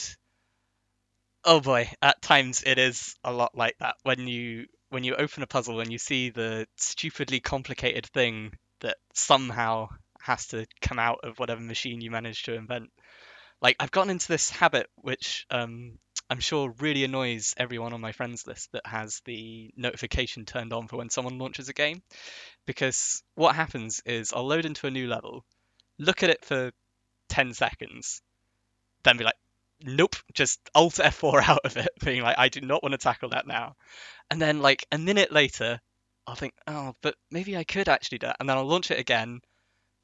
oh 1.44 1.60
boy, 1.60 1.90
at 2.02 2.22
times 2.22 2.64
it 2.66 2.78
is 2.78 3.16
a 3.24 3.34
lot 3.34 3.58
like 3.58 3.78
that. 3.80 3.96
When 4.04 4.28
you 4.28 4.68
when 4.90 5.04
you 5.04 5.16
open 5.16 5.44
a 5.44 5.48
puzzle 5.48 5.82
and 5.82 5.92
you 5.92 5.98
see 5.98 6.30
the 6.30 6.68
stupidly 6.78 7.40
complicated 7.40 8.06
thing 8.06 8.54
that 8.82 8.98
somehow 9.14 9.90
has 10.22 10.48
to 10.48 10.68
come 10.82 11.00
out 11.00 11.20
of 11.24 11.40
whatever 11.40 11.60
machine 11.62 12.00
you 12.00 12.12
manage 12.12 12.44
to 12.44 12.54
invent. 12.54 12.92
Like 13.62 13.76
I've 13.80 13.92
gotten 13.92 14.12
into 14.12 14.28
this 14.28 14.50
habit, 14.52 14.88
which 14.96 15.48
um, 15.50 15.98
I'm 16.30 16.40
sure 16.40 16.74
really 16.80 17.04
annoys 17.04 17.54
everyone 17.58 17.94
on 17.94 18.02
my 18.02 18.12
friends 18.12 18.46
list 18.46 18.72
that 18.74 18.86
has 18.86 19.22
the 19.26 19.72
notification 19.76 20.46
turned 20.46 20.74
on 20.74 20.88
for 20.88 20.98
when 20.98 21.10
someone 21.10 21.40
launches 21.40 21.70
a 21.70 21.74
game 21.74 22.04
because 22.66 23.24
what 23.36 23.56
happens 23.56 24.02
is 24.06 24.34
I'll 24.34 24.48
load 24.48 24.66
into 24.66 24.88
a 24.88 24.92
new 24.92 25.08
level, 25.08 25.44
look 25.97 26.23
at 26.23 26.29
it 26.29 26.43
for 26.45 26.71
10 27.29 27.53
seconds, 27.53 28.21
then 29.03 29.17
be 29.17 29.23
like, 29.23 29.36
nope, 29.84 30.15
just 30.34 30.60
Alt 30.73 30.95
F4 30.95 31.43
out 31.47 31.62
of 31.65 31.77
it, 31.77 31.89
being 32.03 32.21
like, 32.21 32.38
I 32.38 32.49
do 32.49 32.62
not 32.62 32.84
want 32.84 32.93
to 32.93 32.97
tackle 32.97 33.29
that 33.29 33.47
now. 33.47 33.75
And 34.29 34.41
then, 34.41 34.62
like, 34.62 34.86
a 34.91 34.97
minute 34.97 35.32
later, 35.32 35.79
I'll 36.25 36.36
think, 36.36 36.53
oh, 36.67 36.95
but 37.01 37.15
maybe 37.32 37.58
I 37.58 37.63
could 37.63 37.89
actually 37.89 38.19
do 38.19 38.27
that. 38.27 38.38
And 38.39 38.47
then 38.47 38.58
I'll 38.58 38.65
launch 38.65 38.91
it 38.91 38.99
again, 38.99 39.41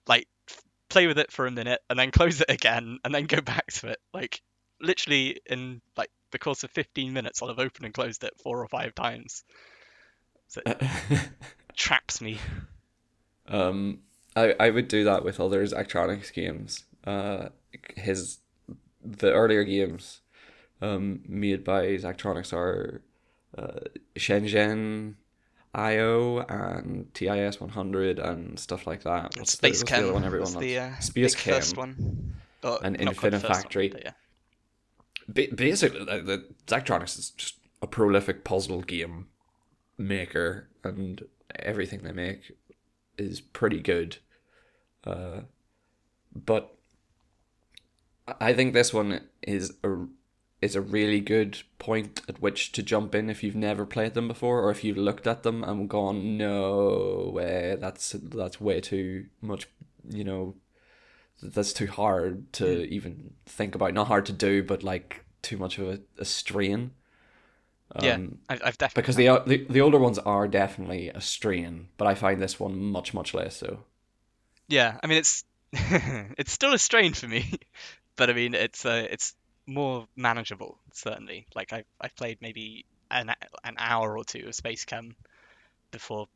like, 0.08 0.28
play 0.90 1.08
with 1.08 1.20
it 1.20 1.32
for 1.32 1.48
a 1.48 1.52
minute, 1.52 1.82
and 1.90 1.98
then 1.98 2.12
close 2.12 2.42
it 2.42 2.50
again, 2.50 3.00
and 3.04 3.14
then 3.14 3.26
go 3.26 3.42
back 3.42 3.68
to 3.68 3.88
it. 3.90 4.00
Like, 4.14 4.42
literally, 4.82 5.40
in, 5.46 5.82
like, 5.98 6.12
the 6.32 6.40
course 6.40 6.64
of 6.64 6.72
15 6.72 7.14
minutes, 7.14 7.42
I'll 7.42 7.50
have 7.50 7.60
opened 7.60 7.86
and 7.86 7.94
closed 7.94 8.24
it 8.24 8.34
four 8.44 8.62
or 8.62 8.68
five 8.68 8.94
times. 8.94 9.44
So 10.48 10.62
it 10.66 10.82
traps 11.76 12.22
me. 12.22 12.40
Um, 13.48 14.00
I 14.36 14.54
I 14.60 14.70
would 14.70 14.88
do 14.88 15.04
that 15.04 15.24
with 15.24 15.40
other 15.40 15.66
Zachtronics 15.66 16.32
games. 16.34 16.86
Uh, 17.06 17.50
his 17.96 18.40
the 19.04 19.32
earlier 19.32 19.64
games, 19.64 20.22
um, 20.82 21.22
made 21.28 21.64
by 21.64 21.86
Zachtronics 21.98 22.54
are, 22.54 23.02
uh, 23.58 23.80
Shenzhen, 24.16 25.16
IO 25.74 26.40
and 26.40 27.14
TIS 27.14 27.60
one 27.60 27.70
hundred 27.70 28.20
and 28.20 28.60
stuff 28.60 28.86
like 28.88 29.04
that. 29.04 29.36
What's 29.38 29.54
Space 29.54 29.80
the, 29.84 29.86
what's 29.86 30.08
the 30.08 30.14
one 30.14 30.24
everyone 30.26 30.54
the 30.60 30.78
uh, 30.80 31.00
Space 31.00 31.36
Chem. 31.36 31.54
first 31.56 31.78
one. 31.78 32.36
Oh, 32.64 32.78
And 32.84 33.00
not 33.42 33.56
Factory. 33.64 33.90
one, 33.90 34.02
yeah. 34.04 34.12
Ba- 35.28 35.56
basically, 35.56 36.04
the, 36.04 36.22
the 36.22 36.46
is 37.18 37.30
just 37.32 37.56
a 37.82 37.88
prolific 37.88 38.44
puzzle 38.44 38.82
game 38.82 39.28
maker, 39.98 40.68
and 40.84 41.24
everything 41.58 42.02
they 42.04 42.12
make 42.12 42.52
is 43.20 43.42
pretty 43.42 43.80
good. 43.80 44.18
Uh, 45.04 45.42
but 46.36 46.76
I 48.40 48.54
think 48.54 48.74
this 48.74 48.94
one 48.94 49.22
is 49.42 49.74
a 49.84 50.06
is 50.62 50.76
a 50.76 50.82
really 50.82 51.22
good 51.22 51.62
point 51.78 52.22
at 52.28 52.42
which 52.42 52.74
to 52.74 52.84
jump 52.84 53.16
in 53.16 53.30
if 53.30 53.44
you've 53.44 53.56
never 53.56 53.86
played 53.86 54.14
them 54.14 54.28
before, 54.28 54.62
or 54.62 54.72
if 54.72 54.84
you've 54.84 54.98
looked 54.98 55.26
at 55.26 55.44
them 55.44 55.64
and 55.64 55.90
gone, 55.90 56.38
"No 56.38 57.32
way, 57.34 57.78
that's 57.80 58.12
that's 58.12 58.60
way 58.60 58.82
too 58.82 59.28
much," 59.42 59.68
you 60.10 60.24
know, 60.24 60.56
that's 61.42 61.74
too 61.74 61.88
hard 61.88 62.52
to 62.54 62.84
even 62.90 63.34
think 63.46 63.76
about. 63.76 63.94
Not 63.94 64.08
hard 64.08 64.26
to 64.28 64.34
do, 64.34 64.64
but 64.64 64.84
like 64.84 65.24
too 65.42 65.58
much 65.58 65.78
of 65.78 65.88
a, 65.88 66.00
a 66.18 66.26
strain. 66.26 66.92
Yeah, 67.98 68.16
Um, 68.16 68.40
I've, 68.48 68.62
I've 68.64 68.78
definitely 68.78 69.02
because 69.02 69.16
the, 69.16 69.44
the 69.46 69.66
the 69.70 69.82
older 69.82 69.98
ones 70.00 70.20
are 70.20 70.48
definitely 70.48 71.10
a 71.10 71.22
strain, 71.22 71.90
but 71.98 72.08
I 72.08 72.16
find 72.16 72.42
this 72.42 72.60
one 72.60 72.78
much 72.80 73.14
much 73.14 73.34
less 73.34 73.58
so. 73.58 73.84
Yeah, 74.68 74.98
I 75.04 75.08
mean 75.08 75.18
it's 75.18 75.44
it's 75.74 76.52
still 76.52 76.74
a 76.74 76.80
strain 76.80 77.14
for 77.14 77.28
me, 77.28 77.52
but 78.16 78.30
I 78.30 78.34
mean 78.34 78.54
it's 78.54 78.86
uh, 78.86 79.08
it's 79.10 79.36
more 79.66 80.08
manageable 80.16 80.78
certainly. 80.94 81.48
Like 81.56 81.74
I 81.74 81.84
I 82.02 82.08
played 82.10 82.40
maybe 82.42 82.86
an 83.12 83.34
an 83.64 83.76
hour 83.78 84.18
or 84.18 84.24
two 84.24 84.48
of 84.48 84.56
Space 84.56 84.86
Chem 84.86 85.16
before 85.92 86.28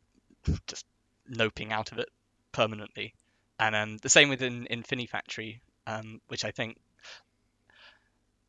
just 0.68 0.86
noping 1.32 1.72
out 1.72 1.91
of 1.91 1.99
it 1.99 2.10
permanently, 2.51 3.14
and 3.60 3.76
um 3.76 3.97
the 3.97 4.10
same 4.10 4.30
with 4.30 4.41
in 4.41 4.66
Infinifactory, 4.70 5.60
um 5.88 6.22
which 6.28 6.45
I 6.45 6.51
think 6.51 6.78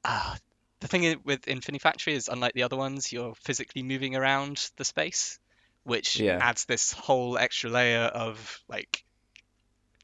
ah 0.05 0.36
the 0.85 0.89
thing 0.89 1.18
with 1.24 1.47
Infinifactory 1.47 2.12
is 2.12 2.28
unlike 2.28 2.53
the 2.53 2.62
other 2.64 2.76
ones, 2.76 3.11
you're 3.11 3.35
physically 3.37 3.82
moving 3.82 4.14
around 4.16 4.70
the 4.76 4.85
space, 4.85 5.39
which 5.82 6.20
Yeah. 6.20 6.39
adds 6.43 6.66
this 6.66 6.93
whole 6.93 7.39
extra 7.39 7.70
layer 7.70 8.03
of 8.03 8.62
like 8.68 9.03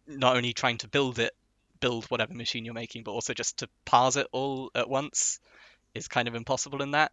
not 0.06 0.36
only 0.36 0.54
trying 0.54 0.78
to 0.78 0.88
build 0.88 1.18
it, 1.18 1.36
build 1.80 2.06
whatever 2.06 2.32
machine 2.32 2.64
you're 2.64 2.72
making, 2.72 3.02
but 3.02 3.10
also 3.12 3.34
just 3.34 3.58
to 3.58 3.68
parse 3.84 4.16
it 4.16 4.26
all 4.32 4.70
at 4.74 4.88
once 4.88 5.38
is 5.94 6.08
kind 6.08 6.28
of 6.28 6.34
impossible 6.34 6.80
in 6.80 6.92
that. 6.92 7.12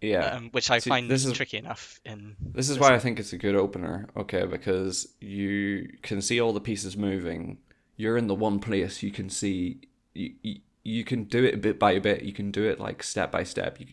Yeah. 0.00 0.26
Um, 0.36 0.50
which 0.52 0.70
I 0.70 0.78
See, 0.78 0.90
find 0.90 1.10
this 1.10 1.24
is- 1.24 1.32
tricky 1.32 1.56
enough 1.56 2.00
in. 2.04 2.36
This 2.40 2.68
is 2.68 2.76
this 2.76 2.78
why 2.80 2.94
I 2.94 3.00
think 3.00 3.18
it's 3.18 3.32
a 3.32 3.36
good 3.38 3.56
opener, 3.56 4.08
okay? 4.16 4.46
Because 4.46 5.08
you 5.20 5.88
can 6.02 6.22
see 6.22 6.40
all 6.40 6.52
the 6.52 6.60
pieces 6.60 6.96
moving. 6.96 7.58
You're 7.96 8.16
in 8.16 8.28
the 8.28 8.34
one 8.36 8.60
place 8.60 9.02
you 9.02 9.10
can 9.10 9.28
see. 9.28 9.80
You, 10.14 10.34
you, 10.42 10.60
you 10.88 11.04
can 11.04 11.24
do 11.24 11.44
it 11.44 11.60
bit 11.60 11.78
by 11.78 11.98
bit. 11.98 12.22
You 12.22 12.32
can 12.32 12.50
do 12.50 12.64
it 12.64 12.80
like 12.80 13.02
step 13.02 13.30
by 13.30 13.44
step, 13.44 13.78
you, 13.78 13.86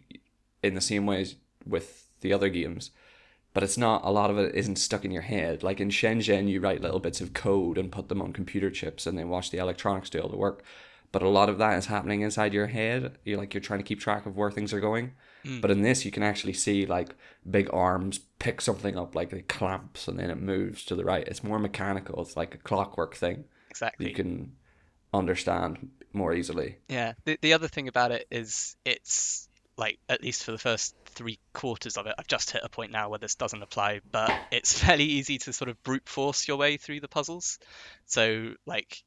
in 0.64 0.76
the 0.76 0.82
same 0.82 1.06
way 1.06 1.22
as 1.22 1.36
with 1.66 2.08
the 2.22 2.32
other 2.32 2.50
games. 2.50 2.92
But 3.54 3.64
it's 3.64 3.78
not 3.78 4.02
a 4.04 4.12
lot 4.12 4.30
of 4.30 4.38
it 4.38 4.56
isn't 4.56 4.78
stuck 4.78 5.06
in 5.06 5.12
your 5.12 5.22
head. 5.22 5.64
Like 5.64 5.80
in 5.80 5.90
Shenzhen, 5.90 6.50
you 6.50 6.60
write 6.60 6.82
little 6.82 7.00
bits 7.00 7.22
of 7.22 7.34
code 7.34 7.78
and 7.78 7.92
put 7.92 8.10
them 8.10 8.22
on 8.22 8.34
computer 8.34 8.70
chips, 8.70 9.06
and 9.06 9.18
then 9.18 9.30
watch 9.30 9.52
the 9.52 9.58
electronics 9.58 10.10
do 10.10 10.20
all 10.20 10.30
the 10.30 10.38
work. 10.38 10.64
But 11.12 11.22
a 11.22 11.30
lot 11.30 11.50
of 11.50 11.58
that 11.60 11.78
is 11.78 11.86
happening 11.86 12.22
inside 12.22 12.54
your 12.54 12.68
head. 12.68 13.18
You're 13.24 13.38
like 13.38 13.54
you're 13.54 13.62
trying 13.62 13.80
to 13.80 13.86
keep 13.86 14.00
track 14.00 14.26
of 14.26 14.36
where 14.36 14.52
things 14.52 14.74
are 14.74 14.82
going. 14.82 15.14
Hmm. 15.44 15.62
But 15.62 15.72
in 15.72 15.82
this, 15.82 16.04
you 16.06 16.12
can 16.12 16.24
actually 16.24 16.54
see 16.54 16.86
like 16.86 17.16
big 17.50 17.70
arms 17.74 18.20
pick 18.40 18.60
something 18.62 18.98
up, 18.98 19.16
like 19.16 19.32
it 19.34 19.48
clamps, 19.48 20.08
and 20.08 20.20
then 20.20 20.30
it 20.30 20.42
moves 20.42 20.84
to 20.86 20.96
the 20.96 21.06
right. 21.06 21.28
It's 21.28 21.44
more 21.44 21.60
mechanical. 21.60 22.22
It's 22.22 22.36
like 22.38 22.56
a 22.56 22.58
clockwork 22.58 23.16
thing 23.16 23.46
Exactly. 23.70 24.10
you 24.10 24.14
can 24.14 24.54
understand 25.14 25.90
more 26.16 26.34
easily. 26.34 26.78
Yeah. 26.88 27.14
The 27.26 27.38
the 27.42 27.54
other 27.54 27.68
thing 27.68 27.88
about 27.88 28.12
it 28.12 28.28
is 28.32 28.76
it's 28.86 29.48
like 29.78 30.00
at 30.08 30.24
least 30.24 30.44
for 30.44 30.52
the 30.52 30.58
first 30.58 30.96
three 31.08 31.40
quarters 31.54 31.98
of 31.98 32.08
it, 32.08 32.16
I've 32.18 32.28
just 32.28 32.52
hit 32.52 32.62
a 32.64 32.70
point 32.70 32.92
now 32.92 33.10
where 33.10 33.20
this 33.20 33.36
doesn't 33.36 33.62
apply, 33.62 34.02
but 34.12 34.36
it's 34.52 34.80
fairly 34.82 35.06
easy 35.06 35.38
to 35.40 35.54
sort 35.54 35.70
of 35.70 35.82
brute 35.84 36.08
force 36.08 36.48
your 36.48 36.58
way 36.58 36.78
through 36.78 37.02
the 37.02 37.08
puzzles. 37.08 37.60
So 38.06 38.54
like 38.66 39.04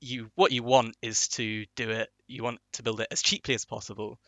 you 0.00 0.30
what 0.34 0.52
you 0.52 0.62
want 0.62 0.96
is 1.02 1.28
to 1.28 1.64
do 1.76 1.90
it 1.90 2.08
you 2.26 2.42
want 2.42 2.60
to 2.72 2.82
build 2.82 3.00
it 3.00 3.08
as 3.10 3.22
cheaply 3.22 3.54
as 3.54 3.64
possible 3.64 4.18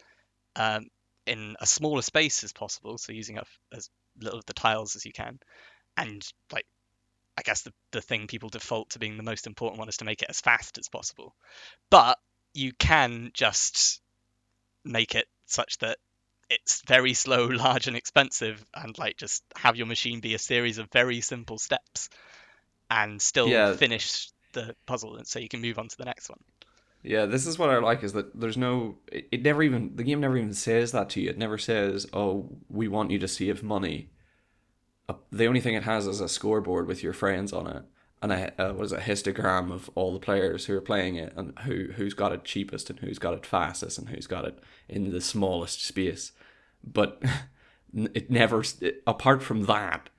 um, 0.57 0.87
in 1.27 1.55
a 1.61 1.67
smaller 1.67 2.03
space 2.03 2.43
as 2.45 2.53
possible 2.53 2.99
so 2.99 3.13
using 3.13 3.39
up 3.39 3.47
as 3.73 3.89
little 4.21 4.39
of 4.39 4.47
the 4.47 4.55
tiles 4.55 4.97
as 4.97 5.05
you 5.05 5.13
can 5.13 5.39
and 5.97 6.27
like 6.53 6.67
i 7.41 7.43
guess 7.43 7.63
the, 7.63 7.73
the 7.93 8.01
thing 8.03 8.27
people 8.27 8.49
default 8.51 8.91
to 8.91 8.99
being 9.01 9.17
the 9.17 9.23
most 9.23 9.47
important 9.47 9.79
one 9.79 9.89
is 9.89 9.97
to 9.97 10.05
make 10.05 10.23
it 10.23 10.31
as 10.31 10.41
fast 10.41 10.79
as 10.79 10.89
possible 10.89 11.35
but 11.91 12.19
you 12.55 12.73
can 12.73 13.31
just 13.35 14.01
make 14.85 15.15
it 15.15 15.27
such 15.47 15.79
that 15.79 15.99
it's 16.49 16.83
very 16.87 17.15
slow 17.15 17.47
large 17.65 17.87
and 17.89 17.97
expensive 17.97 18.65
and 18.75 18.99
like 18.99 19.17
just 19.17 19.43
have 19.57 19.77
your 19.77 19.87
machine 19.87 20.21
be 20.21 20.35
a 20.35 20.39
series 20.39 20.79
of 20.79 20.89
very 20.93 21.21
simple 21.21 21.59
steps 21.59 22.11
and 22.91 23.23
still 23.23 23.49
Yeah. 23.51 23.73
finish 23.75 24.29
the 24.53 24.75
puzzle 24.87 25.17
and 25.17 25.27
so 25.27 25.39
you 25.39 25.49
can 25.49 25.61
move 25.63 25.79
on 25.79 25.89
to 25.89 25.97
the 25.99 26.05
next 26.05 26.29
one 26.29 26.41
Yeah, 27.03 27.25
this 27.27 27.47
is 27.47 27.59
what 27.59 27.71
I 27.71 27.79
like 27.79 28.03
is 28.03 28.13
that 28.13 28.39
there's 28.39 28.59
no 28.59 28.99
it, 29.11 29.29
it 29.33 29.43
never 29.43 29.63
even 29.63 29.97
the 29.97 30.03
game 30.05 30.21
never 30.21 30.37
even 30.37 30.53
says 30.53 30.93
that 30.93 31.09
to 31.11 31.21
you. 31.21 31.31
It 31.31 31.39
never 31.39 31.57
says, 31.59 32.07
"Oh, 32.13 32.51
we 32.69 32.89
want 32.89 33.11
you 33.11 33.19
to 33.21 33.29
save 33.29 33.63
money." 33.63 34.11
Uh, 35.11 35.15
the 35.33 35.47
only 35.47 35.61
thing 35.61 35.75
it 35.75 35.83
has 35.83 36.07
is 36.07 36.21
a 36.21 36.29
scoreboard 36.29 36.87
with 36.87 37.03
your 37.03 37.13
friends 37.13 37.53
on 37.53 37.67
it 37.67 37.83
and 38.23 38.33
a 38.33 38.63
uh, 38.63 38.73
what 38.73 38.85
is 38.85 38.93
it, 38.93 39.01
a 39.01 39.03
histogram 39.03 39.73
of 39.73 39.91
all 39.97 40.13
the 40.13 40.21
players 40.21 40.67
who 40.67 40.77
are 40.77 40.81
playing 40.81 41.17
it 41.17 41.33
and 41.37 41.59
who 41.61 41.89
who's 41.97 42.15
got 42.15 42.33
it 42.33 42.45
cheapest 42.45 42.91
and 42.91 43.01
who's 43.01 43.19
got 43.19 43.35
it 43.35 43.45
fastest 43.45 43.99
and 43.99 44.11
who's 44.11 44.29
got 44.29 44.45
it 44.45 44.59
in 44.89 45.11
the 45.11 45.21
smallest 45.21 45.85
space. 45.85 46.31
But 46.85 47.21
it 47.95 48.31
never 48.31 48.63
it, 48.81 49.03
apart 49.05 49.43
from 49.43 49.65
that, 49.65 50.11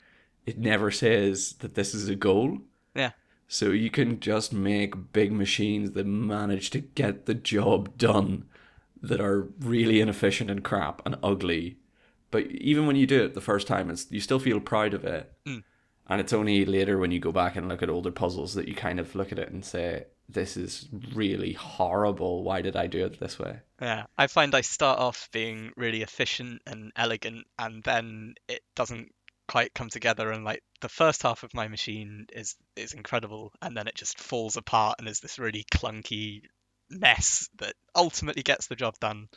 it 0.46 0.58
never 0.58 0.92
says 0.92 1.54
that 1.60 1.76
this 1.76 1.94
is 1.94 2.10
a 2.10 2.16
goal. 2.16 2.60
yeah 2.94 3.12
So 3.48 3.70
you 3.70 3.90
can 3.90 4.20
just 4.20 4.52
make 4.52 5.14
big 5.14 5.32
machines 5.32 5.92
that 5.92 6.06
manage 6.06 6.70
to 6.72 6.80
get 6.80 7.28
the 7.28 7.34
job 7.34 7.98
done 7.98 8.46
that 9.02 9.22
are 9.22 9.48
really 9.60 10.02
inefficient 10.02 10.52
and 10.52 10.66
crap 10.66 11.02
and 11.06 11.16
ugly. 11.24 11.78
But 12.32 12.48
even 12.48 12.88
when 12.88 12.96
you 12.96 13.06
do 13.06 13.24
it 13.24 13.34
the 13.34 13.42
first 13.42 13.68
time, 13.68 13.90
it's 13.90 14.08
you 14.10 14.22
still 14.22 14.40
feel 14.40 14.60
proud 14.60 14.94
of 14.94 15.04
it. 15.04 15.32
Mm. 15.46 15.64
And 16.08 16.20
it's 16.20 16.34
only 16.34 16.66
later 16.66 16.98
when 16.98 17.12
you 17.12 17.20
go 17.20 17.32
back 17.32 17.56
and 17.56 17.70
look 17.70 17.84
at 17.84 17.90
older 17.90 18.12
puzzles 18.12 18.56
that 18.56 18.68
you 18.68 18.74
kind 18.74 19.00
of 19.00 19.14
look 19.16 19.32
at 19.32 19.40
it 19.40 19.52
and 19.52 19.64
say, 19.64 20.06
"This 20.28 20.58
is 20.58 20.88
really 21.14 21.54
horrible. 21.54 22.44
Why 22.44 22.62
did 22.62 22.76
I 22.76 22.88
do 22.88 23.06
it 23.06 23.20
this 23.20 23.38
way?" 23.38 23.60
Yeah, 23.82 24.06
I 24.18 24.28
find 24.28 24.56
I 24.56 24.62
start 24.62 25.00
off 25.00 25.30
being 25.32 25.72
really 25.76 26.02
efficient 26.02 26.62
and 26.66 26.92
elegant, 26.96 27.48
and 27.60 27.84
then 27.84 28.36
it 28.48 28.62
doesn't 28.76 29.14
quite 29.48 29.74
come 29.74 29.90
together. 29.90 30.32
And 30.32 30.44
like 30.46 30.64
the 30.80 30.90
first 30.90 31.24
half 31.24 31.44
of 31.44 31.54
my 31.54 31.68
machine 31.68 32.28
is 32.34 32.56
is 32.76 32.94
incredible, 32.94 33.54
and 33.62 33.76
then 33.76 33.88
it 33.88 33.96
just 33.96 34.20
falls 34.20 34.58
apart 34.58 34.96
and 35.00 35.08
is 35.08 35.20
this 35.20 35.40
really 35.40 35.66
clunky 35.74 36.44
mess 36.90 37.50
that 37.58 37.76
ultimately 37.96 38.44
gets 38.44 38.68
the 38.68 38.76
job 38.76 39.00
done. 39.00 39.30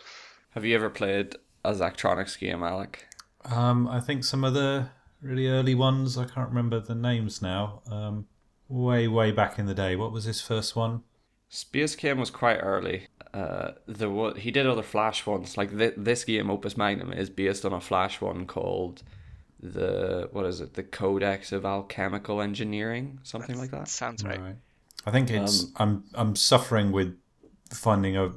Have 0.50 0.64
you 0.64 0.74
ever 0.76 0.90
played 0.90 1.36
a 1.64 1.72
Zachtronics 1.72 2.38
game, 2.38 2.62
Alec? 2.62 3.06
Um, 3.44 3.88
I 3.88 4.00
think 4.00 4.24
some 4.24 4.44
of 4.44 4.54
the 4.54 4.88
really 5.20 5.48
early 5.48 5.74
ones, 5.74 6.16
I 6.16 6.24
can't 6.24 6.48
remember 6.48 6.80
the 6.80 6.94
names 6.94 7.42
now. 7.42 7.82
Um, 7.90 8.26
way, 8.68 9.08
way 9.08 9.32
back 9.32 9.58
in 9.58 9.66
the 9.66 9.74
day. 9.74 9.96
What 9.96 10.12
was 10.12 10.24
his 10.24 10.40
first 10.40 10.76
one? 10.76 11.02
Space 11.48 11.94
Chem 11.94 12.18
was 12.18 12.30
quite 12.30 12.58
early. 12.58 13.08
Uh, 13.32 13.72
there 13.86 14.10
was 14.10 14.38
he 14.38 14.50
did 14.50 14.66
other 14.66 14.82
Flash 14.82 15.26
ones. 15.26 15.56
Like 15.56 15.76
th- 15.76 15.94
this 15.96 16.24
game, 16.24 16.50
Opus 16.50 16.76
Magnum, 16.76 17.12
is 17.12 17.30
based 17.30 17.64
on 17.64 17.72
a 17.72 17.80
Flash 17.80 18.20
one 18.20 18.46
called 18.46 19.02
the 19.60 20.28
what 20.32 20.46
is 20.46 20.60
it? 20.60 20.74
The 20.74 20.82
Codex 20.82 21.52
of 21.52 21.64
Alchemical 21.64 22.40
Engineering, 22.40 23.18
something 23.22 23.56
like 23.58 23.70
that. 23.70 23.88
Sounds 23.88 24.24
right. 24.24 24.40
Right. 24.40 24.56
I 25.06 25.10
think 25.10 25.30
it's 25.30 25.66
I'm 25.76 26.04
I'm 26.14 26.34
suffering 26.36 26.92
with 26.92 27.16
finding 27.72 28.16
a 28.16 28.32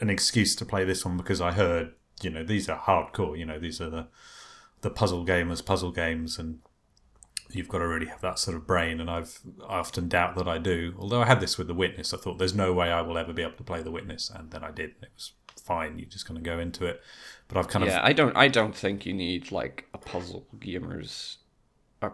an 0.00 0.10
excuse 0.10 0.54
to 0.56 0.64
play 0.64 0.84
this 0.84 1.04
one 1.04 1.16
because 1.16 1.40
I 1.40 1.52
heard 1.52 1.92
you 2.22 2.30
know 2.30 2.44
these 2.44 2.68
are 2.68 2.78
hardcore. 2.78 3.38
You 3.38 3.46
know 3.46 3.58
these 3.58 3.80
are 3.80 3.90
the 3.90 4.06
the 4.82 4.90
puzzle 4.90 5.24
gamers 5.24 5.64
puzzle 5.64 5.92
games 5.92 6.38
and 6.38 6.60
you've 7.50 7.68
got 7.68 7.78
to 7.78 7.86
really 7.88 8.06
have 8.06 8.20
that 8.20 8.38
sort 8.38 8.56
of 8.56 8.66
brain 8.66 9.00
and 9.00 9.08
I've 9.10 9.40
I 9.68 9.78
often 9.78 10.08
doubt 10.08 10.36
that 10.36 10.48
I 10.48 10.58
do. 10.58 10.94
Although 10.98 11.22
I 11.22 11.26
had 11.26 11.40
this 11.40 11.58
with 11.58 11.68
the 11.68 11.74
witness, 11.74 12.12
I 12.12 12.16
thought 12.18 12.38
there's 12.38 12.54
no 12.54 12.72
way 12.72 12.90
I 12.90 13.02
will 13.02 13.18
ever 13.18 13.32
be 13.32 13.42
able 13.42 13.52
to 13.56 13.64
play 13.64 13.82
the 13.82 13.90
witness, 13.90 14.30
and 14.30 14.50
then 14.50 14.64
I 14.64 14.70
did. 14.70 14.90
It 15.02 15.10
was 15.14 15.32
fine. 15.62 15.98
You're 15.98 16.08
just 16.08 16.26
going 16.28 16.42
to 16.42 16.44
go 16.50 16.58
into 16.58 16.86
it. 16.86 17.00
But 17.48 17.58
I've 17.58 17.68
kind 17.68 17.84
Yeah, 17.84 17.88
of 17.88 17.90
yeah. 17.92 18.00
I 18.02 18.12
don't. 18.12 18.36
I 18.36 18.48
don't 18.48 18.74
think 18.74 19.06
you 19.06 19.12
need 19.14 19.52
like 19.52 19.86
a 19.94 19.98
puzzle 19.98 20.46
gamer's 20.58 21.38
uh, 22.02 22.10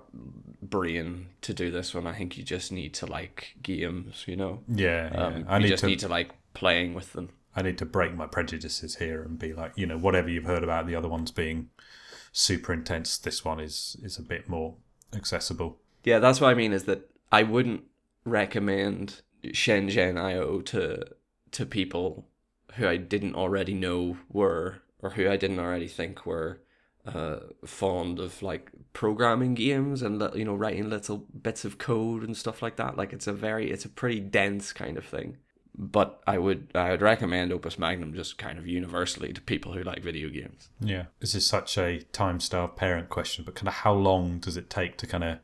brain 0.63 1.29
to 1.43 1.55
do 1.55 1.71
this 1.71 1.95
one. 1.95 2.07
I 2.07 2.15
think 2.15 2.37
you 2.39 2.45
just 2.45 2.73
need 2.73 2.95
to 2.95 3.07
like 3.07 3.57
games. 3.63 4.25
You 4.27 4.37
know, 4.37 4.63
yeah, 4.69 5.11
yeah. 5.17 5.27
um, 5.27 5.47
I 5.49 5.59
you 5.59 5.67
need 5.67 5.67
just 5.67 5.79
to 5.79 5.87
need 5.87 6.01
to 6.01 6.09
like 6.09 6.33
playing 6.55 6.95
with 6.95 7.13
them. 7.13 7.31
I 7.55 7.63
need 7.63 7.79
to 7.79 7.87
break 7.87 8.15
my 8.15 8.27
prejudices 8.27 8.97
here 8.97 9.23
and 9.23 9.39
be 9.39 9.53
like, 9.53 9.73
you 9.77 9.87
know, 9.87 9.99
whatever 9.99 10.29
you've 10.29 10.45
heard 10.45 10.65
about 10.65 10.87
the 10.87 10.95
other 10.95 11.09
ones 11.09 11.31
being 11.31 11.71
super 12.33 12.73
intense, 12.73 13.19
this 13.19 13.45
one 13.45 13.61
is 13.61 13.97
is 14.03 14.19
a 14.19 14.23
bit 14.23 14.49
more 14.49 14.75
accessible. 15.15 15.79
Yeah, 16.05 16.19
that's 16.19 16.41
what 16.41 16.51
I 16.51 16.55
mean. 16.55 16.73
Is 16.73 16.85
that 16.85 17.11
I 17.31 17.43
wouldn't 17.43 17.85
recommend 18.25 19.21
Shenzhen 19.45 20.21
IO 20.21 20.61
to 20.63 21.05
to 21.53 21.67
people 21.67 22.27
who 22.75 22.89
I 22.89 22.97
didn't 22.97 23.35
already 23.35 23.75
know 23.75 24.17
were 24.31 24.83
or 25.01 25.11
who 25.11 25.29
I 25.29 25.37
didn't 25.37 25.59
already 25.59 25.89
think 25.89 26.25
were 26.25 26.61
uh, 27.05 27.41
fond 27.67 28.21
of 28.21 28.43
like 28.43 28.71
programming 28.93 29.55
games 29.55 30.03
and 30.03 30.23
you 30.35 30.45
know 30.45 30.55
writing 30.55 30.89
little 30.89 31.27
bits 31.43 31.65
of 31.65 31.79
code 31.79 32.23
and 32.23 32.37
stuff 32.37 32.63
like 32.63 32.77
that. 32.77 32.97
Like 32.97 33.13
it's 33.13 33.27
a 33.27 33.33
very 33.33 33.71
it's 33.71 33.85
a 33.85 33.91
pretty 33.91 34.21
dense 34.21 34.73
kind 34.73 34.97
of 34.97 35.05
thing. 35.05 35.37
But 35.75 36.21
I 36.27 36.37
would 36.39 36.69
I 36.75 36.91
would 36.91 37.01
recommend 37.01 37.51
Opus 37.53 37.79
Magnum 37.79 38.13
just 38.15 38.37
kind 38.37 38.59
of 38.59 38.67
universally 38.67 39.33
to 39.33 39.41
people 39.41 39.73
who 39.73 39.83
like 39.83 40.03
video 40.03 40.29
games. 40.29 40.69
Yeah, 40.81 41.07
this 41.21 41.35
is 41.35 41.47
such 41.47 41.79
a 41.79 42.03
time-starved 42.13 42.77
parent 42.77 43.09
question, 43.09 43.45
but 43.45 43.55
kind 43.55 43.69
of 43.69 43.75
how 43.75 43.95
long 43.95 44.39
does 44.39 44.57
it 44.59 44.69
take 44.69 44.99
to 44.99 45.07
kind 45.07 45.25
of 45.25 45.39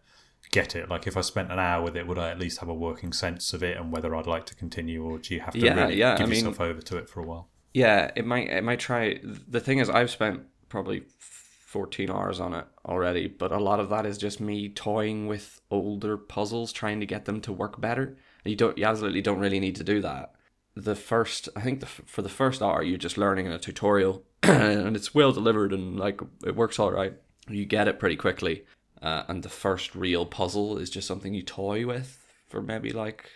get 0.50 0.76
it? 0.76 0.90
Like, 0.90 1.06
if 1.06 1.16
I 1.16 1.22
spent 1.22 1.50
an 1.50 1.58
hour 1.58 1.82
with 1.82 1.96
it, 1.96 2.06
would 2.06 2.18
I 2.18 2.30
at 2.30 2.38
least 2.38 2.58
have 2.58 2.68
a 2.68 2.74
working 2.74 3.12
sense 3.12 3.54
of 3.54 3.62
it 3.62 3.76
and 3.78 3.90
whether 3.90 4.14
I'd 4.14 4.26
like 4.26 4.44
to 4.46 4.54
continue, 4.54 5.02
or 5.02 5.16
do 5.18 5.34
you 5.34 5.40
have 5.40 5.54
to 5.54 5.60
Yeah, 5.60 5.74
really 5.74 5.96
yeah, 5.96 6.16
give 6.16 6.26
I 6.26 6.30
mean- 6.30 6.44
yourself 6.44 6.60
over 6.60 6.82
to 6.82 6.96
it 6.98 7.08
for 7.08 7.20
a 7.20 7.24
while? 7.24 7.48
Yeah, 7.72 8.10
it 8.14 8.26
might 8.26 8.48
it 8.48 8.64
might 8.64 8.80
try. 8.80 9.20
The 9.22 9.60
thing 9.60 9.78
is, 9.78 9.88
I've 9.88 10.10
spent 10.10 10.42
probably 10.68 11.04
fourteen 11.18 12.10
hours 12.10 12.38
on 12.40 12.52
it 12.54 12.66
already, 12.84 13.28
but 13.28 13.50
a 13.52 13.58
lot 13.58 13.80
of 13.80 13.88
that 13.90 14.04
is 14.06 14.18
just 14.18 14.40
me 14.40 14.68
toying 14.68 15.26
with 15.26 15.60
older 15.70 16.16
puzzles, 16.18 16.72
trying 16.72 17.00
to 17.00 17.06
get 17.06 17.24
them 17.24 17.40
to 17.42 17.52
work 17.52 17.80
better. 17.80 18.16
You 18.48 18.56
don't, 18.56 18.76
you 18.78 18.84
absolutely 18.84 19.22
don't 19.22 19.38
really 19.38 19.60
need 19.60 19.76
to 19.76 19.84
do 19.84 20.00
that. 20.00 20.34
The 20.74 20.94
first, 20.94 21.48
I 21.56 21.60
think, 21.60 21.80
the, 21.80 21.86
for 21.86 22.22
the 22.22 22.28
first 22.28 22.62
hour, 22.62 22.82
you're 22.82 22.98
just 22.98 23.18
learning 23.18 23.46
in 23.46 23.52
a 23.52 23.58
tutorial, 23.58 24.24
and 24.42 24.96
it's 24.96 25.14
well 25.14 25.32
delivered 25.32 25.72
and 25.72 25.98
like 25.98 26.20
it 26.44 26.54
works 26.56 26.78
all 26.78 26.92
right. 26.92 27.14
You 27.48 27.64
get 27.64 27.88
it 27.88 27.98
pretty 27.98 28.16
quickly, 28.16 28.64
uh, 29.02 29.24
and 29.28 29.42
the 29.42 29.48
first 29.48 29.94
real 29.94 30.24
puzzle 30.26 30.78
is 30.78 30.90
just 30.90 31.08
something 31.08 31.34
you 31.34 31.42
toy 31.42 31.86
with 31.86 32.24
for 32.48 32.62
maybe 32.62 32.90
like 32.92 33.30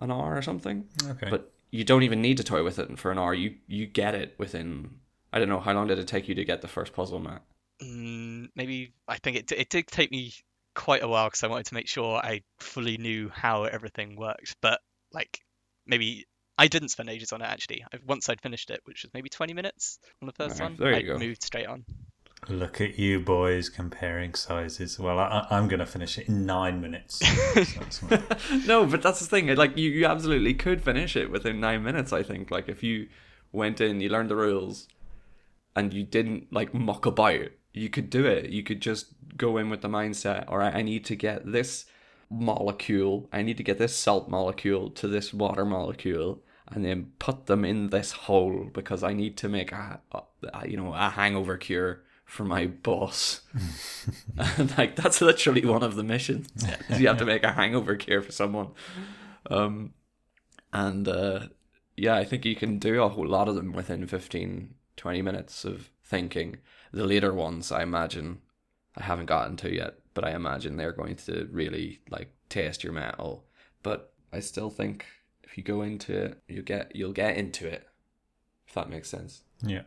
an 0.00 0.10
hour 0.10 0.36
or 0.36 0.42
something 0.42 0.86
Okay. 1.04 1.28
but 1.28 1.52
you 1.70 1.84
don't 1.84 2.02
even 2.02 2.22
need 2.22 2.36
to 2.36 2.44
toy 2.44 2.62
with 2.62 2.78
it 2.78 2.98
for 2.98 3.10
an 3.10 3.18
hour. 3.18 3.34
You 3.34 3.56
you 3.66 3.86
get 3.86 4.14
it 4.14 4.34
within. 4.38 5.00
I 5.32 5.38
don't 5.38 5.48
know 5.48 5.60
how 5.60 5.72
long 5.74 5.88
did 5.88 5.98
it 5.98 6.08
take 6.08 6.28
you 6.28 6.34
to 6.34 6.44
get 6.44 6.62
the 6.62 6.68
first 6.68 6.92
puzzle, 6.92 7.18
Matt? 7.18 7.42
Mm, 7.82 8.48
maybe 8.56 8.94
I 9.06 9.18
think 9.18 9.36
it 9.36 9.52
it 9.52 9.68
did 9.68 9.86
take 9.88 10.10
me 10.10 10.32
quite 10.78 11.02
a 11.02 11.08
while 11.08 11.26
because 11.26 11.42
I 11.42 11.48
wanted 11.48 11.66
to 11.66 11.74
make 11.74 11.88
sure 11.88 12.16
I 12.18 12.42
fully 12.60 12.96
knew 12.98 13.28
how 13.34 13.64
everything 13.64 14.16
worked. 14.16 14.56
But 14.62 14.80
like 15.12 15.40
maybe 15.86 16.24
I 16.56 16.68
didn't 16.68 16.90
spend 16.90 17.10
ages 17.10 17.32
on 17.32 17.42
it 17.42 17.46
actually. 17.46 17.84
I, 17.92 17.98
once 18.06 18.28
I'd 18.28 18.40
finished 18.40 18.70
it, 18.70 18.80
which 18.84 19.02
was 19.02 19.12
maybe 19.12 19.28
20 19.28 19.52
minutes 19.54 19.98
on 20.22 20.26
the 20.26 20.32
first 20.32 20.54
Okay, 20.56 20.64
one, 20.64 20.76
there 20.78 20.94
I 20.94 21.02
go. 21.02 21.18
moved 21.18 21.42
straight 21.42 21.66
on. 21.66 21.84
Look 22.48 22.80
at 22.80 22.96
you 22.98 23.18
boys 23.18 23.68
comparing 23.68 24.34
sizes. 24.34 24.98
Well, 24.98 25.18
I, 25.18 25.46
I'm 25.50 25.66
going 25.66 25.80
to 25.80 25.86
finish 25.86 26.16
it 26.18 26.28
in 26.28 26.46
nine 26.46 26.80
minutes. 26.80 27.16
So 27.18 27.62
that's 27.80 28.02
my- 28.02 28.22
no, 28.66 28.86
but 28.86 29.02
that's 29.02 29.18
the 29.20 29.26
thing. 29.26 29.52
Like 29.56 29.76
you, 29.76 29.90
you 29.90 30.06
absolutely 30.06 30.54
could 30.54 30.80
finish 30.82 31.16
it 31.16 31.30
within 31.32 31.58
nine 31.58 31.82
minutes. 31.82 32.12
I 32.12 32.22
think. 32.22 32.52
Like 32.52 32.68
if 32.68 32.82
you 32.84 33.08
went 33.50 33.80
in, 33.80 34.00
you 34.00 34.08
learned 34.08 34.30
the 34.30 34.36
rules, 34.36 34.86
and 35.74 35.92
you 35.92 36.04
didn't 36.04 36.52
like 36.52 36.72
muck 36.72 37.06
about, 37.06 37.48
you 37.78 37.88
could 37.88 38.10
do 38.10 38.26
it. 38.26 38.50
You 38.50 38.62
could 38.62 38.80
just 38.80 39.06
go 39.36 39.56
in 39.56 39.70
with 39.70 39.82
the 39.82 39.88
mindset, 39.88 40.44
all 40.48 40.58
right, 40.58 40.74
I 40.74 40.82
need 40.82 41.04
to 41.06 41.16
get 41.16 41.50
this 41.50 41.86
molecule. 42.30 43.28
I 43.32 43.42
need 43.42 43.56
to 43.56 43.62
get 43.62 43.78
this 43.78 43.94
salt 43.94 44.28
molecule 44.28 44.90
to 44.90 45.08
this 45.08 45.32
water 45.32 45.64
molecule, 45.64 46.42
and 46.68 46.84
then 46.84 47.12
put 47.18 47.46
them 47.46 47.64
in 47.64 47.90
this 47.90 48.12
hole 48.12 48.68
because 48.72 49.02
I 49.02 49.12
need 49.12 49.36
to 49.38 49.48
make 49.48 49.72
a, 49.72 50.00
a 50.12 50.68
you 50.68 50.76
know 50.76 50.92
a 50.92 51.10
hangover 51.10 51.56
cure 51.56 52.02
for 52.24 52.44
my 52.44 52.66
boss. 52.66 53.40
and 54.36 54.76
like 54.78 54.96
that's 54.96 55.20
literally 55.20 55.64
one 55.64 55.82
of 55.82 55.96
the 55.96 56.04
missions. 56.04 56.48
is 56.88 57.00
you 57.00 57.08
have 57.08 57.18
to 57.18 57.24
make 57.24 57.42
a 57.42 57.52
hangover 57.52 57.96
cure 57.96 58.22
for 58.22 58.32
someone. 58.32 58.68
Um, 59.50 59.94
and 60.72 61.08
uh, 61.08 61.48
yeah, 61.96 62.14
I 62.14 62.24
think 62.24 62.44
you 62.44 62.54
can 62.54 62.78
do 62.78 63.02
a 63.02 63.08
whole 63.08 63.26
lot 63.26 63.48
of 63.48 63.54
them 63.54 63.72
within 63.72 64.06
15, 64.06 64.74
20 64.96 65.22
minutes 65.22 65.64
of 65.64 65.90
thinking. 66.04 66.58
The 66.92 67.06
later 67.06 67.32
ones, 67.32 67.70
I 67.70 67.82
imagine, 67.82 68.40
I 68.96 69.04
haven't 69.04 69.26
gotten 69.26 69.56
to 69.58 69.74
yet, 69.74 69.94
but 70.14 70.24
I 70.24 70.30
imagine 70.30 70.76
they're 70.76 70.92
going 70.92 71.16
to 71.16 71.48
really 71.50 72.00
like 72.10 72.30
test 72.48 72.82
your 72.82 72.92
metal. 72.92 73.44
But 73.82 74.12
I 74.32 74.40
still 74.40 74.70
think 74.70 75.06
if 75.42 75.56
you 75.56 75.62
go 75.62 75.82
into 75.82 76.16
it, 76.16 76.42
you 76.48 76.62
get 76.62 76.94
you'll 76.94 77.12
get 77.12 77.36
into 77.36 77.66
it. 77.66 77.86
If 78.66 78.74
that 78.74 78.90
makes 78.90 79.08
sense. 79.08 79.42
yeah. 79.62 79.82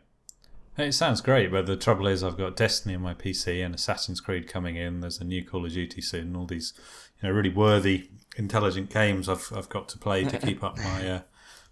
It 0.78 0.92
sounds 0.92 1.20
great, 1.20 1.52
but 1.52 1.66
the 1.66 1.76
trouble 1.76 2.06
is, 2.06 2.24
I've 2.24 2.38
got 2.38 2.56
Destiny 2.56 2.94
on 2.94 3.02
my 3.02 3.12
PC 3.12 3.62
and 3.62 3.74
Assassin's 3.74 4.22
Creed 4.22 4.48
coming 4.48 4.76
in. 4.76 5.00
There's 5.00 5.20
a 5.20 5.24
new 5.24 5.44
Call 5.44 5.66
of 5.66 5.72
Duty 5.72 6.00
soon. 6.00 6.34
All 6.34 6.46
these, 6.46 6.72
you 7.20 7.28
know, 7.28 7.34
really 7.34 7.50
worthy, 7.50 8.08
intelligent 8.36 8.88
games 8.90 9.28
I've 9.28 9.52
I've 9.54 9.68
got 9.68 9.88
to 9.90 9.98
play 9.98 10.24
to 10.24 10.38
keep 10.46 10.64
up 10.64 10.78
my 10.78 11.08
uh, 11.08 11.20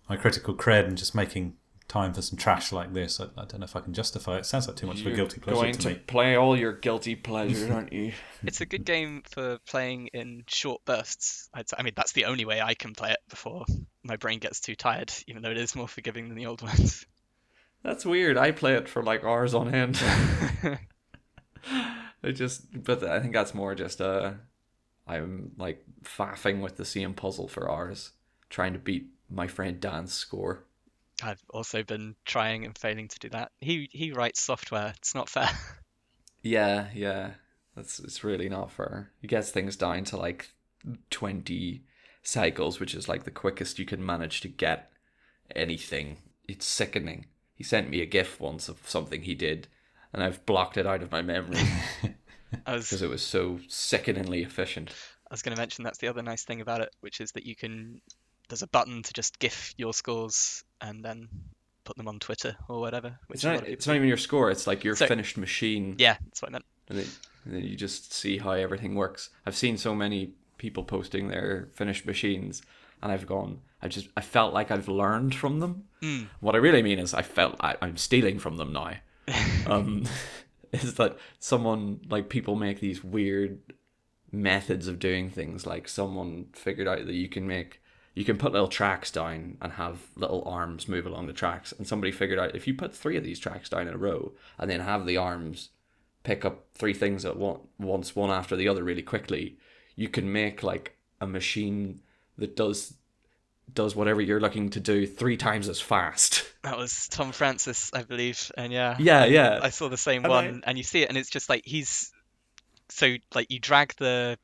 my 0.08 0.16
critical 0.16 0.54
cred 0.54 0.86
and 0.86 0.98
just 0.98 1.14
making 1.14 1.54
time 1.90 2.14
for 2.14 2.22
some 2.22 2.38
trash 2.38 2.72
like 2.72 2.94
this. 2.94 3.20
I, 3.20 3.24
I 3.36 3.44
don't 3.44 3.58
know 3.60 3.64
if 3.64 3.74
I 3.76 3.80
can 3.80 3.92
justify 3.92 4.38
it. 4.38 4.46
Sounds 4.46 4.66
like 4.68 4.76
too 4.76 4.86
much 4.86 5.00
of 5.00 5.08
a 5.08 5.10
guilty 5.10 5.40
pleasure 5.40 5.60
going 5.60 5.72
to 5.72 5.78
to 5.80 5.88
me. 5.90 5.94
play 6.06 6.36
all 6.36 6.56
your 6.56 6.72
guilty 6.72 7.16
pleasures, 7.16 7.68
aren't 7.74 7.92
you? 7.92 8.12
It's 8.44 8.60
a 8.60 8.66
good 8.66 8.84
game 8.84 9.22
for 9.28 9.58
playing 9.66 10.06
in 10.14 10.44
short 10.46 10.82
bursts. 10.84 11.50
I'd 11.52 11.68
say. 11.68 11.76
I 11.78 11.82
mean, 11.82 11.94
that's 11.96 12.12
the 12.12 12.26
only 12.26 12.44
way 12.44 12.60
I 12.62 12.74
can 12.74 12.94
play 12.94 13.10
it 13.10 13.18
before 13.28 13.64
my 14.02 14.16
brain 14.16 14.38
gets 14.38 14.60
too 14.60 14.74
tired, 14.74 15.12
even 15.26 15.42
though 15.42 15.50
it 15.50 15.58
is 15.58 15.76
more 15.76 15.88
forgiving 15.88 16.28
than 16.28 16.38
the 16.38 16.46
old 16.46 16.62
ones. 16.70 17.04
That's 17.82 18.06
weird. 18.06 18.36
I 18.38 18.52
play 18.52 18.74
it 18.74 18.88
for 18.88 19.02
like 19.02 19.24
hours 19.24 19.54
on 19.54 19.74
end. 19.74 20.00
I 22.22 22.32
just, 22.32 22.84
but 22.84 23.02
I 23.02 23.20
think 23.20 23.32
that's 23.32 23.54
more 23.54 23.74
just 23.74 24.00
uh, 24.00 24.32
I'm 25.06 25.52
like 25.58 25.84
faffing 26.04 26.60
with 26.60 26.76
the 26.76 26.84
same 26.84 27.14
puzzle 27.14 27.48
for 27.48 27.70
hours, 27.70 28.12
trying 28.48 28.74
to 28.74 28.78
beat 28.78 29.08
my 29.30 29.46
friend 29.46 29.80
Dan's 29.80 30.12
score. 30.12 30.64
I've 31.22 31.42
also 31.50 31.82
been 31.82 32.16
trying 32.24 32.64
and 32.64 32.76
failing 32.76 33.08
to 33.08 33.18
do 33.18 33.28
that. 33.30 33.52
He 33.60 33.88
he 33.92 34.12
writes 34.12 34.42
software. 34.42 34.92
It's 34.96 35.14
not 35.14 35.28
fair. 35.28 35.50
Yeah, 36.42 36.88
yeah, 36.94 37.32
that's 37.76 37.98
it's 38.00 38.24
really 38.24 38.48
not 38.48 38.72
fair. 38.72 39.10
He 39.20 39.26
gets 39.26 39.50
things 39.50 39.76
down 39.76 40.04
to 40.04 40.16
like 40.16 40.52
twenty 41.10 41.82
cycles, 42.22 42.80
which 42.80 42.94
is 42.94 43.08
like 43.10 43.24
the 43.24 43.30
quickest 43.30 43.78
you 43.78 43.84
can 43.84 44.04
manage 44.04 44.40
to 44.40 44.48
get 44.48 44.90
anything. 45.54 46.16
It's 46.48 46.64
sickening. 46.64 47.26
He 47.54 47.64
sent 47.64 47.90
me 47.90 48.00
a 48.00 48.06
GIF 48.06 48.40
once 48.40 48.70
of 48.70 48.80
something 48.88 49.22
he 49.22 49.34
did, 49.34 49.68
and 50.14 50.22
I've 50.22 50.46
blocked 50.46 50.78
it 50.78 50.86
out 50.86 51.02
of 51.02 51.12
my 51.12 51.20
memory 51.20 51.60
because 52.50 53.02
it 53.02 53.10
was 53.10 53.22
so 53.22 53.60
sickeningly 53.68 54.42
efficient. 54.42 54.94
I 55.30 55.34
was 55.34 55.42
going 55.42 55.54
to 55.54 55.60
mention 55.60 55.84
that's 55.84 55.98
the 55.98 56.08
other 56.08 56.22
nice 56.22 56.44
thing 56.44 56.60
about 56.60 56.80
it, 56.80 56.94
which 57.00 57.20
is 57.20 57.32
that 57.32 57.44
you 57.44 57.54
can. 57.54 58.00
There's 58.50 58.62
a 58.62 58.66
button 58.68 59.02
to 59.02 59.12
just 59.12 59.38
GIF 59.38 59.74
your 59.78 59.94
scores 59.94 60.62
and 60.80 61.04
then 61.04 61.28
put 61.84 61.96
them 61.96 62.08
on 62.08 62.18
Twitter 62.18 62.56
or 62.68 62.80
whatever. 62.80 63.18
Which 63.28 63.38
It's 63.38 63.44
not, 63.44 63.66
it's 63.66 63.86
not 63.86 63.96
even 63.96 64.08
your 64.08 64.16
score. 64.18 64.50
It's 64.50 64.66
like 64.66 64.84
your 64.84 64.96
So- 64.96 65.06
finished 65.06 65.38
machine. 65.38 65.94
Yeah, 65.98 66.16
that's 66.24 66.42
what 66.42 66.50
I 66.50 66.52
meant. 66.52 66.64
and, 66.88 66.98
then, 66.98 67.06
and 67.44 67.54
then 67.54 67.62
you 67.64 67.76
just 67.76 68.12
see 68.12 68.38
how 68.38 68.50
everything 68.52 68.94
works. 68.96 69.30
I've 69.46 69.56
seen 69.56 69.78
so 69.78 69.94
many 69.94 70.34
people 70.58 70.84
posting 70.84 71.28
their 71.28 71.68
finished 71.74 72.04
machines, 72.04 72.60
and 73.02 73.10
I've 73.10 73.26
gone. 73.26 73.60
I 73.80 73.88
just 73.88 74.08
I 74.16 74.20
felt 74.20 74.52
like 74.52 74.70
I've 74.70 74.88
learned 74.88 75.34
from 75.34 75.60
them. 75.60 75.84
Mm. 76.02 76.26
What 76.40 76.54
I 76.54 76.58
really 76.58 76.82
mean 76.82 76.98
is 76.98 77.14
I 77.14 77.22
felt 77.22 77.56
I, 77.60 77.76
I'm 77.80 77.96
stealing 77.96 78.38
from 78.38 78.56
them 78.58 78.72
now. 78.72 78.94
um, 79.66 80.04
is 80.72 80.94
that 80.94 81.16
someone 81.38 82.00
like 82.10 82.28
people 82.28 82.56
make 82.56 82.80
these 82.80 83.02
weird 83.02 83.58
methods 84.32 84.86
of 84.86 84.98
doing 84.98 85.30
things? 85.30 85.66
Like 85.66 85.88
someone 85.88 86.46
figured 86.52 86.88
out 86.88 87.06
that 87.06 87.14
you 87.14 87.28
can 87.28 87.46
make 87.46 87.80
you 88.20 88.26
can 88.26 88.36
put 88.36 88.52
little 88.52 88.68
tracks 88.68 89.10
down 89.10 89.56
and 89.62 89.72
have 89.72 89.98
little 90.14 90.42
arms 90.46 90.86
move 90.86 91.06
along 91.06 91.26
the 91.26 91.32
tracks, 91.32 91.72
and 91.72 91.86
somebody 91.88 92.12
figured 92.12 92.38
out 92.38 92.54
if 92.54 92.66
you 92.66 92.74
put 92.74 92.94
three 92.94 93.16
of 93.16 93.24
these 93.24 93.38
tracks 93.40 93.70
down 93.70 93.88
in 93.88 93.94
a 93.94 93.96
row 93.96 94.32
and 94.58 94.70
then 94.70 94.80
have 94.80 95.06
the 95.06 95.16
arms 95.16 95.70
pick 96.22 96.44
up 96.44 96.66
three 96.74 96.92
things 96.92 97.24
at 97.24 97.38
once, 97.38 98.14
one 98.14 98.30
after 98.30 98.54
the 98.56 98.68
other, 98.68 98.84
really 98.84 99.00
quickly, 99.02 99.56
you 99.96 100.06
can 100.06 100.30
make 100.30 100.62
like 100.62 100.98
a 101.18 101.26
machine 101.26 102.00
that 102.36 102.54
does 102.56 102.92
does 103.72 103.94
whatever 103.96 104.20
you're 104.20 104.40
looking 104.40 104.68
to 104.68 104.80
do 104.80 105.06
three 105.06 105.36
times 105.36 105.68
as 105.68 105.80
fast. 105.80 106.44
That 106.62 106.76
was 106.76 107.08
Tom 107.08 107.32
Francis, 107.32 107.90
I 107.94 108.02
believe, 108.02 108.52
and 108.54 108.70
yeah, 108.70 108.94
Yeah, 108.98 109.24
yeah. 109.24 109.60
I 109.62 109.70
saw 109.70 109.88
the 109.88 109.96
same 109.96 110.24
And 110.24 110.32
I- 110.32 110.36
one, 110.44 110.62
and 110.66 110.76
you 110.76 110.84
see 110.84 111.00
it, 111.02 111.08
and 111.08 111.16
it's 111.16 111.30
just 111.30 111.48
like 111.48 111.62
he's 111.64 112.12
so 112.90 113.16
like 113.34 113.50
you 113.50 113.58
drag 113.58 113.94
the 113.96 114.38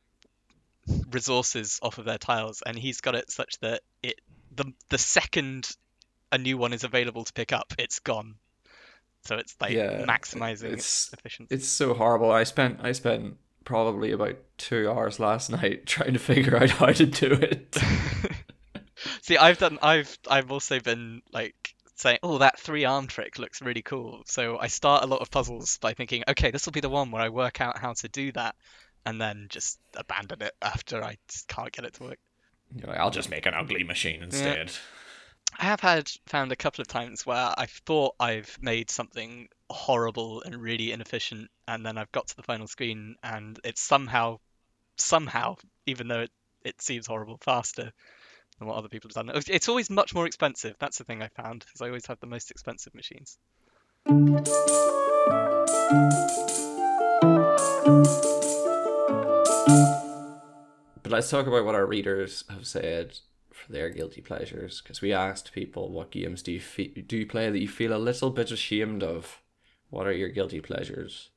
resources 1.11 1.78
off 1.82 1.99
of 1.99 2.05
their 2.05 2.18
tiles, 2.18 2.62
and 2.64 2.78
he's 2.78 3.01
got 3.01 3.14
it 3.14 3.30
such 3.30 3.59
that 3.61 3.82
it 4.03 4.20
the 4.55 4.72
the 4.89 4.99
second 4.99 5.68
a 6.32 6.39
new 6.39 6.57
one 6.59 6.72
is 6.72 6.84
available 6.84 7.24
to 7.24 7.32
pick 7.32 7.53
up, 7.53 7.72
it's 7.78 7.99
gone. 8.01 8.34
So 9.24 9.37
it's 9.37 9.55
like 9.61 9.72
Yeah, 9.72 10.05
maximizing 10.07 10.66
it's- 10.72 11.11
efficiency. 11.12 11.55
It's 11.55 11.68
so 11.68 11.95
horrible. 11.95 12.30
I 12.30 12.45
spent 12.45 12.80
I 12.82 12.93
spent 12.93 13.37
probably 13.64 14.12
about 14.12 14.37
two 14.59 14.89
hours 14.91 15.18
last 15.18 15.51
night 15.59 15.87
trying 15.87 16.12
to 16.12 16.18
figure 16.18 16.57
out 16.57 16.70
how 16.70 16.87
to 16.93 17.07
do 17.07 17.32
it. 17.32 17.76
See, 19.22 19.37
I've 19.37 19.59
done. 19.59 19.78
I've 19.82 20.16
I've 20.28 20.51
also 20.51 20.80
been 20.80 21.22
like 21.32 21.74
saying, 21.97 22.18
"Oh, 22.22 22.39
that 22.39 22.59
three 22.59 22.84
arm 22.84 23.07
trick 23.07 23.39
looks 23.39 23.61
really 23.61 23.82
cool." 23.82 24.22
So 24.26 24.59
I 24.59 24.68
start 24.68 25.03
a 25.05 25.07
lot 25.07 25.20
of 25.20 25.30
puzzles 25.30 25.78
by 25.78 25.93
thinking, 25.95 26.24
"Okay, 26.28 26.51
this 26.51 26.64
will 26.66 26.72
be 26.72 26.80
the 26.80 26.89
one 26.89 27.11
where 27.11 27.22
I 27.22 27.28
work 27.28 27.61
out 27.61 27.78
how 27.78 27.93
to 27.95 28.09
do 28.09 28.32
that," 28.32 28.55
and 29.07 29.20
then 29.20 29.46
just 29.48 29.78
abandon 29.96 30.42
it 30.42 30.52
after 30.61 31.02
I 31.02 31.16
just 31.28 31.48
can't 31.48 31.72
get 31.72 31.86
it 31.86 31.94
to 31.94 32.02
work. 32.02 32.18
You're 32.74 32.88
like, 32.88 32.98
I'll 32.98 33.11
just 33.11 33.30
make 33.30 33.46
an 33.46 33.54
ugly 33.54 33.84
machine 33.84 34.22
instead. 34.22 34.72
I 35.59 35.64
have 35.66 35.80
had 35.80 36.11
found 36.26 36.50
a 36.50 36.57
couple 36.57 36.82
of 36.82 36.88
times 36.88 37.24
where 37.24 37.54
I've 37.57 37.70
thought 37.70 38.16
I've 38.18 38.59
made 38.61 38.90
something 38.90 39.48
horrible 39.70 40.42
and 40.42 40.57
really 40.57 40.92
inefficient, 40.92 41.48
and 41.68 41.86
then 41.86 41.96
I've 41.96 42.11
got 42.12 42.26
to 42.28 42.36
the 42.36 42.42
final 42.42 42.66
screen 42.66 43.14
and 43.22 43.59
it's 43.64 43.80
somehow, 43.80 44.40
somehow, 44.96 45.57
even 45.86 46.09
though 46.09 46.22
it, 46.22 46.30
it 46.64 46.82
seems 46.82 47.07
horrible, 47.07 47.38
faster 47.40 47.92
than 48.59 48.68
what 48.68 48.76
other 48.76 48.88
people 48.88 49.09
have 49.14 49.26
done. 49.26 49.42
It's 49.46 49.68
always 49.68 49.88
much 49.88 50.14
more 50.14 50.26
expensive. 50.26 50.74
That's 50.80 50.98
the 50.98 51.04
thing 51.04 51.22
I 51.22 51.28
found, 51.28 51.61
because 51.61 51.80
I 51.80 51.86
always 51.86 52.07
have 52.07 52.18
the 52.18 52.26
most 52.26 52.50
expensive 52.50 52.94
machines. 52.94 53.38
But 61.07 61.12
let's 61.12 61.30
talk 61.30 61.46
about 61.46 61.64
what 61.64 61.76
our 61.76 61.86
readers 61.86 62.42
have 62.50 62.66
said 62.66 63.18
for 63.52 63.70
their 63.70 63.90
guilty 63.90 64.20
pleasures. 64.20 64.80
Because 64.80 65.00
we 65.00 65.12
asked 65.12 65.52
people, 65.52 65.92
what 65.92 66.11
games 66.11 66.42
do 66.42 66.50
you 66.50 66.59
fe- 66.59 66.88
do 67.07 67.16
you 67.16 67.26
play 67.26 67.48
that 67.48 67.61
you 67.61 67.68
feel 67.68 67.94
a 67.94 67.96
little 67.96 68.30
bit 68.30 68.50
ashamed 68.50 69.04
of? 69.04 69.40
What 69.88 70.09
are 70.09 70.12
your 70.12 70.30
guilty 70.30 70.61
pleasures? 70.61 71.30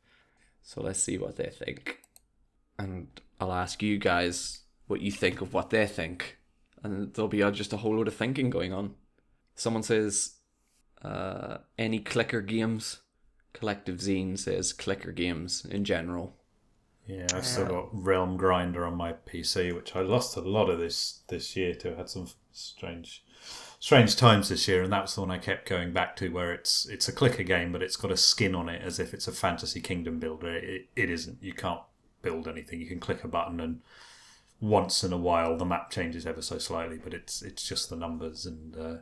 So 0.64 0.82
let's 0.82 1.04
see 1.04 1.20
what 1.20 1.36
they 1.36 1.52
think, 1.52 2.00
and 2.80 3.08
I'll 3.40 3.54
ask 3.54 3.84
you 3.84 4.00
guys 4.00 4.62
what 4.88 5.02
you 5.02 5.12
think 5.12 5.40
of 5.40 5.54
what 5.54 5.70
they 5.70 5.86
think, 5.86 6.40
and 6.82 7.14
there'll 7.14 7.30
be 7.30 7.40
just 7.52 7.72
a 7.72 7.78
whole 7.78 7.96
load 7.96 8.08
of 8.08 8.16
thinking 8.16 8.50
going 8.50 8.74
on. 8.74 8.96
Someone 9.54 9.84
says, 9.84 10.38
uh, 11.04 11.60
any 11.78 12.00
clicker 12.00 12.42
games. 12.42 13.02
Collective 13.54 13.98
Zine 13.98 14.38
says 14.38 14.74
clicker 14.74 15.12
games 15.12 15.64
in 15.64 15.84
general. 15.84 16.39
Yeah, 17.10 17.26
I've 17.34 17.46
still 17.46 17.66
got 17.66 17.90
Realm 17.92 18.38
Grinder 18.38 18.86
on 18.86 18.96
my 18.96 19.14
PC, 19.14 19.74
which 19.74 19.96
I 19.96 20.02
lost 20.02 20.38
a 20.38 20.42
lot 20.42 20.70
of 20.70 20.78
this 20.78 21.22
this 21.28 21.56
year 21.56 21.74
to. 21.74 21.94
I 21.94 21.98
had 21.98 22.10
some 22.10 22.28
strange 22.52 23.26
strange 23.80 24.16
times 24.16 24.50
this 24.50 24.68
year, 24.68 24.84
and 24.84 24.94
that's 24.94 25.16
the 25.16 25.22
one 25.22 25.32
I 25.32 25.40
kept 25.40 25.68
going 25.68 25.92
back 25.92 26.16
to, 26.18 26.30
where 26.30 26.54
it's 26.54 26.86
it's 26.86 27.08
a 27.08 27.12
clicker 27.12 27.42
game, 27.42 27.72
but 27.72 27.82
it's 27.82 27.96
got 27.96 28.12
a 28.12 28.18
skin 28.18 28.54
on 28.54 28.70
it 28.70 28.84
as 28.84 29.00
if 29.00 29.16
it's 29.16 29.28
a 29.28 29.32
fantasy 29.32 29.82
kingdom 29.82 30.20
builder. 30.20 30.56
It, 30.56 30.90
it 30.96 31.10
isn't. 31.10 31.42
You 31.42 31.54
can't 31.54 31.82
build 32.22 32.48
anything. 32.48 32.80
You 32.80 32.86
can 32.86 33.00
click 33.00 33.24
a 33.24 33.28
button, 33.28 33.60
and 33.60 33.82
once 34.62 35.04
in 35.04 35.12
a 35.12 35.18
while 35.18 35.58
the 35.58 35.66
map 35.66 35.90
changes 35.90 36.28
ever 36.28 36.44
so 36.44 36.60
slightly, 36.60 37.00
but 37.04 37.16
it's 37.16 37.42
it's 37.42 37.68
just 37.68 37.90
the 37.90 37.96
numbers. 37.96 38.46
And 38.46 38.78
uh, 38.78 38.98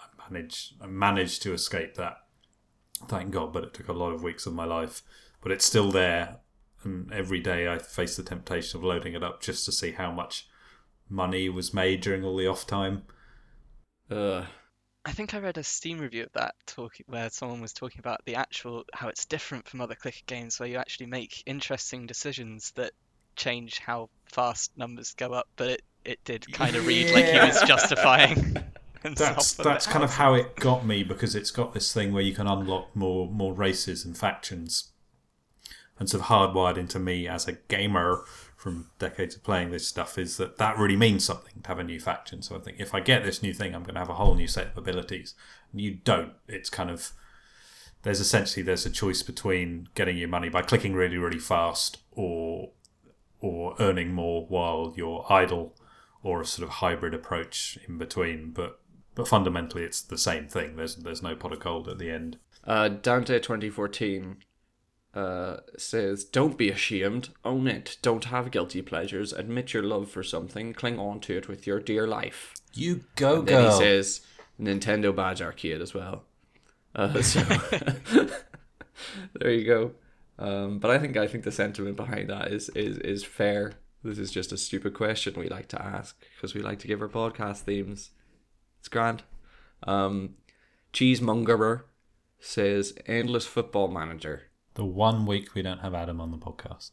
I 0.00 0.32
managed 0.32 0.76
I 0.80 0.86
managed 0.86 1.42
to 1.42 1.52
escape 1.52 1.96
that. 1.96 2.22
Thank 3.06 3.32
God, 3.32 3.52
but 3.52 3.64
it 3.64 3.74
took 3.74 3.88
a 3.88 3.92
lot 3.92 4.12
of 4.12 4.22
weeks 4.22 4.46
of 4.46 4.54
my 4.54 4.64
life 4.64 5.02
but 5.44 5.52
it's 5.52 5.66
still 5.66 5.92
there. 5.92 6.38
And 6.84 7.12
every 7.12 7.40
day 7.40 7.68
I 7.68 7.78
face 7.78 8.16
the 8.16 8.22
temptation 8.22 8.78
of 8.78 8.84
loading 8.84 9.14
it 9.14 9.22
up 9.22 9.40
just 9.40 9.64
to 9.66 9.72
see 9.72 9.92
how 9.92 10.10
much 10.10 10.48
money 11.08 11.48
was 11.48 11.74
made 11.74 12.00
during 12.00 12.24
all 12.24 12.36
the 12.36 12.46
off 12.46 12.66
time. 12.66 13.02
Ugh. 14.10 14.44
I 15.06 15.12
think 15.12 15.34
I 15.34 15.38
read 15.38 15.58
a 15.58 15.62
Steam 15.62 15.98
review 15.98 16.22
of 16.22 16.32
that 16.32 16.54
talking 16.66 17.04
where 17.08 17.28
someone 17.28 17.60
was 17.60 17.74
talking 17.74 17.98
about 17.98 18.24
the 18.24 18.36
actual 18.36 18.84
how 18.94 19.08
it's 19.08 19.26
different 19.26 19.68
from 19.68 19.82
other 19.82 19.94
clicker 19.94 20.22
games 20.26 20.58
where 20.58 20.68
you 20.68 20.78
actually 20.78 21.06
make 21.06 21.42
interesting 21.44 22.06
decisions 22.06 22.72
that 22.76 22.92
change 23.36 23.80
how 23.80 24.08
fast 24.24 24.70
numbers 24.76 25.12
go 25.14 25.32
up, 25.32 25.48
but 25.56 25.68
it, 25.68 25.82
it 26.04 26.24
did 26.24 26.50
kind 26.52 26.74
of 26.74 26.86
read 26.86 27.10
like 27.10 27.26
he 27.26 27.38
was 27.38 27.62
justifying. 27.62 28.56
That's 29.02 29.52
that's 29.52 29.86
kind 29.86 30.02
of 30.02 30.14
how 30.14 30.32
it 30.32 30.56
got 30.56 30.86
me 30.86 31.02
because 31.02 31.34
it's 31.34 31.50
got 31.50 31.74
this 31.74 31.92
thing 31.92 32.14
where 32.14 32.22
you 32.22 32.32
can 32.32 32.46
unlock 32.46 32.96
more 32.96 33.28
more 33.30 33.52
races 33.52 34.02
and 34.02 34.16
factions, 34.16 34.92
and 35.98 36.08
sort 36.08 36.22
of 36.22 36.28
hardwired 36.28 36.76
into 36.76 36.98
me 36.98 37.28
as 37.28 37.46
a 37.46 37.52
gamer 37.52 38.24
from 38.56 38.90
decades 38.98 39.36
of 39.36 39.44
playing 39.44 39.70
this 39.70 39.86
stuff 39.86 40.18
is 40.18 40.36
that 40.38 40.58
that 40.58 40.78
really 40.78 40.96
means 40.96 41.24
something 41.24 41.62
to 41.62 41.68
have 41.68 41.78
a 41.78 41.84
new 41.84 42.00
faction. 42.00 42.42
So 42.42 42.56
I 42.56 42.60
think 42.60 42.80
if 42.80 42.94
I 42.94 43.00
get 43.00 43.24
this 43.24 43.42
new 43.42 43.52
thing, 43.52 43.74
I'm 43.74 43.82
going 43.82 43.94
to 43.94 44.00
have 44.00 44.08
a 44.08 44.14
whole 44.14 44.34
new 44.34 44.48
set 44.48 44.68
of 44.68 44.78
abilities. 44.78 45.34
And 45.70 45.80
you 45.80 45.92
don't. 45.92 46.32
It's 46.48 46.70
kind 46.70 46.90
of 46.90 47.12
there's 48.02 48.20
essentially 48.20 48.62
there's 48.62 48.86
a 48.86 48.90
choice 48.90 49.22
between 49.22 49.88
getting 49.94 50.16
your 50.16 50.28
money 50.28 50.48
by 50.48 50.62
clicking 50.62 50.94
really 50.94 51.18
really 51.18 51.38
fast 51.38 51.98
or 52.12 52.70
or 53.40 53.74
earning 53.78 54.12
more 54.12 54.46
while 54.46 54.94
you're 54.96 55.26
idle 55.30 55.74
or 56.22 56.40
a 56.40 56.46
sort 56.46 56.66
of 56.68 56.76
hybrid 56.76 57.14
approach 57.14 57.78
in 57.88 57.98
between 57.98 58.50
but 58.50 58.78
but 59.14 59.26
fundamentally 59.26 59.82
it's 59.82 60.02
the 60.02 60.18
same 60.18 60.46
thing 60.46 60.76
there's 60.76 60.96
there's 60.96 61.22
no 61.22 61.34
pot 61.34 61.52
of 61.52 61.60
gold 61.60 61.88
at 61.88 61.98
the 61.98 62.10
end 62.10 62.38
Uh, 62.64 62.88
Dante 62.88 63.38
2014 63.38 64.36
uh, 65.14 65.58
says, 65.76 66.24
Don't 66.24 66.58
be 66.58 66.70
ashamed, 66.70 67.30
own 67.44 67.66
it. 67.66 67.98
Don't 68.02 68.26
have 68.26 68.50
guilty 68.50 68.82
pleasures. 68.82 69.32
Admit 69.32 69.72
your 69.72 69.82
love 69.82 70.10
for 70.10 70.22
something, 70.22 70.72
cling 70.72 70.98
on 70.98 71.20
to 71.20 71.36
it 71.36 71.48
with 71.48 71.66
your 71.66 71.80
dear 71.80 72.06
life. 72.06 72.54
you 72.72 73.04
go 73.16 73.38
And 73.40 73.48
then 73.48 73.70
he 73.70 73.76
says, 73.76 74.20
Nintendo 74.60 75.14
Badge 75.14 75.42
Arcade 75.42 75.80
as 75.80 75.94
well. 75.94 76.24
Uh, 76.94 77.22
so 77.22 77.40
there 79.34 79.50
you 79.50 79.64
go. 79.64 79.92
Um, 80.38 80.78
but 80.80 80.90
I 80.90 80.98
think 80.98 81.16
I 81.16 81.28
think 81.28 81.44
the 81.44 81.52
sentiment 81.52 81.96
behind 81.96 82.28
that 82.30 82.50
is, 82.50 82.68
is 82.70 82.98
is 82.98 83.24
fair. 83.24 83.74
This 84.02 84.18
is 84.18 84.30
just 84.30 84.52
a 84.52 84.56
stupid 84.56 84.94
question 84.94 85.34
we 85.36 85.48
like 85.48 85.68
to 85.68 85.80
ask 85.80 86.20
because 86.34 86.54
we 86.54 86.60
like 86.60 86.78
to 86.80 86.88
give 86.88 87.00
our 87.00 87.08
podcast 87.08 87.60
themes. 87.60 88.10
It's 88.80 88.88
grand. 88.88 89.22
Um, 89.84 90.34
Cheesemongerer 90.92 91.84
says 92.38 92.94
endless 93.06 93.46
football 93.46 93.88
manager. 93.88 94.50
The 94.74 94.84
one 94.84 95.26
week 95.26 95.54
we 95.54 95.62
don't 95.62 95.80
have 95.80 95.94
adam 95.94 96.20
on 96.20 96.30
the 96.30 96.38
podcast 96.38 96.90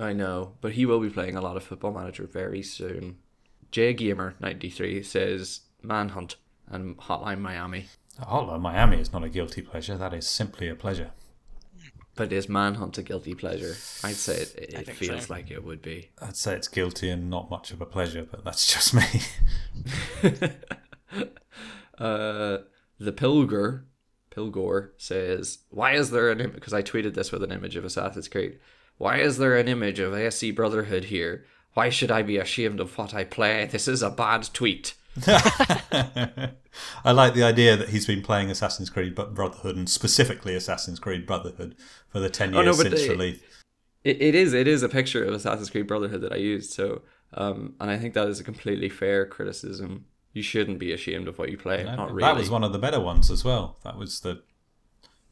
I 0.00 0.12
know, 0.14 0.54
but 0.60 0.72
he 0.72 0.86
will 0.86 0.98
be 1.00 1.10
playing 1.10 1.36
a 1.36 1.40
lot 1.42 1.56
of 1.56 1.62
Football 1.62 1.92
Manager 1.92 2.26
very 2.26 2.62
soon. 2.62 3.18
J 3.70 3.92
Gamer 3.92 4.34
ninety 4.40 4.70
three 4.70 5.02
says 5.02 5.60
Manhunt 5.82 6.36
and 6.66 6.96
Hotline 6.96 7.40
Miami, 7.40 7.86
Hotline 8.18 8.62
Miami 8.62 8.96
is 8.98 9.12
not 9.12 9.22
a 9.22 9.28
guilty 9.28 9.60
pleasure. 9.62 9.96
That 9.96 10.14
is 10.14 10.26
simply 10.26 10.68
a 10.68 10.74
pleasure. 10.74 11.10
but 12.16 12.32
is 12.32 12.48
Manhunt 12.48 12.96
a 12.98 13.02
guilty 13.02 13.34
pleasure? 13.34 13.76
I'd 14.02 14.16
say 14.16 14.36
it, 14.42 14.54
it, 14.56 14.74
I 14.76 14.80
it 14.80 14.86
think 14.86 14.98
feels 14.98 15.26
so. 15.26 15.34
like 15.34 15.50
it 15.50 15.62
would 15.62 15.82
be. 15.82 16.10
I'd 16.20 16.36
say 16.36 16.54
it's 16.54 16.68
guilty 16.68 17.10
and 17.10 17.28
not 17.30 17.50
much 17.50 17.70
of 17.70 17.80
a 17.80 17.86
pleasure, 17.86 18.26
but 18.28 18.44
that's 18.44 18.66
just 18.72 18.94
me. 18.94 19.02
Uh, 21.98 22.58
the 22.98 23.12
Pilger, 23.12 23.84
Pilgor 24.34 24.90
says, 24.96 25.58
"Why 25.70 25.92
is 25.92 26.10
there 26.10 26.30
an 26.30 26.40
image?" 26.40 26.54
Because 26.54 26.72
I 26.72 26.82
tweeted 26.82 27.14
this 27.14 27.32
with 27.32 27.42
an 27.42 27.52
image 27.52 27.76
of 27.76 27.84
Assassin's 27.84 28.28
Creed. 28.28 28.58
Why 28.98 29.18
is 29.18 29.38
there 29.38 29.56
an 29.56 29.68
image 29.68 29.98
of 29.98 30.12
ASC 30.12 30.54
Brotherhood 30.54 31.04
here? 31.04 31.44
Why 31.74 31.88
should 31.88 32.10
I 32.10 32.22
be 32.22 32.36
ashamed 32.36 32.80
of 32.80 32.96
what 32.98 33.14
I 33.14 33.24
play? 33.24 33.66
This 33.66 33.88
is 33.88 34.02
a 34.02 34.10
bad 34.10 34.48
tweet. 34.52 34.94
I 37.04 37.12
like 37.12 37.34
the 37.34 37.42
idea 37.42 37.76
that 37.76 37.90
he's 37.90 38.06
been 38.06 38.22
playing 38.22 38.50
Assassin's 38.50 38.90
Creed 38.90 39.14
but 39.14 39.34
Brotherhood 39.34 39.76
and 39.76 39.88
specifically 39.88 40.54
Assassin's 40.54 40.98
Creed 40.98 41.26
Brotherhood 41.26 41.76
for 42.08 42.20
the 42.20 42.30
10 42.30 42.54
Oh, 42.54 42.62
years 42.62 42.78
no, 42.78 42.82
since 42.84 43.08
release. 43.08 43.40
It, 44.04 44.20
it 44.20 44.34
is 44.34 44.52
it 44.52 44.66
is 44.66 44.82
a 44.82 44.88
picture 44.88 45.24
of 45.24 45.34
Assassin's 45.34 45.70
Creed 45.70 45.86
Brotherhood 45.86 46.22
that 46.22 46.32
I 46.32 46.36
used. 46.36 46.72
So, 46.72 47.02
um, 47.34 47.74
and 47.80 47.90
I 47.90 47.98
think 47.98 48.14
that 48.14 48.28
is 48.28 48.40
a 48.40 48.44
completely 48.44 48.88
fair 48.88 49.26
criticism. 49.26 50.06
You 50.32 50.42
shouldn't 50.42 50.78
be 50.78 50.92
ashamed 50.92 51.28
of 51.28 51.38
what 51.38 51.50
you 51.50 51.58
play. 51.58 51.84
Not 51.84 52.10
really. 52.10 52.22
That 52.22 52.36
was 52.36 52.48
one 52.50 52.64
of 52.64 52.72
the 52.72 52.78
better 52.78 53.00
ones 53.00 53.30
as 53.30 53.44
well. 53.44 53.76
That 53.84 53.96
was 53.98 54.20
the 54.20 54.42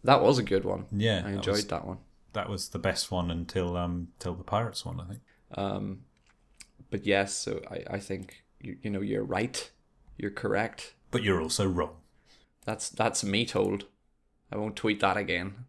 That 0.05 0.23
was 0.23 0.39
a 0.39 0.43
good 0.43 0.65
one. 0.65 0.87
yeah, 0.93 1.21
I 1.25 1.31
that 1.31 1.37
enjoyed 1.37 1.53
was- 1.57 1.67
that 1.69 1.87
one. 1.87 1.99
that 2.35 2.49
was 2.49 2.69
the 2.69 2.79
best 2.79 3.11
one 3.11 3.31
until 3.31 3.77
um 3.77 4.09
till 4.19 4.35
the 4.35 4.45
Pirates 4.45 4.85
one, 4.85 5.01
I 5.01 5.05
think. 5.07 5.21
Um, 5.57 6.03
but 6.91 7.07
yes, 7.07 7.35
so 7.37 7.61
I, 7.71 7.95
I 7.95 7.99
think 7.99 8.45
you 8.61 8.77
you 8.83 8.91
know 8.91 9.01
you're 9.01 9.25
right. 9.25 9.71
You're 10.19 10.31
correct. 10.31 10.95
But 11.11 11.23
you're 11.23 11.41
also 11.41 11.67
wrong. 11.67 11.97
That's 12.67 12.89
that's 12.91 13.25
me 13.25 13.47
told. 13.47 13.87
I 14.53 14.57
won't 14.59 14.77
tweet 14.77 15.01
that 15.01 15.17
again. 15.17 15.65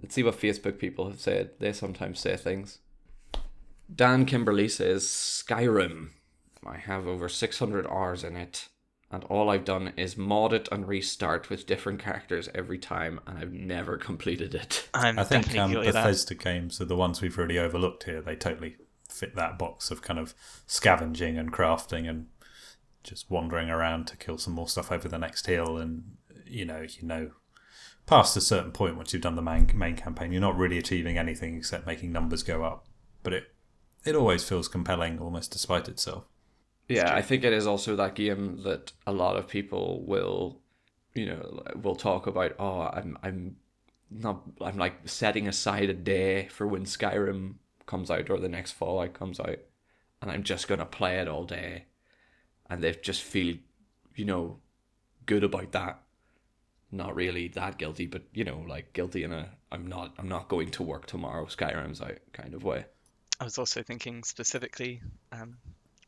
Let's 0.00 0.14
see 0.14 0.22
what 0.22 0.38
Facebook 0.38 0.78
people 0.78 1.08
have 1.08 1.20
said. 1.20 1.50
They 1.58 1.72
sometimes 1.72 2.20
say 2.20 2.36
things. 2.36 2.78
Dan 3.92 4.26
Kimberly 4.26 4.68
says 4.68 5.04
Skyrim. 5.04 6.10
I 6.66 6.76
have 6.76 7.06
over 7.06 7.28
600 7.28 7.86
hours 7.86 8.24
in 8.24 8.36
it, 8.36 8.68
and 9.10 9.24
all 9.24 9.50
I've 9.50 9.64
done 9.64 9.92
is 9.96 10.16
mod 10.16 10.52
it 10.52 10.68
and 10.70 10.86
restart 10.86 11.48
with 11.48 11.66
different 11.66 12.00
characters 12.00 12.48
every 12.54 12.78
time, 12.78 13.20
and 13.26 13.38
I've 13.38 13.52
never 13.52 13.96
completed 13.96 14.54
it. 14.54 14.88
I'm 14.94 15.18
I 15.18 15.24
think 15.24 15.56
um, 15.56 15.70
guilty 15.70 15.88
of 15.88 15.94
that. 15.94 16.04
Bethesda 16.04 16.34
games 16.34 16.80
are 16.80 16.86
the 16.86 16.96
ones 16.96 17.20
we've 17.20 17.38
really 17.38 17.58
overlooked 17.58 18.04
here. 18.04 18.20
They 18.20 18.36
totally 18.36 18.76
fit 19.08 19.34
that 19.36 19.58
box 19.58 19.90
of 19.90 20.02
kind 20.02 20.18
of 20.18 20.34
scavenging 20.66 21.38
and 21.38 21.52
crafting 21.52 22.08
and 22.08 22.26
just 23.02 23.30
wandering 23.30 23.70
around 23.70 24.06
to 24.06 24.16
kill 24.16 24.36
some 24.36 24.52
more 24.52 24.68
stuff 24.68 24.92
over 24.92 25.08
the 25.08 25.18
next 25.18 25.46
hill. 25.46 25.78
And 25.78 26.16
you 26.46 26.64
know, 26.64 26.82
you 26.82 27.06
know, 27.06 27.30
past 28.06 28.36
a 28.36 28.40
certain 28.40 28.72
point, 28.72 28.96
once 28.96 29.12
you've 29.12 29.22
done 29.22 29.36
the 29.36 29.42
main 29.42 29.70
main 29.74 29.96
campaign, 29.96 30.32
you're 30.32 30.40
not 30.40 30.56
really 30.56 30.78
achieving 30.78 31.16
anything 31.18 31.56
except 31.56 31.86
making 31.86 32.12
numbers 32.12 32.42
go 32.42 32.64
up. 32.64 32.86
But 33.22 33.32
it 33.32 33.44
it 34.04 34.14
always 34.14 34.44
feels 34.44 34.68
compelling, 34.68 35.18
almost 35.18 35.50
despite 35.50 35.88
itself. 35.88 36.24
Yeah, 36.88 37.14
I 37.14 37.22
think 37.22 37.44
it 37.44 37.52
is 37.52 37.66
also 37.66 37.96
that 37.96 38.14
game 38.14 38.62
that 38.62 38.92
a 39.06 39.12
lot 39.12 39.36
of 39.36 39.48
people 39.48 40.04
will, 40.06 40.60
you 41.14 41.26
know, 41.26 41.62
will 41.80 41.96
talk 41.96 42.26
about. 42.26 42.54
Oh, 42.58 42.80
I'm, 42.80 43.18
I'm 43.22 43.56
not, 44.10 44.42
I'm 44.60 44.78
like 44.78 45.08
setting 45.08 45.48
aside 45.48 45.90
a 45.90 45.94
day 45.94 46.48
for 46.48 46.66
when 46.66 46.84
Skyrim 46.84 47.54
comes 47.86 48.10
out 48.10 48.30
or 48.30 48.38
the 48.38 48.48
next 48.48 48.72
Fallout 48.72 49.12
comes 49.12 49.38
out, 49.38 49.58
and 50.22 50.30
I'm 50.30 50.42
just 50.42 50.66
gonna 50.68 50.86
play 50.86 51.18
it 51.18 51.28
all 51.28 51.44
day, 51.44 51.84
and 52.70 52.82
they 52.82 52.92
just 52.92 53.22
feel, 53.22 53.56
you 54.14 54.24
know, 54.24 54.58
good 55.26 55.44
about 55.44 55.72
that. 55.72 56.02
Not 56.90 57.14
really 57.14 57.48
that 57.48 57.76
guilty, 57.76 58.06
but 58.06 58.22
you 58.32 58.44
know, 58.44 58.64
like 58.66 58.94
guilty 58.94 59.24
in 59.24 59.32
a 59.32 59.50
I'm 59.70 59.86
not, 59.86 60.14
I'm 60.18 60.28
not 60.28 60.48
going 60.48 60.70
to 60.72 60.82
work 60.82 61.06
tomorrow. 61.06 61.46
Skyrim's 61.46 62.00
out 62.00 62.18
kind 62.32 62.54
of 62.54 62.64
way. 62.64 62.86
I 63.40 63.44
was 63.44 63.58
also 63.58 63.82
thinking 63.82 64.24
specifically 64.24 65.00
um, 65.30 65.58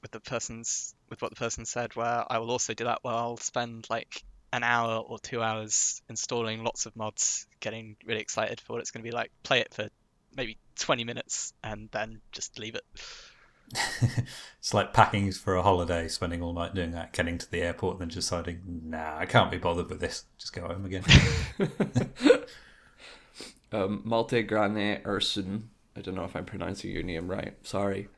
with 0.03 0.11
the 0.11 0.21
person's 0.21 0.95
with 1.09 1.23
what 1.23 1.31
the 1.31 1.37
person 1.37 1.65
said, 1.65 1.97
where 1.97 2.25
I 2.29 2.39
will 2.39 2.51
also 2.51 2.75
do 2.75 2.85
that. 2.85 3.01
Where 3.03 3.15
I'll 3.15 3.37
spend 3.37 3.89
like 3.91 4.23
an 4.53 4.63
hour 4.65 4.99
or 4.99 5.19
two 5.19 5.43
hours 5.43 6.03
installing 6.09 6.65
lots 6.65 6.87
of 6.87 6.97
mods, 6.97 7.47
getting 7.61 7.97
really 8.05 8.21
excited 8.21 8.61
for 8.61 8.75
what 8.75 8.81
it's 8.81 8.91
going 8.91 9.05
to 9.05 9.09
be 9.09 9.15
like. 9.15 9.31
Play 9.43 9.61
it 9.61 9.73
for 9.73 9.89
maybe 10.37 10.59
20 10.79 11.05
minutes 11.05 11.53
and 11.63 11.89
then 11.93 12.21
just 12.33 12.59
leave 12.59 12.75
it. 12.75 12.85
It's 14.59 14.75
like 14.75 14.93
packing 14.93 15.33
for 15.33 15.57
a 15.57 15.63
holiday, 15.63 16.07
spending 16.09 16.43
all 16.43 16.53
night 16.53 16.75
doing 16.75 16.91
that, 16.91 17.15
getting 17.15 17.39
to 17.39 17.51
the 17.51 17.63
airport, 17.63 17.95
and 17.95 18.03
then 18.03 18.15
deciding, 18.15 18.61
nah, 18.85 19.17
I 19.17 19.25
can't 19.25 19.51
be 19.51 19.57
bothered 19.57 19.89
with 19.89 20.01
this. 20.01 20.25
Just 20.37 20.53
go 20.53 20.67
home 20.67 20.85
again. 20.85 21.03
um, 23.73 24.03
Malte 24.05 24.43
Grane 24.43 25.01
Ursun, 25.03 25.63
I 25.97 26.03
don't 26.03 26.15
know 26.15 26.25
if 26.25 26.37
I'm 26.37 26.45
pronouncing 26.45 26.91
your 26.91 27.03
name 27.03 27.27
right, 27.29 27.55
sorry, 27.67 28.09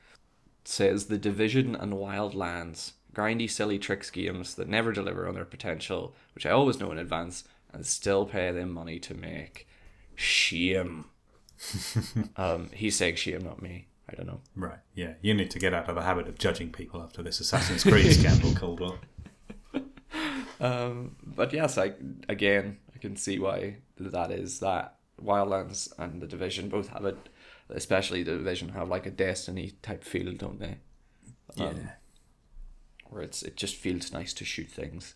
says 0.64 1.06
The 1.06 1.18
Division 1.18 1.74
and 1.74 1.94
Wildlands, 1.94 2.92
grindy, 3.14 3.50
silly 3.50 3.78
tricks 3.78 4.10
games 4.10 4.54
that 4.54 4.68
never 4.68 4.92
deliver 4.92 5.28
on 5.28 5.34
their 5.34 5.44
potential, 5.44 6.14
which 6.34 6.46
I 6.46 6.50
always 6.50 6.80
know 6.80 6.92
in 6.92 6.98
advance, 6.98 7.44
and 7.72 7.86
still 7.86 8.26
pay 8.26 8.50
them 8.52 8.72
money 8.72 8.98
to 9.00 9.14
make. 9.14 9.66
Shame. 10.14 11.06
um, 12.36 12.70
he's 12.72 12.96
saying 12.96 13.16
shame, 13.16 13.42
not 13.42 13.62
me. 13.62 13.88
I 14.10 14.14
don't 14.14 14.26
know. 14.26 14.40
Right. 14.56 14.78
Yeah. 14.94 15.14
You 15.22 15.32
need 15.32 15.50
to 15.52 15.58
get 15.58 15.72
out 15.72 15.88
of 15.88 15.94
the 15.94 16.02
habit 16.02 16.28
of 16.28 16.38
judging 16.38 16.70
people 16.70 17.02
after 17.02 17.22
this 17.22 17.40
Assassin's 17.40 17.84
Creed 17.84 18.12
scandal, 18.18 18.54
Caldwell. 18.54 18.98
Um, 20.62 21.16
but 21.20 21.52
yes, 21.52 21.76
I 21.76 21.92
again 22.28 22.78
I 22.94 22.98
can 22.98 23.16
see 23.16 23.40
why 23.40 23.78
that 23.98 24.30
is 24.30 24.60
that 24.60 24.94
Wildlands 25.20 25.92
and 25.98 26.22
the 26.22 26.26
Division 26.26 26.68
both 26.68 26.88
have 26.88 27.04
it, 27.04 27.28
especially 27.74 28.22
the 28.22 28.32
Division 28.36 28.70
have 28.70 28.88
like 28.88 29.06
a 29.06 29.10
Destiny 29.10 29.72
type 29.82 30.04
feel, 30.04 30.32
don't 30.34 30.58
they? 30.60 30.78
Yeah. 31.56 31.66
Um, 31.66 31.88
Where 33.08 33.22
it's 33.22 33.42
it 33.42 33.56
just 33.56 33.76
feels 33.76 34.12
nice 34.12 34.32
to 34.34 34.44
shoot 34.44 34.68
things. 34.70 35.14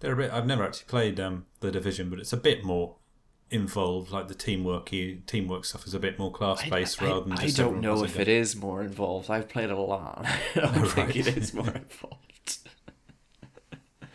They're 0.00 0.12
a 0.12 0.16
bit. 0.16 0.30
I've 0.32 0.46
never 0.46 0.64
actually 0.64 0.86
played 0.88 1.18
um, 1.20 1.46
the 1.60 1.70
Division, 1.70 2.10
but 2.10 2.18
it's 2.18 2.32
a 2.32 2.36
bit 2.36 2.64
more 2.64 2.96
involved. 3.50 4.10
Like 4.10 4.28
the 4.28 4.34
teamwork, 4.34 4.90
teamwork 5.26 5.64
stuff 5.64 5.86
is 5.86 5.94
a 5.94 6.00
bit 6.00 6.18
more 6.18 6.30
class 6.32 6.68
based 6.68 7.00
rather 7.00 7.20
than 7.22 7.32
I 7.34 7.42
just. 7.42 7.56
don't 7.56 7.80
know 7.80 8.04
if 8.04 8.18
it 8.18 8.28
is 8.28 8.56
more 8.56 8.82
involved. 8.82 9.30
I've 9.30 9.48
played 9.48 9.70
a 9.70 9.76
lot. 9.76 10.26
I 10.56 10.60
don't 10.60 10.86
think 10.88 10.96
Right. 11.08 11.16
it 11.16 11.36
is 11.36 11.54
more 11.54 11.68
involved. 11.68 12.58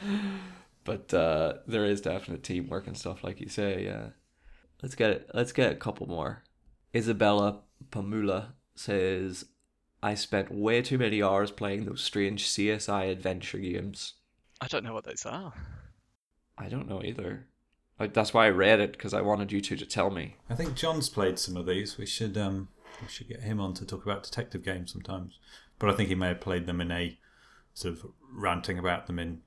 but 0.83 1.13
uh, 1.13 1.53
there 1.67 1.85
is 1.85 2.01
definite 2.01 2.43
teamwork 2.43 2.87
and 2.87 2.97
stuff, 2.97 3.23
like 3.23 3.39
you 3.39 3.49
say. 3.49 3.83
Yeah. 3.85 4.09
Let's 4.81 4.95
get 4.95 5.11
it. 5.11 5.29
Let's 5.33 5.51
get 5.51 5.71
a 5.71 5.75
couple 5.75 6.07
more. 6.07 6.43
Isabella 6.95 7.61
Pamula 7.91 8.53
says, 8.75 9.45
"I 10.03 10.15
spent 10.15 10.51
way 10.51 10.81
too 10.81 10.97
many 10.97 11.21
hours 11.23 11.51
playing 11.51 11.85
those 11.85 12.01
strange 12.01 12.47
CSI 12.47 13.05
adventure 13.05 13.59
games. 13.59 14.13
I 14.59 14.67
don't 14.67 14.83
know 14.83 14.93
what 14.93 15.05
those 15.05 15.25
are. 15.25 15.53
I 16.57 16.69
don't 16.69 16.87
know 16.87 17.01
either. 17.03 17.47
Like 17.99 18.13
that's 18.13 18.33
why 18.33 18.47
I 18.47 18.49
read 18.49 18.79
it 18.79 18.93
because 18.93 19.13
I 19.13 19.21
wanted 19.21 19.51
you 19.51 19.61
two 19.61 19.75
to 19.77 19.85
tell 19.85 20.09
me. 20.09 20.35
I 20.49 20.55
think 20.55 20.75
John's 20.75 21.09
played 21.09 21.39
some 21.39 21.55
of 21.57 21.65
these. 21.65 21.97
We 21.97 22.05
should 22.05 22.37
um 22.37 22.69
we 23.01 23.07
should 23.07 23.27
get 23.27 23.41
him 23.41 23.59
on 23.59 23.73
to 23.75 23.85
talk 23.85 24.03
about 24.03 24.23
detective 24.23 24.63
games 24.63 24.91
sometimes. 24.91 25.39
But 25.79 25.89
I 25.89 25.93
think 25.93 26.09
he 26.09 26.15
may 26.15 26.29
have 26.29 26.41
played 26.41 26.67
them 26.67 26.81
in 26.81 26.91
a 26.91 27.17
sort 27.73 27.95
of 27.95 28.05
ranting 28.31 28.77
about 28.77 29.07
them 29.07 29.19
in 29.19 29.41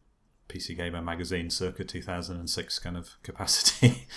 PC 0.49 0.77
Gamer 0.77 1.03
magazine 1.03 1.51
circa 1.51 1.85
2006 1.85 2.79
kind 2.79 2.97
of 2.97 3.17
capacity. 3.23 4.07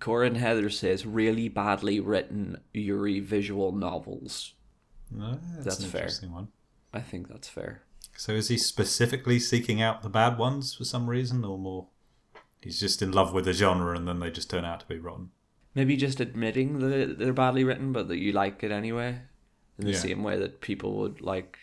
Corin 0.00 0.34
Heather 0.36 0.70
says, 0.70 1.04
really 1.06 1.48
badly 1.48 2.00
written 2.00 2.58
Yuri 2.72 3.20
visual 3.20 3.72
novels. 3.72 4.54
no, 5.10 5.38
that's, 5.54 5.64
That's 5.64 5.80
an 5.84 5.90
fair. 5.90 6.00
interesting 6.02 6.32
one. 6.32 6.48
I 6.92 7.00
think 7.00 7.28
that's 7.28 7.48
fair. 7.48 7.82
So 8.16 8.32
is 8.32 8.48
he 8.48 8.56
specifically 8.58 9.38
seeking 9.40 9.82
out 9.82 10.02
the 10.02 10.08
bad 10.08 10.38
ones 10.38 10.74
for 10.74 10.84
some 10.84 11.08
reason, 11.10 11.44
or 11.44 11.58
more? 11.58 11.88
He's 12.60 12.80
just 12.80 13.02
in 13.02 13.12
love 13.12 13.32
with 13.34 13.44
the 13.44 13.52
genre, 13.52 13.96
and 13.96 14.06
then 14.08 14.20
they 14.20 14.30
just 14.30 14.48
turn 14.50 14.64
out 14.64 14.80
to 14.80 14.86
be 14.86 14.98
rotten. 14.98 15.30
Maybe 15.74 15.96
just 15.96 16.20
admitting 16.20 16.78
that 16.78 17.18
they're 17.18 17.32
badly 17.32 17.64
written, 17.64 17.92
but 17.92 18.06
that 18.08 18.18
you 18.18 18.32
like 18.32 18.62
it 18.62 18.70
anyway. 18.70 19.22
In 19.78 19.86
the 19.86 19.92
Yeah. 19.92 19.98
same 19.98 20.22
way 20.22 20.38
that 20.38 20.60
people 20.60 20.96
would 20.98 21.20
like 21.20 21.58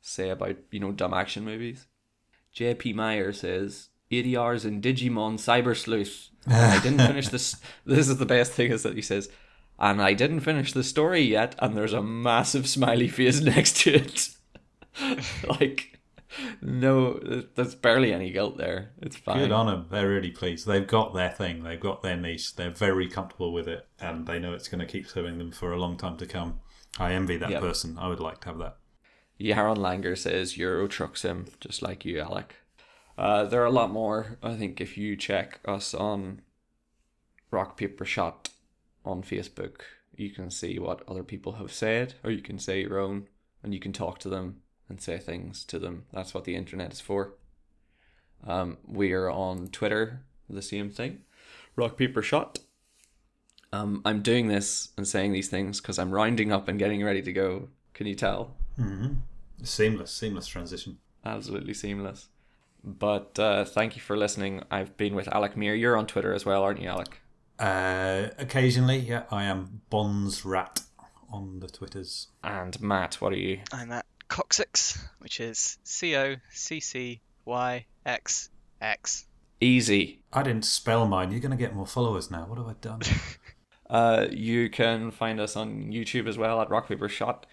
say 0.00 0.30
about, 0.30 0.56
you 0.70 0.78
know, 0.78 0.92
dumb 0.92 1.12
action 1.12 1.44
movies. 1.44 1.88
JP 2.54 2.94
Meyer 2.94 3.32
says, 3.32 3.88
80 4.10 4.36
hours 4.36 4.64
in 4.64 4.80
Digimon 4.80 5.34
Cyber 5.34 5.76
Sleuth. 5.76 6.30
And 6.46 6.56
I 6.56 6.80
didn't 6.80 7.06
finish 7.06 7.28
this. 7.28 7.56
This 7.84 8.08
is 8.08 8.16
the 8.16 8.24
best 8.24 8.52
thing 8.52 8.70
is 8.72 8.82
that 8.82 8.94
he 8.94 9.02
says, 9.02 9.28
and 9.78 10.00
I 10.00 10.14
didn't 10.14 10.40
finish 10.40 10.72
the 10.72 10.82
story 10.82 11.20
yet, 11.20 11.54
and 11.58 11.76
there's 11.76 11.92
a 11.92 12.02
massive 12.02 12.66
smiley 12.66 13.08
face 13.08 13.40
next 13.42 13.76
to 13.82 13.94
it. 13.96 14.30
like, 15.60 15.98
no, 16.62 17.18
there's 17.54 17.74
barely 17.74 18.12
any 18.14 18.30
guilt 18.30 18.56
there. 18.56 18.92
It's 19.02 19.16
fine. 19.16 19.38
Good 19.40 19.52
on 19.52 19.66
them. 19.66 19.86
They're 19.90 20.08
really 20.08 20.30
pleased. 20.30 20.66
They've 20.66 20.86
got 20.86 21.12
their 21.14 21.30
thing. 21.30 21.62
They've 21.64 21.78
got 21.78 22.02
their 22.02 22.16
niche. 22.16 22.56
They're 22.56 22.70
very 22.70 23.08
comfortable 23.08 23.52
with 23.52 23.68
it, 23.68 23.86
and 24.00 24.26
they 24.26 24.38
know 24.38 24.54
it's 24.54 24.68
going 24.68 24.80
to 24.80 24.86
keep 24.90 25.06
serving 25.06 25.38
them 25.38 25.52
for 25.52 25.72
a 25.72 25.78
long 25.78 25.96
time 25.98 26.16
to 26.16 26.26
come. 26.26 26.60
I 26.98 27.12
envy 27.12 27.36
that 27.36 27.50
Yep. 27.50 27.60
person. 27.60 27.98
I 27.98 28.08
would 28.08 28.20
like 28.20 28.40
to 28.40 28.48
have 28.48 28.58
that. 28.58 28.78
Yaron 29.38 29.76
Langer 29.76 30.16
says 30.16 30.56
Euro 30.56 30.88
Truck 30.88 31.16
Sim, 31.16 31.46
just 31.60 31.82
like 31.82 32.04
you, 32.04 32.20
Alec. 32.20 32.56
Uh, 33.18 33.44
there 33.44 33.60
are 33.60 33.66
a 33.66 33.70
lot 33.70 33.90
more. 33.90 34.38
I 34.42 34.54
think 34.54 34.80
if 34.80 34.96
you 34.96 35.16
check 35.16 35.58
us 35.64 35.92
on 35.92 36.40
Rock 37.50 37.76
Paper 37.76 38.04
Shot 38.04 38.50
on 39.04 39.22
Facebook, 39.22 39.80
you 40.14 40.30
can 40.30 40.50
see 40.50 40.78
what 40.78 41.02
other 41.08 41.24
people 41.24 41.54
have 41.54 41.72
said, 41.72 42.14
or 42.22 42.30
you 42.30 42.42
can 42.42 42.60
say 42.60 42.80
your 42.82 43.00
own, 43.00 43.26
and 43.62 43.74
you 43.74 43.80
can 43.80 43.92
talk 43.92 44.20
to 44.20 44.28
them 44.28 44.60
and 44.88 45.00
say 45.00 45.18
things 45.18 45.64
to 45.64 45.80
them. 45.80 46.04
That's 46.12 46.32
what 46.32 46.44
the 46.44 46.54
internet 46.54 46.92
is 46.92 47.00
for. 47.00 47.34
Um, 48.46 48.78
we 48.86 49.12
are 49.12 49.28
on 49.28 49.68
Twitter, 49.68 50.22
the 50.48 50.62
same 50.62 50.88
thing. 50.88 51.22
Rock 51.74 51.96
Paper 51.96 52.22
Shot. 52.22 52.60
Um, 53.72 54.00
I'm 54.04 54.22
doing 54.22 54.46
this 54.46 54.90
and 54.96 55.06
saying 55.06 55.32
these 55.32 55.48
things 55.48 55.80
because 55.80 55.98
I'm 55.98 56.12
rounding 56.12 56.52
up 56.52 56.68
and 56.68 56.78
getting 56.78 57.04
ready 57.04 57.20
to 57.22 57.32
go. 57.32 57.68
Can 57.94 58.06
you 58.06 58.14
tell? 58.14 58.54
Mm-hmm. 58.78 59.14
Seamless, 59.64 60.12
seamless 60.12 60.46
transition. 60.46 60.98
absolutely 61.24 61.74
seamless. 61.74 62.28
But 62.84 63.38
uh, 63.38 63.64
thank 63.64 63.96
you 63.96 64.02
for 64.02 64.16
listening. 64.16 64.62
I've 64.70 64.96
been 64.96 65.14
with 65.14 65.28
Alec 65.28 65.56
Meer. 65.56 65.74
You're 65.74 65.96
on 65.96 66.06
Twitter 66.06 66.32
as 66.32 66.44
well, 66.44 66.62
aren't 66.62 66.80
you, 66.80 66.88
Alec? 66.88 67.20
Uh, 67.58 68.28
occasionally, 68.38 68.98
yeah, 68.98 69.24
I 69.30 69.44
am 69.44 69.82
Bonds 69.90 70.44
Rat 70.44 70.82
on 71.30 71.60
the 71.60 71.68
Twitters. 71.68 72.28
And 72.42 72.80
Matt, 72.80 73.16
what 73.16 73.32
are 73.32 73.36
you? 73.36 73.60
I'm 73.72 73.90
at 73.92 74.06
Coccyx, 74.28 75.06
which 75.18 75.40
is 75.40 75.78
C 75.82 76.16
O 76.16 76.36
C 76.50 76.80
C 76.80 77.20
Y 77.44 77.86
X 78.06 78.50
X. 78.80 79.26
Easy. 79.60 80.20
I 80.32 80.42
didn't 80.44 80.64
spell 80.64 81.06
mine. 81.08 81.32
You're 81.32 81.40
going 81.40 81.50
to 81.50 81.56
get 81.56 81.74
more 81.74 81.86
followers 81.86 82.30
now. 82.30 82.46
What 82.46 82.58
have 82.58 82.68
I 82.68 82.74
done? 82.80 83.00
Uh, 83.90 84.26
you 84.30 84.68
can 84.68 85.10
find 85.10 85.40
us 85.40 85.56
on 85.56 85.90
YouTube 85.90 86.28
as 86.28 86.36
well 86.36 86.60
at 86.60 86.68
Rock 86.68 86.88
Paper 86.88 87.08
Shot. 87.08 87.46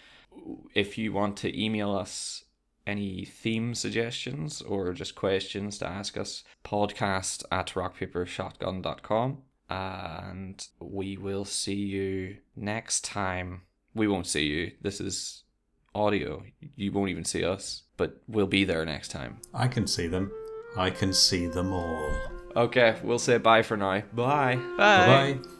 If 0.74 0.98
you 0.98 1.12
want 1.12 1.38
to 1.38 1.58
email 1.64 1.94
us 1.94 2.44
any 2.86 3.24
theme 3.24 3.74
suggestions 3.74 4.62
or 4.62 4.92
just 4.92 5.14
questions 5.14 5.78
to 5.78 5.86
ask 5.86 6.16
us, 6.16 6.44
podcast 6.64 7.44
at 7.50 7.68
rockpapershotgun.com. 7.68 9.38
And 9.68 10.68
we 10.78 11.16
will 11.16 11.44
see 11.44 11.74
you 11.74 12.36
next 12.54 13.04
time. 13.04 13.62
We 13.94 14.06
won't 14.06 14.26
see 14.26 14.44
you. 14.44 14.72
This 14.80 15.00
is 15.00 15.42
audio. 15.94 16.44
You 16.76 16.92
won't 16.92 17.10
even 17.10 17.24
see 17.24 17.44
us, 17.44 17.82
but 17.96 18.20
we'll 18.28 18.46
be 18.46 18.64
there 18.64 18.84
next 18.84 19.08
time. 19.08 19.38
I 19.52 19.66
can 19.66 19.86
see 19.86 20.06
them. 20.06 20.30
I 20.76 20.90
can 20.90 21.12
see 21.12 21.46
them 21.46 21.72
all. 21.72 22.12
Okay, 22.54 22.96
we'll 23.02 23.18
say 23.18 23.38
bye 23.38 23.62
for 23.62 23.76
now. 23.76 24.00
Bye. 24.12 24.56
Bye. 24.56 24.62
Bye 24.76 25.06
bye. 25.34 25.55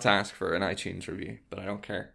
To 0.00 0.08
ask 0.08 0.34
for 0.34 0.54
an 0.54 0.62
iTunes 0.62 1.08
review, 1.08 1.38
but 1.50 1.58
I 1.58 1.66
don't 1.66 1.82
care. 1.82 2.12